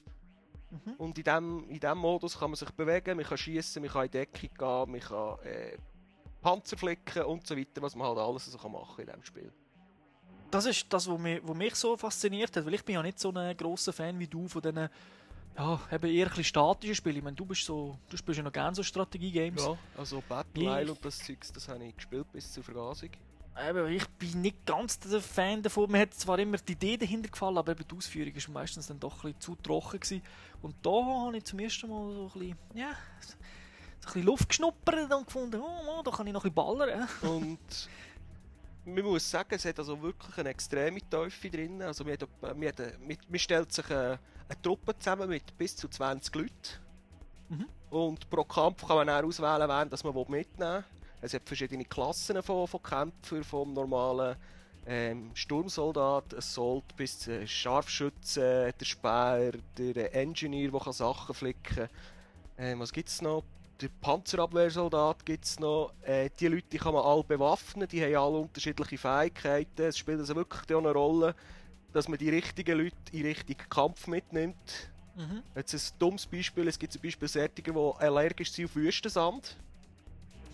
Und 0.98 1.18
in 1.18 1.24
diesem 1.24 1.70
in 1.70 1.80
dem 1.80 1.98
Modus 1.98 2.38
kann 2.38 2.52
man 2.52 2.56
sich 2.56 2.70
bewegen, 2.72 3.18
man 3.18 3.26
kann 3.26 3.38
schießen, 3.38 3.82
man 3.82 3.92
kann 3.92 4.06
in 4.06 4.12
Deckung 4.12 4.50
gehen, 4.58 4.92
man 4.92 5.00
kann 5.00 5.40
äh, 5.44 5.78
Panzer 6.42 6.78
flicken 6.78 7.24
und 7.24 7.46
so 7.46 7.58
weiter, 7.58 7.82
was 7.82 7.96
man 7.96 8.08
halt 8.08 8.18
alles 8.20 8.46
so 8.46 8.58
kann 8.58 8.72
machen 8.72 9.00
in 9.02 9.08
diesem 9.08 9.24
Spiel. 9.24 9.52
das 10.52 10.66
ist 10.66 10.86
das, 10.90 11.08
was 11.10 11.20
mich, 11.20 11.42
was 11.44 11.56
mich 11.56 11.76
so 11.76 11.98
fasziniert 11.98 12.56
hat, 12.56 12.66
weil 12.66 12.74
ich 12.76 12.84
bin 12.84 12.96
ja 12.96 13.04
nicht 13.04 13.20
so 13.20 13.32
ein 13.32 13.56
grosser 13.58 13.94
Fan 13.94 14.18
wie 14.20 14.28
du 14.28 14.48
von 14.48 14.62
diesen 14.62 14.90
ja, 15.58 15.80
eben 15.92 16.10
eher 16.10 16.26
ein 16.26 16.30
bisschen 16.30 16.44
statischen 16.46 16.96
Spielen. 16.96 17.18
Ich 17.18 17.24
meine, 17.24 17.36
du 17.36 17.46
bist 17.46 17.66
so, 17.66 17.98
du 18.10 18.16
spielst 18.16 18.38
ja 18.38 18.44
noch 18.44 18.52
gerne 18.52 18.74
so 18.74 18.82
Strategie-Games. 18.82 19.62
Ja, 19.62 19.78
also 19.98 20.24
Battle. 20.28 20.82
Isle 20.82 20.92
und 20.92 21.04
das 21.04 21.18
Zeugs, 21.20 21.52
das 21.52 21.68
habe 21.68 21.84
ich 21.84 21.96
gespielt 21.96 22.32
bis 22.32 22.54
zur 22.54 22.64
Vergasung. 22.64 23.10
Ich 23.90 24.08
bin 24.12 24.42
nicht 24.42 24.66
ganz 24.66 25.00
der 25.00 25.22
Fan 25.22 25.62
davon. 25.62 25.92
Mir 25.92 26.02
hat 26.02 26.14
zwar 26.14 26.40
immer 26.40 26.58
die 26.58 26.74
Idee 26.74 26.98
dahinter 26.98 27.30
gefallen, 27.30 27.58
aber 27.58 27.74
eben 27.74 27.86
die 27.86 27.96
Ausführung 27.96 28.34
ist 28.34 28.48
meistens 28.48 28.88
dann 28.88 29.00
doch 29.00 29.24
ein 29.24 29.34
bisschen 29.34 29.42
zu 29.42 29.56
trocken 29.56 30.00
gewesen. 30.00 30.22
Und 30.62 30.76
da 30.82 30.92
habe 30.92 31.38
ich 31.38 31.44
zum 31.44 31.60
ersten 31.60 31.90
Mal 31.90 32.14
so 32.14 32.32
ein 32.34 32.40
bisschen, 32.40 32.58
ja, 32.74 32.92
so 33.20 33.36
ein 33.36 34.04
bisschen 34.06 34.24
Luft 34.24 34.50
geschnuppert 34.50 35.14
und 35.14 35.26
gefunden, 35.26 35.62
oh, 35.62 36.00
oh, 36.00 36.02
da 36.04 36.12
kann 36.12 36.28
ich 36.28 36.34
noch 36.34 36.46
ein 36.46 36.54
bisschen 36.54 36.78
ballern. 36.78 37.08
Und 37.22 37.90
man 38.86 39.04
muss 39.04 39.30
sagen, 39.30 39.54
es 39.54 39.66
hat 39.66 39.78
also 39.80 40.02
wirklich 40.02 40.38
eine 40.38 40.50
extreme 40.50 41.02
Teufel 41.10 41.52
drin. 41.52 41.82
Also 41.82 42.04
man, 42.04 42.14
hat, 42.14 42.28
man, 42.42 42.68
hat, 42.68 42.80
man, 43.00 43.40
stellt 43.40 43.72
sich 43.72 43.90
eine, 43.90 44.20
eine 44.48 44.62
Truppe 44.62 44.98
zusammen 44.98 45.30
mit 45.30 45.58
bis 45.58 45.76
zu 45.76 45.88
20 45.88 46.34
Leuten. 46.36 46.52
Mhm. 47.50 47.66
Und 47.90 48.30
pro 48.30 48.44
Kampf 48.44 48.86
kann 48.86 48.98
man 48.98 49.08
dann 49.08 49.26
auswählen, 49.26 49.68
wen 49.68 49.90
das 49.90 50.04
man 50.04 50.16
mitnehmen 50.16 50.58
will. 50.58 50.84
Es 51.22 51.34
hat 51.34 51.44
verschiedene 51.46 51.86
Klassen 51.86 52.42
von, 52.42 52.68
von 52.68 52.82
Kämpfern, 52.82 53.44
vom 53.44 53.74
normalen 53.74 54.36
ähm, 54.86 55.32
Sturmsoldat, 55.34 56.34
Assault 56.34 56.96
bis 56.96 57.20
zu 57.20 57.46
Scharfschützen, 57.46 58.74
der 58.80 58.86
Speer, 58.86 59.52
der 59.78 60.16
Engineer, 60.16 60.72
der 60.72 60.80
kann 60.80 60.94
Sachen 60.94 61.36
flicken 61.36 61.76
kann. 61.76 61.90
Ähm, 62.58 62.80
was 62.80 62.92
gibt 62.92 63.10
es 63.10 63.22
noch? 63.22 63.44
Der 63.82 63.90
Panzerabwehrsoldat 64.02 65.26
gibt 65.26 65.46
es 65.46 65.60
noch. 65.60 65.94
Äh, 66.02 66.30
die 66.40 66.48
Leute 66.48 66.68
die 66.72 66.78
kann 66.78 66.94
man 66.94 67.06
alle 67.06 67.24
bewaffnen, 67.24 67.88
die 67.88 68.04
haben 68.04 68.16
alle 68.16 68.38
unterschiedliche 68.40 68.98
Fähigkeiten. 68.98 69.84
Es 69.84 69.98
spielt 69.98 70.20
also 70.20 70.36
wirklich 70.36 70.76
auch 70.76 70.80
eine 70.80 70.92
Rolle, 70.92 71.36
dass 71.94 72.08
man 72.08 72.18
die 72.18 72.30
richtigen 72.30 72.78
Leute 72.78 72.96
in 73.12 73.26
Richtung 73.26 73.56
Kampf 73.70 74.08
mitnimmt. 74.08 74.90
Mhm. 75.16 75.44
Jetzt 75.56 75.74
ein 75.74 76.00
dummes 76.00 76.26
Beispiel, 76.26 76.68
es 76.68 76.80
gibt 76.80 76.94
zum 76.94 77.02
Beispiel 77.02 77.28
solche, 77.28 77.50
die 77.50 77.72
allergisch 77.72 78.52
sind 78.52 78.66
auf 78.66 78.76
Wüstensand. 78.76 79.56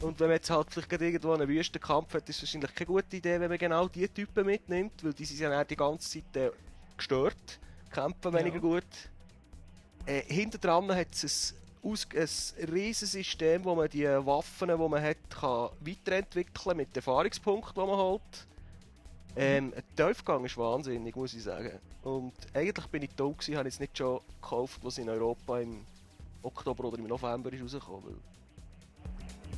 Und 0.02 0.20
wenn 0.20 0.28
man 0.28 0.36
jetzt 0.36 0.50
halt 0.50 0.68
vielleicht 0.72 0.92
irgendwo 0.92 1.32
einen 1.32 1.48
Wüstenkampf 1.48 2.14
hat, 2.14 2.28
ist 2.30 2.38
es 2.38 2.44
wahrscheinlich 2.44 2.76
keine 2.76 2.88
gute 2.88 3.16
Idee, 3.16 3.40
wenn 3.40 3.50
man 3.50 3.58
genau 3.58 3.88
diese 3.88 4.14
Typen 4.14 4.46
mitnimmt, 4.46 5.04
weil 5.04 5.14
die 5.14 5.26
sind 5.26 5.40
ja 5.40 5.64
die 5.64 5.76
ganze 5.76 6.10
Zeit 6.10 6.36
äh, 6.36 6.52
gestört, 6.98 7.60
kämpfen 7.92 8.34
weniger 8.34 8.56
Ja. 8.56 8.62
gut. 8.62 8.84
Äh, 10.06 10.22
hinter 10.22 10.58
dran 10.58 10.94
hat 10.94 11.14
es 11.14 11.56
ein, 11.84 11.90
aus, 11.92 12.08
ein 12.60 12.70
riesiges 12.70 13.14
System, 13.14 13.64
wo 13.64 13.74
man 13.74 13.90
die 13.90 14.06
Waffen, 14.06 14.68
die 14.68 14.76
man 14.76 15.02
hat, 15.02 15.18
kann 15.30 15.70
weiterentwickeln 15.80 16.78
mit 16.78 16.96
Erfahrungspunkten, 16.96 17.74
die 17.74 17.80
man 17.80 17.98
holt. 17.98 18.48
Ähm, 19.38 19.74
der 19.98 20.08
Tiefgang 20.08 20.46
ist 20.46 20.58
wahnsinnig, 20.58 21.16
muss 21.16 21.34
ich 21.34 21.44
sagen. 21.44 21.80
Und 22.04 22.34
eigentlich 22.54 22.88
bin 22.88 23.04
ich 23.04 23.10
dumm 23.16 23.36
gewesen, 23.36 23.58
habe 23.58 23.68
ich 23.68 23.76
es 23.76 23.80
nicht 23.80 23.98
schon 23.98 24.20
gekauft, 24.42 24.80
was 24.84 24.98
in 24.98 25.10
Europa 25.10 25.60
im 25.60 25.86
Oktober 26.44 26.86
oder 26.86 27.00
im 27.00 27.08
November 27.08 27.52
ist 27.52 27.62
rausgekommen. 27.64 28.04
Weil, 28.06 28.35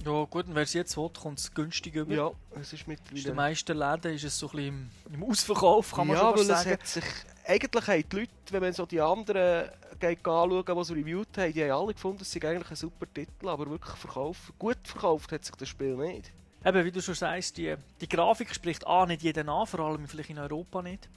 Ja 0.05 0.23
gut, 0.23 0.47
und 0.47 0.55
wer 0.55 0.63
es 0.63 0.73
jetzt 0.73 0.95
will, 0.95 1.09
kommt 1.09 1.39
es 1.39 1.53
günstig 1.53 1.95
über. 1.95 2.13
ja, 2.13 2.31
es 2.59 2.73
ist 2.73 2.88
In 2.88 2.95
den 2.95 2.99
mittlerweile... 3.11 3.35
meisten 3.35 3.77
Läden 3.77 4.13
ist 4.13 4.23
es 4.23 4.39
so 4.39 4.47
ein 4.47 4.51
bisschen 4.51 4.89
im, 5.09 5.13
im 5.13 5.23
Ausverkauf, 5.23 5.91
kann 5.93 6.07
man 6.07 6.15
ja, 6.15 6.21
schon 6.21 6.38
weil 6.38 6.45
fast 6.45 6.49
es 6.49 6.57
sagen. 6.57 6.71
hat 6.71 6.88
sich... 6.88 7.03
Eigentlich 7.45 7.88
haben 7.88 8.03
die 8.09 8.15
Leute, 8.17 8.31
wenn 8.51 8.61
man 8.61 8.73
so 8.73 8.85
die 8.85 9.01
anderen 9.01 9.69
geht 9.99 10.19
anschauen, 10.19 10.65
die 10.65 10.71
es 10.71 10.91
reviewt 10.91 11.38
haben, 11.38 11.53
die 11.53 11.63
haben 11.63 11.71
alle 11.71 11.93
gefunden, 11.93 12.21
es 12.21 12.31
sei 12.31 12.41
eigentlich 12.47 12.69
ein 12.69 12.75
super 12.75 13.05
Titel, 13.13 13.47
aber 13.47 13.69
wirklich 13.69 13.95
verkauft, 13.95 14.53
gut 14.59 14.77
verkauft 14.83 15.31
hat 15.31 15.43
sich 15.45 15.55
das 15.55 15.67
Spiel 15.69 15.95
nicht. 15.95 16.31
Eben, 16.65 16.85
wie 16.85 16.91
du 16.91 17.01
schon 17.01 17.15
sagst, 17.15 17.57
die, 17.57 17.75
die 18.01 18.09
Grafik 18.09 18.53
spricht 18.53 18.85
A 18.85 19.05
nicht 19.05 19.23
jeden 19.23 19.47
an, 19.47 19.67
vor 19.67 19.79
allem 19.79 20.07
vielleicht 20.07 20.29
in 20.29 20.39
Europa 20.39 20.81
nicht. 20.81 21.07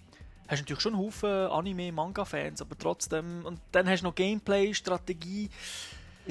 Hast 0.47 0.61
natürlich 0.61 0.83
schon 0.83 0.95
einen 0.95 1.03
Haufen 1.05 1.29
Anime-Manga-Fans, 1.29 2.61
aber 2.61 2.77
trotzdem. 2.77 3.45
Und 3.45 3.61
dann 3.71 3.89
hast 3.89 4.01
du 4.01 4.07
noch 4.07 4.15
Gameplay, 4.15 4.75
Strategie. 4.75 5.49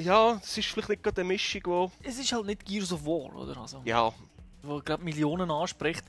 Ja, 0.00 0.40
es 0.42 0.58
ist 0.58 0.68
vielleicht 0.68 0.88
nicht 0.88 1.02
gerade 1.02 1.20
eine 1.20 1.28
Mischung, 1.28 1.62
wo... 1.64 1.92
Es 2.02 2.18
ist 2.18 2.32
halt 2.32 2.46
nicht 2.46 2.64
Gears 2.64 2.92
of 2.92 3.04
War, 3.04 3.34
oder? 3.34 3.60
Also, 3.60 3.82
Ja, 3.84 4.12
Wo 4.62 4.80
gerade 4.80 5.02
Millionen 5.02 5.50
anspricht. 5.50 6.04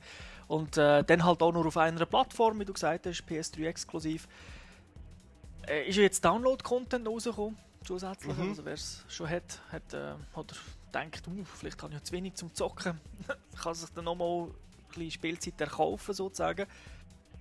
Und 0.48 0.78
äh, 0.78 1.04
dann 1.04 1.24
halt 1.24 1.42
auch 1.42 1.54
nur 1.54 1.66
auf 1.66 1.78
einer 1.78 2.06
Plattform, 2.06 2.60
wie 2.60 2.66
du 2.66 2.74
gesagt 2.74 3.06
hast, 3.06 3.24
PS3 3.24 3.68
exklusiv. 3.68 4.28
Äh, 5.68 5.88
ist 5.88 5.96
ja 5.96 6.04
jetzt 6.04 6.26
Download-Content 6.26 7.08
rausgekommen, 7.08 7.58
zusätzlich. 7.86 8.36
Mhm. 8.36 8.50
Also 8.50 8.66
wer 8.66 8.74
es 8.74 9.06
schon 9.08 9.30
hat, 9.30 9.62
hat 9.72 9.94
äh, 9.94 10.14
oder 10.34 10.56
denkt, 10.94 11.28
uh, 11.28 11.44
vielleicht 11.46 11.82
habe 11.82 11.94
ich 11.94 12.00
ja 12.00 12.04
zu 12.04 12.14
wenig 12.14 12.36
zum 12.36 12.54
Zocken, 12.54 13.00
kann 13.62 13.74
sich 13.74 13.90
dann 13.92 14.06
nochmal 14.06 14.48
ein 14.48 14.54
bisschen 14.90 15.12
Spielzeit 15.12 15.62
erkaufen, 15.62 16.14
sozusagen. 16.14 16.68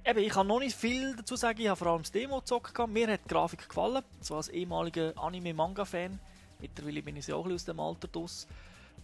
Eben, 0.05 0.21
ich 0.21 0.31
kann 0.31 0.47
noch 0.47 0.61
nicht 0.61 0.77
viel 0.77 1.15
dazu 1.17 1.37
sagen, 1.37 1.61
ich 1.61 1.69
habe 1.69 1.77
vor 1.77 1.89
allem 1.89 2.03
das 2.03 2.13
Demo 2.13 2.39
gezockt. 2.39 2.79
Mir 2.89 3.09
hat 3.09 3.21
die 3.25 3.29
Grafik 3.29 3.69
gefallen, 3.69 4.03
so 4.21 4.37
als 4.37 4.49
ehemaliger 4.49 5.13
Anime-Manga-Fan. 5.17 6.19
Mittlerweile 6.61 7.03
bin 7.03 7.17
ich 7.17 7.27
ja 7.27 7.35
auch 7.35 7.45
ein 7.45 7.53
bisschen 7.53 7.71
aus 7.71 7.77
dem 7.77 7.81
Alter 7.81 8.09
draus. 8.09 8.47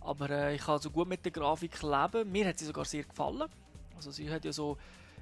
Aber 0.01 0.31
äh, 0.31 0.55
ich 0.55 0.63
kann 0.63 0.81
so 0.81 0.91
gut 0.91 1.09
mit 1.09 1.25
der 1.25 1.33
Grafik 1.33 1.83
leben. 1.83 2.31
Mir 2.31 2.49
hat 2.49 2.59
sie 2.59 2.67
sogar 2.67 2.85
sehr 2.85 3.05
gefallen. 3.05 3.49
Also 3.97 4.11
sie 4.11 4.31
hat 4.31 4.45
ja 4.45 4.53
so, 4.53 4.77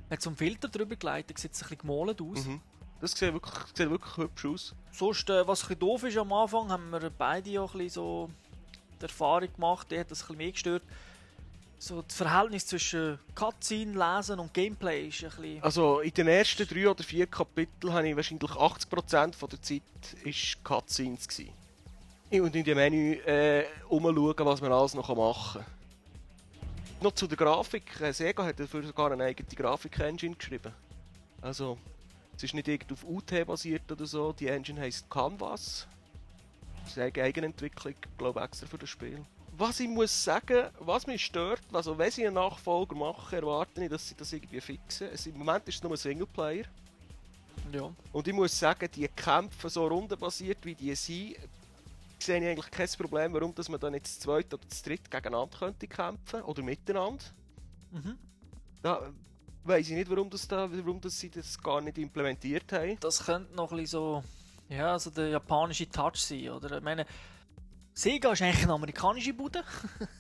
man 0.09 0.16
hat 0.16 0.22
so 0.22 0.30
einen 0.30 0.37
Filter 0.37 0.68
drüber 0.68 0.97
gelegt, 0.97 1.30
da 1.30 1.39
sieht 1.39 1.53
es 1.53 1.62
ein 1.62 1.68
bisschen 1.68 1.78
gemalt 1.78 2.20
aus. 2.20 2.45
mhm. 2.45 2.61
das 3.01 3.12
sieht 3.12 3.32
wirklich, 3.32 3.55
sieht 3.74 3.91
wirklich 3.91 4.16
hübsch 4.16 4.45
aus. 4.47 4.74
Sonst, 4.93 5.30
äh, 5.30 5.47
was 5.47 5.62
ein 5.62 5.68
bisschen 5.68 5.78
doof 5.80 6.03
ist 6.05 6.18
am 6.18 6.32
Anfang, 6.32 6.70
haben 6.70 6.91
wir 6.91 7.11
beide 7.11 7.51
ja 7.51 7.62
ein 7.62 7.66
bisschen 7.68 7.91
so 7.91 8.30
die 9.01 9.05
Erfahrung 9.05 9.53
gemacht, 9.53 9.91
die 9.91 9.99
hat 9.99 10.11
das 10.11 10.22
ein 10.22 10.26
bisschen 10.26 10.39
mehr 10.39 10.53
gestört. 10.53 10.82
So 11.78 12.03
das 12.03 12.16
Verhältnis 12.16 12.66
zwischen 12.66 13.18
Cutscene, 13.35 13.93
Lesen 13.93 14.39
und 14.39 14.55
Gameplay 14.55 15.09
ist 15.09 15.22
ein 15.22 15.30
bisschen... 15.30 15.62
Also 15.62 16.01
in 16.01 16.14
den 16.14 16.28
ersten 16.28 16.66
drei 16.66 16.89
oder 16.89 17.05
vier 17.05 17.26
Kapiteln 17.26 17.93
habe 17.93 18.09
ich 18.09 18.16
wahrscheinlich 18.16 18.51
80% 18.51 19.35
von 19.35 19.49
der 19.51 19.61
Zeit 19.61 19.82
ist 20.22 20.64
Cutscenes 20.64 21.28
gsi. 21.28 21.53
Und 22.41 22.57
in 22.57 22.64
dem 22.64 22.76
Menü 22.76 23.12
äh, 23.26 23.64
umschauen, 23.89 24.35
was 24.39 24.61
man 24.61 24.72
alles 24.72 24.95
noch 24.95 25.14
machen 25.14 25.62
kann. 25.62 25.74
Noch 27.01 27.12
zu 27.12 27.26
der 27.26 27.37
Grafik. 27.37 28.01
Äh, 28.01 28.12
Sega 28.12 28.45
hat 28.45 28.59
dafür 28.59 28.82
sogar 28.82 29.12
eine 29.12 29.24
eigene 29.24 29.49
Grafik-Engine 29.49 30.35
geschrieben. 30.35 30.72
Also, 31.41 31.78
es 32.37 32.43
ist 32.43 32.55
nicht 32.55 32.66
irgendwie 32.66 32.95
auf 32.95 33.05
UT 33.05 33.47
basiert 33.47 33.91
oder 33.93 34.07
so. 34.07 34.32
Die 34.32 34.49
Engine 34.49 34.80
heisst 34.80 35.09
Canvas. 35.09 35.87
Das 36.82 36.93
ist 36.93 36.99
eine 36.99 37.22
Eigenentwicklung, 37.22 37.95
glaube 38.18 38.41
ich, 38.41 38.47
extra 38.47 38.66
für 38.66 38.78
das 38.78 38.91
Spiel. 38.91 39.24
Was 39.57 39.78
ich 39.78 39.89
muss 39.89 40.24
sagen, 40.24 40.68
was 40.80 41.07
mich 41.07 41.24
stört, 41.24 41.61
also 41.72 41.97
wenn 41.97 42.11
sie 42.11 42.26
einen 42.26 42.35
Nachfolger 42.35 42.97
machen, 42.97 43.39
erwarte 43.39 43.85
ich, 43.85 43.91
dass 43.91 44.09
sie 44.09 44.16
das 44.16 44.32
irgendwie 44.32 44.61
fixen. 44.61 45.09
Es, 45.12 45.26
Im 45.26 45.39
Moment 45.39 45.68
ist 45.68 45.76
es 45.76 45.82
nur 45.82 45.93
ein 45.93 45.97
Singleplayer. 45.97 46.64
Ja. 47.72 47.93
Und 48.12 48.26
ich 48.26 48.35
muss 48.35 48.59
sagen, 48.59 48.89
die 48.95 49.07
Kämpfe 49.09 49.68
so 49.68 49.87
rundenbasiert 49.87 50.59
wie 50.64 50.74
die 50.74 50.95
sind, 50.97 51.37
sehe 52.22 52.38
ich 52.38 52.46
eigentlich 52.46 52.70
kein 52.70 52.88
Problem, 52.98 53.32
warum 53.32 53.54
dass 53.54 53.68
man 53.68 53.80
dann 53.80 53.92
nicht 53.92 54.06
zu 54.06 54.20
zweit 54.20 54.52
oder 54.52 54.68
zu 54.68 54.82
dritt 54.84 55.10
gegeneinander 55.10 55.58
könnte 55.58 55.86
kämpfen 55.86 56.42
oder 56.42 56.62
miteinander. 56.62 57.24
Mhm. 57.90 58.18
Da 58.82 59.12
weiß 59.64 59.88
ich 59.88 59.94
nicht, 59.94 60.10
warum, 60.10 60.30
das 60.30 60.46
da, 60.46 60.70
warum 60.70 61.00
das 61.00 61.18
sie 61.18 61.30
das 61.30 61.58
gar 61.58 61.80
nicht 61.80 61.98
implementiert 61.98 62.72
haben. 62.72 62.98
Das 63.00 63.24
könnte 63.24 63.54
noch 63.54 63.70
ein 63.72 63.78
bisschen 63.78 63.98
so... 63.98 64.24
Ja, 64.68 64.92
also 64.92 65.10
der 65.10 65.28
japanische 65.28 65.88
Touch 65.88 66.16
sein, 66.16 66.48
oder? 66.48 66.78
Ich 66.78 66.82
meine, 66.82 67.06
Sega 67.92 68.32
ist 68.32 68.42
eigentlich 68.42 68.64
eine 68.64 68.72
amerikanische 68.72 69.34
Bude. 69.34 69.62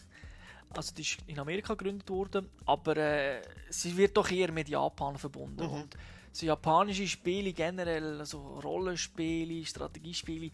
also 0.70 0.94
die 0.94 1.02
ist 1.02 1.18
in 1.26 1.38
Amerika 1.38 1.74
gegründet 1.74 2.08
worden, 2.10 2.48
aber 2.66 2.96
äh, 2.96 3.42
sie 3.70 3.96
wird 3.96 4.16
doch 4.16 4.30
eher 4.30 4.52
mit 4.52 4.68
Japan 4.68 5.18
verbunden. 5.18 5.64
Mhm. 5.64 5.72
Und 5.72 5.96
so 6.32 6.46
japanische 6.46 7.06
Spiele 7.06 7.52
generell, 7.52 8.18
also 8.18 8.60
Rollenspiele, 8.60 9.64
Strategiespiele, 9.64 10.50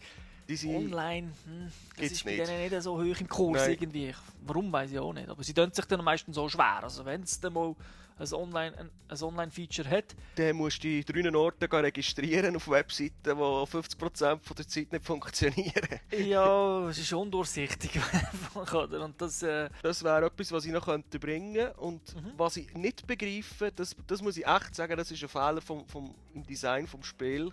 Die 0.51 0.57
sind, 0.57 0.75
Online, 0.75 1.31
hm, 1.45 1.71
das 1.97 2.11
ist 2.11 2.25
bei 2.25 2.31
nicht. 2.35 2.45
denen 2.45 2.69
nicht 2.69 2.81
so 2.83 2.97
hoch 3.01 3.19
im 3.21 3.29
Kurs 3.29 3.61
Nein. 3.61 3.71
irgendwie. 3.71 4.13
Warum, 4.45 4.69
weiß 4.71 4.91
ich 4.91 4.99
auch 4.99 5.13
nicht. 5.13 5.29
Aber 5.29 5.41
sie 5.43 5.53
tun 5.53 5.71
sich 5.71 5.85
dann 5.85 6.03
meistens 6.03 6.35
so 6.35 6.49
schwer. 6.49 6.83
Also 6.83 7.05
wenn 7.05 7.21
es 7.23 7.39
dann 7.39 7.53
mal 7.53 7.73
ein 8.19 8.33
Online- 8.33 8.89
ein, 9.07 9.21
Online-Feature 9.21 9.89
hat, 9.89 10.13
dann 10.35 10.57
musst 10.57 10.83
du 10.83 10.89
die 10.89 11.05
drei 11.05 11.33
Orten 11.33 11.73
registrieren 11.73 12.55
auf 12.57 12.67
Webseiten, 12.69 13.13
die 13.23 13.31
50% 13.31 14.39
von 14.41 14.55
der 14.57 14.67
Zeit 14.67 14.91
nicht 14.91 15.05
funktionieren. 15.05 15.99
ja, 16.11 16.89
es 16.89 16.97
ist 16.97 17.13
undurchsichtig. 17.13 17.91
oder? 18.53 19.05
Und 19.05 19.21
das, 19.21 19.41
äh, 19.43 19.69
Das 19.81 20.03
wäre 20.03 20.25
etwas, 20.25 20.51
was 20.51 20.65
ich 20.65 20.73
noch 20.73 20.83
könnte 20.83 21.17
bringen 21.17 21.71
Und 21.77 22.13
was 22.35 22.57
ich 22.57 22.73
nicht 22.73 23.07
begreife, 23.07 23.71
das, 23.73 23.95
das 24.05 24.21
muss 24.21 24.35
ich 24.35 24.45
echt 24.45 24.75
sagen, 24.75 24.97
das 24.97 25.11
ist 25.11 25.23
ein 25.23 25.29
Fehler 25.29 25.61
vom, 25.61 25.87
vom, 25.87 26.13
im 26.33 26.45
Design 26.45 26.87
vom 26.87 27.03
Spiel. 27.03 27.51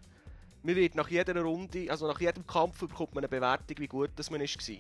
Man 0.63 0.77
wird 0.77 0.95
nach 0.95 1.09
jeder 1.09 1.41
Runde, 1.41 1.91
also 1.91 2.07
nach 2.07 2.21
jedem 2.21 2.47
Kampf 2.47 2.81
bekommt 2.81 3.15
man 3.15 3.23
eine 3.25 3.29
Bewertung, 3.29 3.79
wie 3.79 3.87
gut 3.87 4.11
das 4.17 4.31
man 4.31 4.41
ist 4.41 4.59
war. 4.69 4.77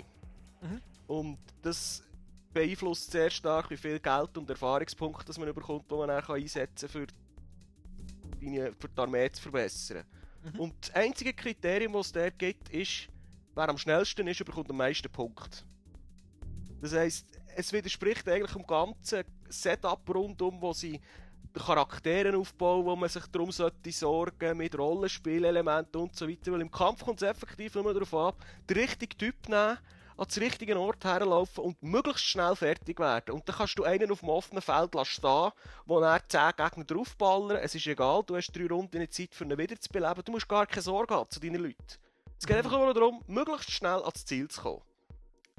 Mhm. 0.62 0.80
Und 1.06 1.38
das 1.62 2.02
beeinflusst 2.52 3.10
sehr 3.10 3.30
stark, 3.30 3.70
wie 3.70 3.76
viel 3.76 4.00
Geld 4.00 4.36
und 4.36 4.50
Erfahrungspunkte 4.50 5.24
das 5.26 5.38
man 5.38 5.52
bekommt, 5.54 5.90
die 5.90 5.94
man 5.94 6.08
dann 6.08 6.24
einsetzen 6.24 6.88
kann, 6.88 7.06
für, 7.06 7.06
deine- 8.40 8.72
für 8.72 8.88
die 8.88 8.98
Armee 9.00 9.30
zu 9.30 9.42
verbessern. 9.42 10.04
Und 10.56 10.74
das 10.80 10.94
einzige 10.94 11.32
Kriterium, 11.32 11.92
das 11.94 12.06
es 12.06 12.12
dort 12.12 12.38
gibt, 12.38 12.68
ist, 12.70 13.08
wer 13.54 13.68
am 13.68 13.76
schnellsten 13.78 14.26
ist, 14.26 14.44
bekommt 14.44 14.70
am 14.70 14.76
meisten 14.76 15.10
Punkte. 15.10 15.64
Das 16.80 16.92
heisst, 16.94 17.26
es 17.56 17.72
widerspricht 17.72 18.28
eigentlich 18.28 18.52
dem 18.52 18.66
ganzen 18.66 19.24
Setup 19.48 20.00
rundum, 20.14 20.60
wo 20.60 20.72
sie 20.72 21.00
die 21.54 21.60
Charaktere 21.60 22.36
aufbauen, 22.36 22.84
wo 22.84 22.96
man 22.96 23.08
sich 23.08 23.26
darum 23.26 23.50
sollte 23.52 23.92
sorgen 23.92 24.56
mit 24.56 24.76
Rollenspielelementen 24.76 26.00
und 26.00 26.16
so 26.16 26.28
weiter. 26.28 26.52
Weil 26.52 26.62
im 26.62 26.70
Kampf 26.70 27.04
kommt 27.04 27.22
es 27.22 27.28
effektiv 27.28 27.74
nur 27.74 27.92
darauf 27.92 28.14
ab, 28.14 28.36
den 28.68 28.78
richtigen 28.78 29.18
Typ 29.18 29.48
nehmen, 29.48 29.78
an 30.16 30.26
den 30.34 30.42
richtigen 30.42 30.76
Ort 30.76 31.04
herlaufen 31.04 31.64
und 31.64 31.82
möglichst 31.82 32.24
schnell 32.24 32.56
fertig 32.56 32.98
werden. 32.98 33.34
Und 33.34 33.48
dann 33.48 33.56
kannst 33.56 33.78
du 33.78 33.84
einen 33.84 34.10
auf 34.10 34.20
dem 34.20 34.28
offenen 34.28 34.62
Feld 34.62 34.94
lassen 34.94 35.10
stehen, 35.10 35.52
wo 35.86 36.00
er 36.00 36.28
10 36.28 36.52
Gegner 36.56 36.84
draufballern. 36.84 37.58
Es 37.58 37.74
ist 37.74 37.86
egal, 37.86 38.22
du 38.26 38.36
hast 38.36 38.50
drei 38.52 38.66
Runden 38.66 39.10
Zeit 39.10 39.34
für 39.34 39.44
ihn 39.44 39.56
wiederzubeleben. 39.56 40.24
Du 40.24 40.32
musst 40.32 40.48
gar 40.48 40.66
keine 40.66 40.82
Sorge 40.82 41.14
haben 41.14 41.30
zu 41.30 41.38
deinen 41.38 41.62
Leuten. 41.62 41.76
Es 42.38 42.46
geht 42.46 42.56
einfach 42.56 42.72
nur 42.72 42.94
darum, 42.94 43.22
möglichst 43.26 43.70
schnell 43.70 44.00
ans 44.00 44.24
Ziel 44.24 44.48
zu 44.48 44.62
kommen. 44.62 44.87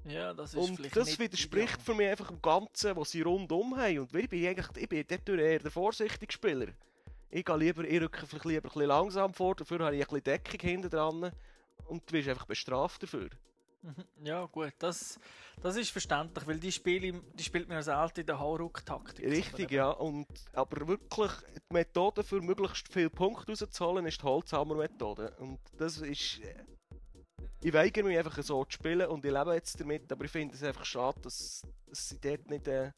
Ja, 0.05 0.33
das 0.33 0.53
ist 0.53 0.57
Und 0.59 0.95
das 0.95 1.19
widerspricht 1.19 1.73
ideal. 1.73 1.85
für 1.85 1.93
mich 1.93 2.07
einfach 2.09 2.27
dem 2.27 2.41
Ganzen, 2.41 2.95
was 2.95 3.11
sie 3.11 3.21
rundum 3.21 3.75
haben. 3.77 3.99
Und 3.99 4.15
ich 4.15 4.29
bin 4.29 4.45
eigentlich 4.45 4.67
ich 4.77 4.89
bin 4.89 5.05
dort 5.07 5.29
eher 5.29 5.59
der 5.59 5.71
vorsichtige 5.71 6.31
Spieler. 6.31 6.67
Ich 7.29 7.45
gehe 7.45 7.57
lieber, 7.57 7.83
ich 7.83 8.01
rücke 8.01 8.25
vielleicht 8.25 8.45
lieber 8.45 8.69
ein 8.69 8.73
bisschen 8.73 8.87
langsam 8.87 9.33
vor, 9.33 9.55
dafür 9.55 9.79
habe 9.79 9.95
ich 9.95 10.01
ein 10.01 10.07
bisschen 10.07 10.23
Deckung 10.23 10.59
hinten 10.59 10.89
dran. 10.89 11.31
Und 11.85 12.09
du 12.09 12.13
wirst 12.13 12.29
einfach 12.29 12.45
bestraft 12.45 13.03
dafür. 13.03 13.29
Mhm. 13.81 14.25
Ja, 14.25 14.45
gut, 14.45 14.73
das, 14.79 15.19
das 15.61 15.77
ist 15.77 15.91
verständlich, 15.91 16.45
weil 16.45 16.59
die 16.59 16.71
Spiele, 16.71 17.21
die 17.33 17.43
spielt 17.43 17.67
man 17.67 17.77
ja 17.77 17.83
selten 17.83 18.21
in 18.21 18.25
der 18.25 18.39
Hauruck-Taktik. 18.39 19.25
Richtig, 19.25 19.71
ja. 19.71 19.89
Und, 19.89 20.27
aber 20.53 20.87
wirklich, 20.87 21.31
die 21.55 21.73
Methode 21.73 22.23
für 22.23 22.41
möglichst 22.41 22.91
viele 22.91 23.09
Punkte 23.09 23.51
rauszuholen, 23.51 24.05
ist 24.05 24.21
die 24.21 24.25
Holzhammer-Methode. 24.25 25.33
Und 25.39 25.59
das 25.77 25.97
ist... 25.97 26.41
Ich 27.61 27.73
weigere 27.73 28.03
mich 28.03 28.17
einfach 28.17 28.41
so 28.41 28.63
zu 28.63 28.71
spielen 28.71 29.07
und 29.07 29.25
ich 29.25 29.31
lebe 29.31 29.53
jetzt 29.53 29.79
damit, 29.79 30.09
aber 30.11 30.25
ich 30.25 30.31
finde 30.31 30.55
es 30.55 30.63
einfach 30.63 30.85
schade, 30.85 31.19
dass, 31.21 31.61
dass 31.85 32.09
sie 32.09 32.19
dort 32.19 32.49
nicht... 32.49 32.67
Äh, 32.67 32.91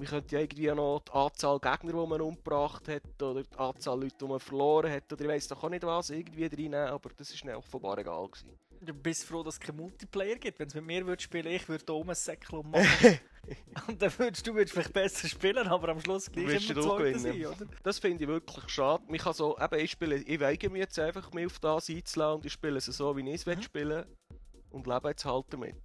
wir 0.00 0.08
könnten 0.08 0.34
ja 0.34 0.40
irgendwie 0.40 0.66
noch 0.68 1.02
die 1.06 1.12
Anzahl 1.12 1.58
Gegner, 1.60 1.92
die 1.92 2.08
man 2.08 2.20
umgebracht 2.20 2.88
hat, 2.88 3.22
oder 3.22 3.42
die 3.42 3.58
Anzahl 3.58 4.00
Leute, 4.00 4.16
die 4.20 4.24
man 4.24 4.40
verloren 4.40 4.90
hat, 4.90 5.12
oder 5.12 5.22
ich 5.22 5.28
weiss 5.28 5.48
doch 5.48 5.62
auch 5.62 5.68
nicht 5.68 5.82
was, 5.82 6.10
irgendwie 6.10 6.46
reinnehmen, 6.46 6.88
aber 6.88 7.10
das 7.16 7.30
ist 7.30 7.44
mir 7.44 7.56
offenbar 7.56 7.98
egal 7.98 8.28
gewesen. 8.28 8.50
Du 8.82 8.94
bist 8.94 9.24
froh, 9.24 9.42
dass 9.42 9.54
es 9.54 9.60
keinen 9.60 9.76
Multiplayer 9.76 10.36
gibt. 10.36 10.58
Wenn 10.58 10.68
es 10.68 10.74
mit 10.74 10.86
mir 10.86 11.06
würde 11.06 11.22
spielen, 11.22 11.48
ich 11.48 11.68
würde 11.68 11.84
da 11.84 11.92
oben 11.92 12.08
ein 12.08 12.14
Säckchen 12.14 12.70
machen. 12.70 13.20
Und 13.88 14.00
dann 14.00 14.18
würdest 14.18 14.46
du 14.46 14.54
würdest 14.54 14.72
vielleicht 14.72 14.92
besser 14.92 15.28
spielen, 15.28 15.66
aber 15.66 15.90
am 15.90 16.00
Schluss 16.00 16.30
gleich 16.30 16.70
immer 16.70 16.82
Zweiter 16.82 17.18
sein, 17.18 17.32
gewinnen? 17.32 17.46
oder? 17.46 17.66
Das 17.82 17.98
finde 17.98 18.24
ich 18.24 18.28
wirklich 18.28 18.68
schade. 18.68 19.02
Ich, 19.08 19.20
kann 19.20 19.34
so, 19.34 19.58
eben, 19.58 19.80
ich, 19.80 19.90
spiele, 19.90 20.16
ich 20.16 20.40
weige 20.40 20.70
mich 20.70 20.80
jetzt 20.80 20.98
einfach, 20.98 21.30
mich 21.32 21.46
auf 21.46 21.58
das 21.58 21.90
einzulassen 21.90 22.36
und 22.36 22.46
ich 22.46 22.52
spiele 22.52 22.78
es 22.78 22.86
so, 22.86 23.16
wie 23.16 23.28
ich 23.28 23.34
es 23.34 23.46
will 23.46 23.60
spielen 23.62 24.04
und 24.70 24.86
lebe 24.86 25.08
jetzt 25.08 25.24
halt 25.26 25.46
damit. 25.50 25.76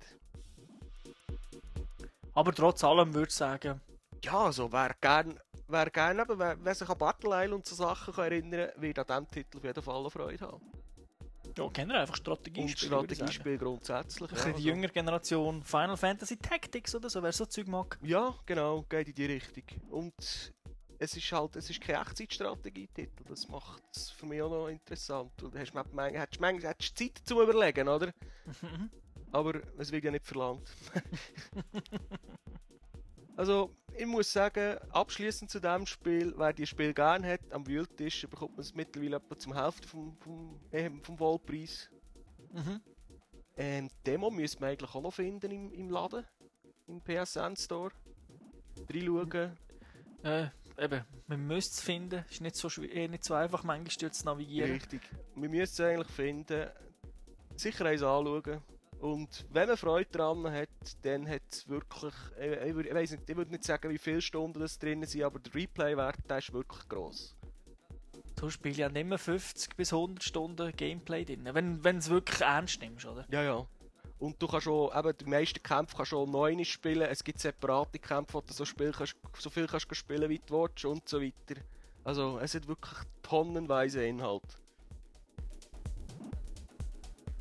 Aber 2.33 2.53
trotz 2.53 2.83
allem 2.83 3.13
würde 3.13 3.29
ich 3.29 3.33
sagen, 3.33 3.81
Ja, 4.25 4.45
also 4.45 4.71
wer 4.71 4.95
gern, 4.99 5.39
wer 5.67 5.89
gern 5.91 6.19
eben, 6.19 6.39
wer, 6.39 6.57
wer 6.59 6.73
sich 6.73 6.89
an 6.89 6.97
Battle 6.97 7.43
Isle 7.43 7.53
und 7.53 7.65
so 7.67 7.75
Sachen 7.75 8.11
kann 8.11 8.25
erinnern 8.25 8.71
wird 8.77 8.97
an 8.97 9.05
diesem 9.05 9.27
Titel 9.29 9.57
auf 9.57 9.63
jeden 9.63 9.83
Fall 9.83 9.99
eine 9.99 10.09
Freude 10.09 10.47
haben. 10.47 10.71
ja, 11.55 11.69
kennen 11.69 11.91
wir 11.91 11.99
einfach 11.99 12.17
sagen. 12.17 12.41
Strategiespiel 12.67 13.57
grundsätzlich. 13.59 14.31
Ja, 14.31 14.51
die 14.51 14.63
jüngere 14.63 14.89
Generation 14.89 15.63
Final 15.63 15.95
Fantasy 15.95 16.37
Tactics 16.37 16.95
oder 16.95 17.07
so, 17.07 17.21
wer 17.21 17.31
so 17.31 17.45
Zeug 17.45 17.67
mag. 17.67 17.99
ja, 18.01 18.33
genau, 18.47 18.83
geht 18.89 19.09
in 19.09 19.13
die 19.13 19.25
Richtung. 19.25 19.63
Und 19.91 20.53
es 20.97 21.17
ist 21.17 21.31
halt, 21.31 21.55
es 21.57 21.69
ist 21.69 21.81
kein 21.81 22.01
Echtzeitstrategietitel. 22.01 23.25
Das 23.25 23.47
macht 23.47 23.83
es 23.95 24.09
für 24.09 24.25
mich 24.25 24.41
auch 24.41 24.49
noch 24.49 24.69
interessant. 24.69 25.33
Du 25.37 25.51
hast 25.53 25.73
manchmal 25.75 26.75
Zeit 26.79 27.21
zum 27.23 27.41
Überlegen, 27.41 27.87
oder? 27.87 28.11
Aber 29.31 29.61
es 29.77 29.91
wird 29.91 30.03
ja 30.03 30.09
nicht 30.09 30.25
verlangt. 30.25 30.67
also, 33.35 33.75
ich 33.97 34.05
muss 34.05 34.31
sagen, 34.31 34.77
abschließend 34.91 35.49
zu 35.49 35.59
diesem 35.59 35.85
Spiel, 35.85 36.33
wer 36.37 36.53
dieses 36.53 36.69
Spiel 36.69 36.93
gerne 36.93 37.33
hat, 37.33 37.51
am 37.51 37.65
Wühltisch 37.67 38.27
bekommt 38.27 38.53
man 38.53 38.61
es 38.61 38.73
mittlerweile 38.73 39.17
etwa 39.17 39.37
zum 39.37 39.53
Hälfte 39.53 39.87
vom, 39.87 40.15
vom, 40.17 40.59
äh, 40.71 40.89
vom 41.01 41.17
Vollpreis. 41.17 41.89
Mhm. 42.51 42.81
Ähm, 43.57 43.89
die 43.89 44.11
Demo 44.11 44.29
müsste 44.29 44.59
man 44.59 44.71
eigentlich 44.71 44.93
auch 44.93 45.01
noch 45.01 45.13
finden 45.13 45.51
im, 45.51 45.71
im 45.71 45.89
Laden, 45.89 46.25
im 46.87 47.01
PSN 47.01 47.55
Store. 47.55 47.91
Reinschauen. 48.89 49.57
Äh, 50.23 50.47
eben, 50.77 51.05
man 51.27 51.47
müsste 51.47 51.73
es 51.73 51.81
finden. 51.81 52.25
Ist 52.29 52.41
nicht 52.41 52.55
so, 52.55 52.69
eh 52.81 53.07
nicht 53.07 53.23
so 53.23 53.33
einfach, 53.33 53.63
manchmal 53.63 54.11
zu 54.11 54.25
navigieren. 54.25 54.71
Richtig. 54.71 55.01
Wir 55.35 55.49
müssen 55.49 55.73
es 55.73 55.79
eigentlich 55.79 56.11
finden. 56.11 56.69
Sicher 57.55 57.85
eins 57.85 58.03
anschauen. 58.03 58.61
Und 58.99 59.45
wenn 59.51 59.67
man 59.67 59.77
Freude 59.77 60.09
daran 60.11 60.51
hat, 60.51 60.69
dann 61.03 61.27
hat 61.27 61.41
es 61.51 61.67
wirklich. 61.67 62.13
Ich, 62.39 62.75
ich, 62.75 62.93
weiss 62.93 63.11
nicht, 63.11 63.29
ich 63.29 63.35
würde 63.35 63.51
nicht 63.51 63.63
sagen, 63.63 63.89
wie 63.89 63.97
viele 63.97 64.21
Stunden 64.21 64.59
das 64.59 64.79
drin 64.79 65.03
sind, 65.05 65.23
aber 65.23 65.39
der 65.39 65.53
Replay-Wert 65.53 66.31
ist 66.37 66.53
wirklich 66.53 66.87
gross. 66.87 67.35
So 68.39 68.49
Spiele 68.49 68.75
ja 68.75 68.89
nicht 68.89 69.07
mehr 69.07 69.17
50 69.17 69.75
bis 69.75 69.93
100 69.93 70.23
Stunden 70.23 70.71
Gameplay 70.75 71.23
drin. 71.25 71.47
Wenn 71.51 71.81
du 71.81 71.89
es 71.97 72.09
wirklich 72.09 72.41
ernst 72.41 72.81
nimmst, 72.81 73.05
oder? 73.05 73.25
Ja, 73.29 73.43
ja. 73.43 73.65
Und 74.19 74.41
du 74.41 74.47
kannst 74.47 74.63
schon, 74.63 74.91
eben, 74.97 75.17
die 75.17 75.25
meisten 75.25 75.61
Kämpfe 75.61 75.95
kannst 75.95 76.11
du 76.11 76.17
schon 76.17 76.31
neu 76.31 76.63
spielen. 76.63 77.03
Es 77.03 77.23
gibt 77.23 77.39
separate 77.39 77.99
Kämpfe, 77.99 78.35
wo 78.35 78.41
du 78.41 78.53
so, 78.53 78.65
spielen 78.65 78.93
kannst, 78.93 79.15
so 79.37 79.49
viel 79.49 79.67
kannst 79.67 79.89
du 79.89 79.95
spielen, 79.95 80.29
wie 80.29 80.39
du 80.39 80.61
willst 80.61 80.85
und 80.85 81.07
so 81.07 81.21
weiter. 81.21 81.61
Also, 82.03 82.39
es 82.39 82.55
hat 82.55 82.67
wirklich 82.67 82.97
tonnenweise 83.21 84.05
Inhalt. 84.05 84.59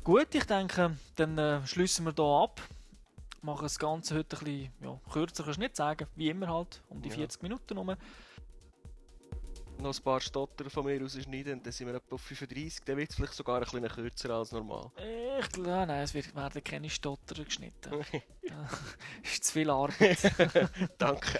Gut, 0.05 0.35
ich 0.35 0.43
denke, 0.43 0.95
dann 1.15 1.35
äh, 1.39 1.65
schließen 1.65 2.05
wir 2.05 2.13
hier 2.13 2.23
ab. 2.23 2.61
Machen 3.41 3.63
das 3.63 3.79
Ganze 3.79 4.13
heute 4.13 4.37
ein 4.37 4.43
bisschen 4.43 4.71
ja, 4.83 4.99
kürzer, 5.11 5.43
kannst 5.43 5.57
du 5.57 5.63
nicht 5.63 5.75
sagen, 5.75 6.07
wie 6.15 6.29
immer 6.29 6.47
halt, 6.47 6.83
um 6.89 7.01
die 7.01 7.09
Ja. 7.09 7.15
40 7.15 7.41
Minuten 7.41 7.75
rum. 7.75 7.95
Noch 9.79 9.97
ein 9.97 10.03
paar 10.03 10.21
Stotter 10.21 10.69
von 10.69 10.85
mir 10.85 11.03
aus 11.03 11.19
schneiden, 11.19 11.59
dann 11.63 11.73
sind 11.73 11.87
wir 11.87 11.95
etwa 11.95 12.13
auf 12.13 12.21
35. 12.21 12.85
Dann 12.85 12.97
wird 12.97 13.09
es 13.09 13.15
vielleicht 13.15 13.33
sogar 13.33 13.55
ein 13.55 13.63
bisschen 13.63 13.87
kürzer 13.89 14.29
als 14.29 14.51
normal. 14.51 14.91
Ich 15.39 15.49
glaube, 15.49 15.87
nein, 15.87 16.03
es 16.03 16.13
werden 16.13 16.63
keine 16.63 16.89
Stotter 16.91 17.43
geschnitten. 17.43 17.89
Das 17.89 18.11
ist 19.23 19.43
zu 19.43 19.53
viel 19.53 19.71
Arbeit. 19.71 20.19
Danke. 20.99 21.39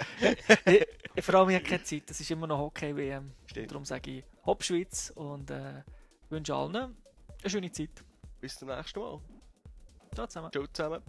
ich, 1.14 1.24
vor 1.24 1.36
allem, 1.36 1.50
ich 1.50 1.56
habe 1.58 1.66
keine 1.66 1.84
Zeit, 1.84 2.10
das 2.10 2.20
ist 2.20 2.32
immer 2.32 2.48
noch 2.48 2.58
Hockey-WM. 2.58 3.32
Stimmt. 3.46 3.70
Darum 3.70 3.86
sage 3.86 4.10
ich 4.10 4.24
Hopp 4.44 4.64
Schweiz 4.64 5.14
und 5.14 5.52
äh, 5.52 5.84
wünsche 6.32 6.56
allen 6.56 6.76
eine 6.76 6.96
schöne 7.46 7.72
Zeit. 7.72 8.04
Bis 8.46 8.60
zum 8.60 8.68
nächsten 8.68 9.00
Mal. 9.00 9.20
Ciao 10.14 10.28
zusammen. 10.28 10.52
Ciao 10.52 10.68
zusammen. 10.68 11.02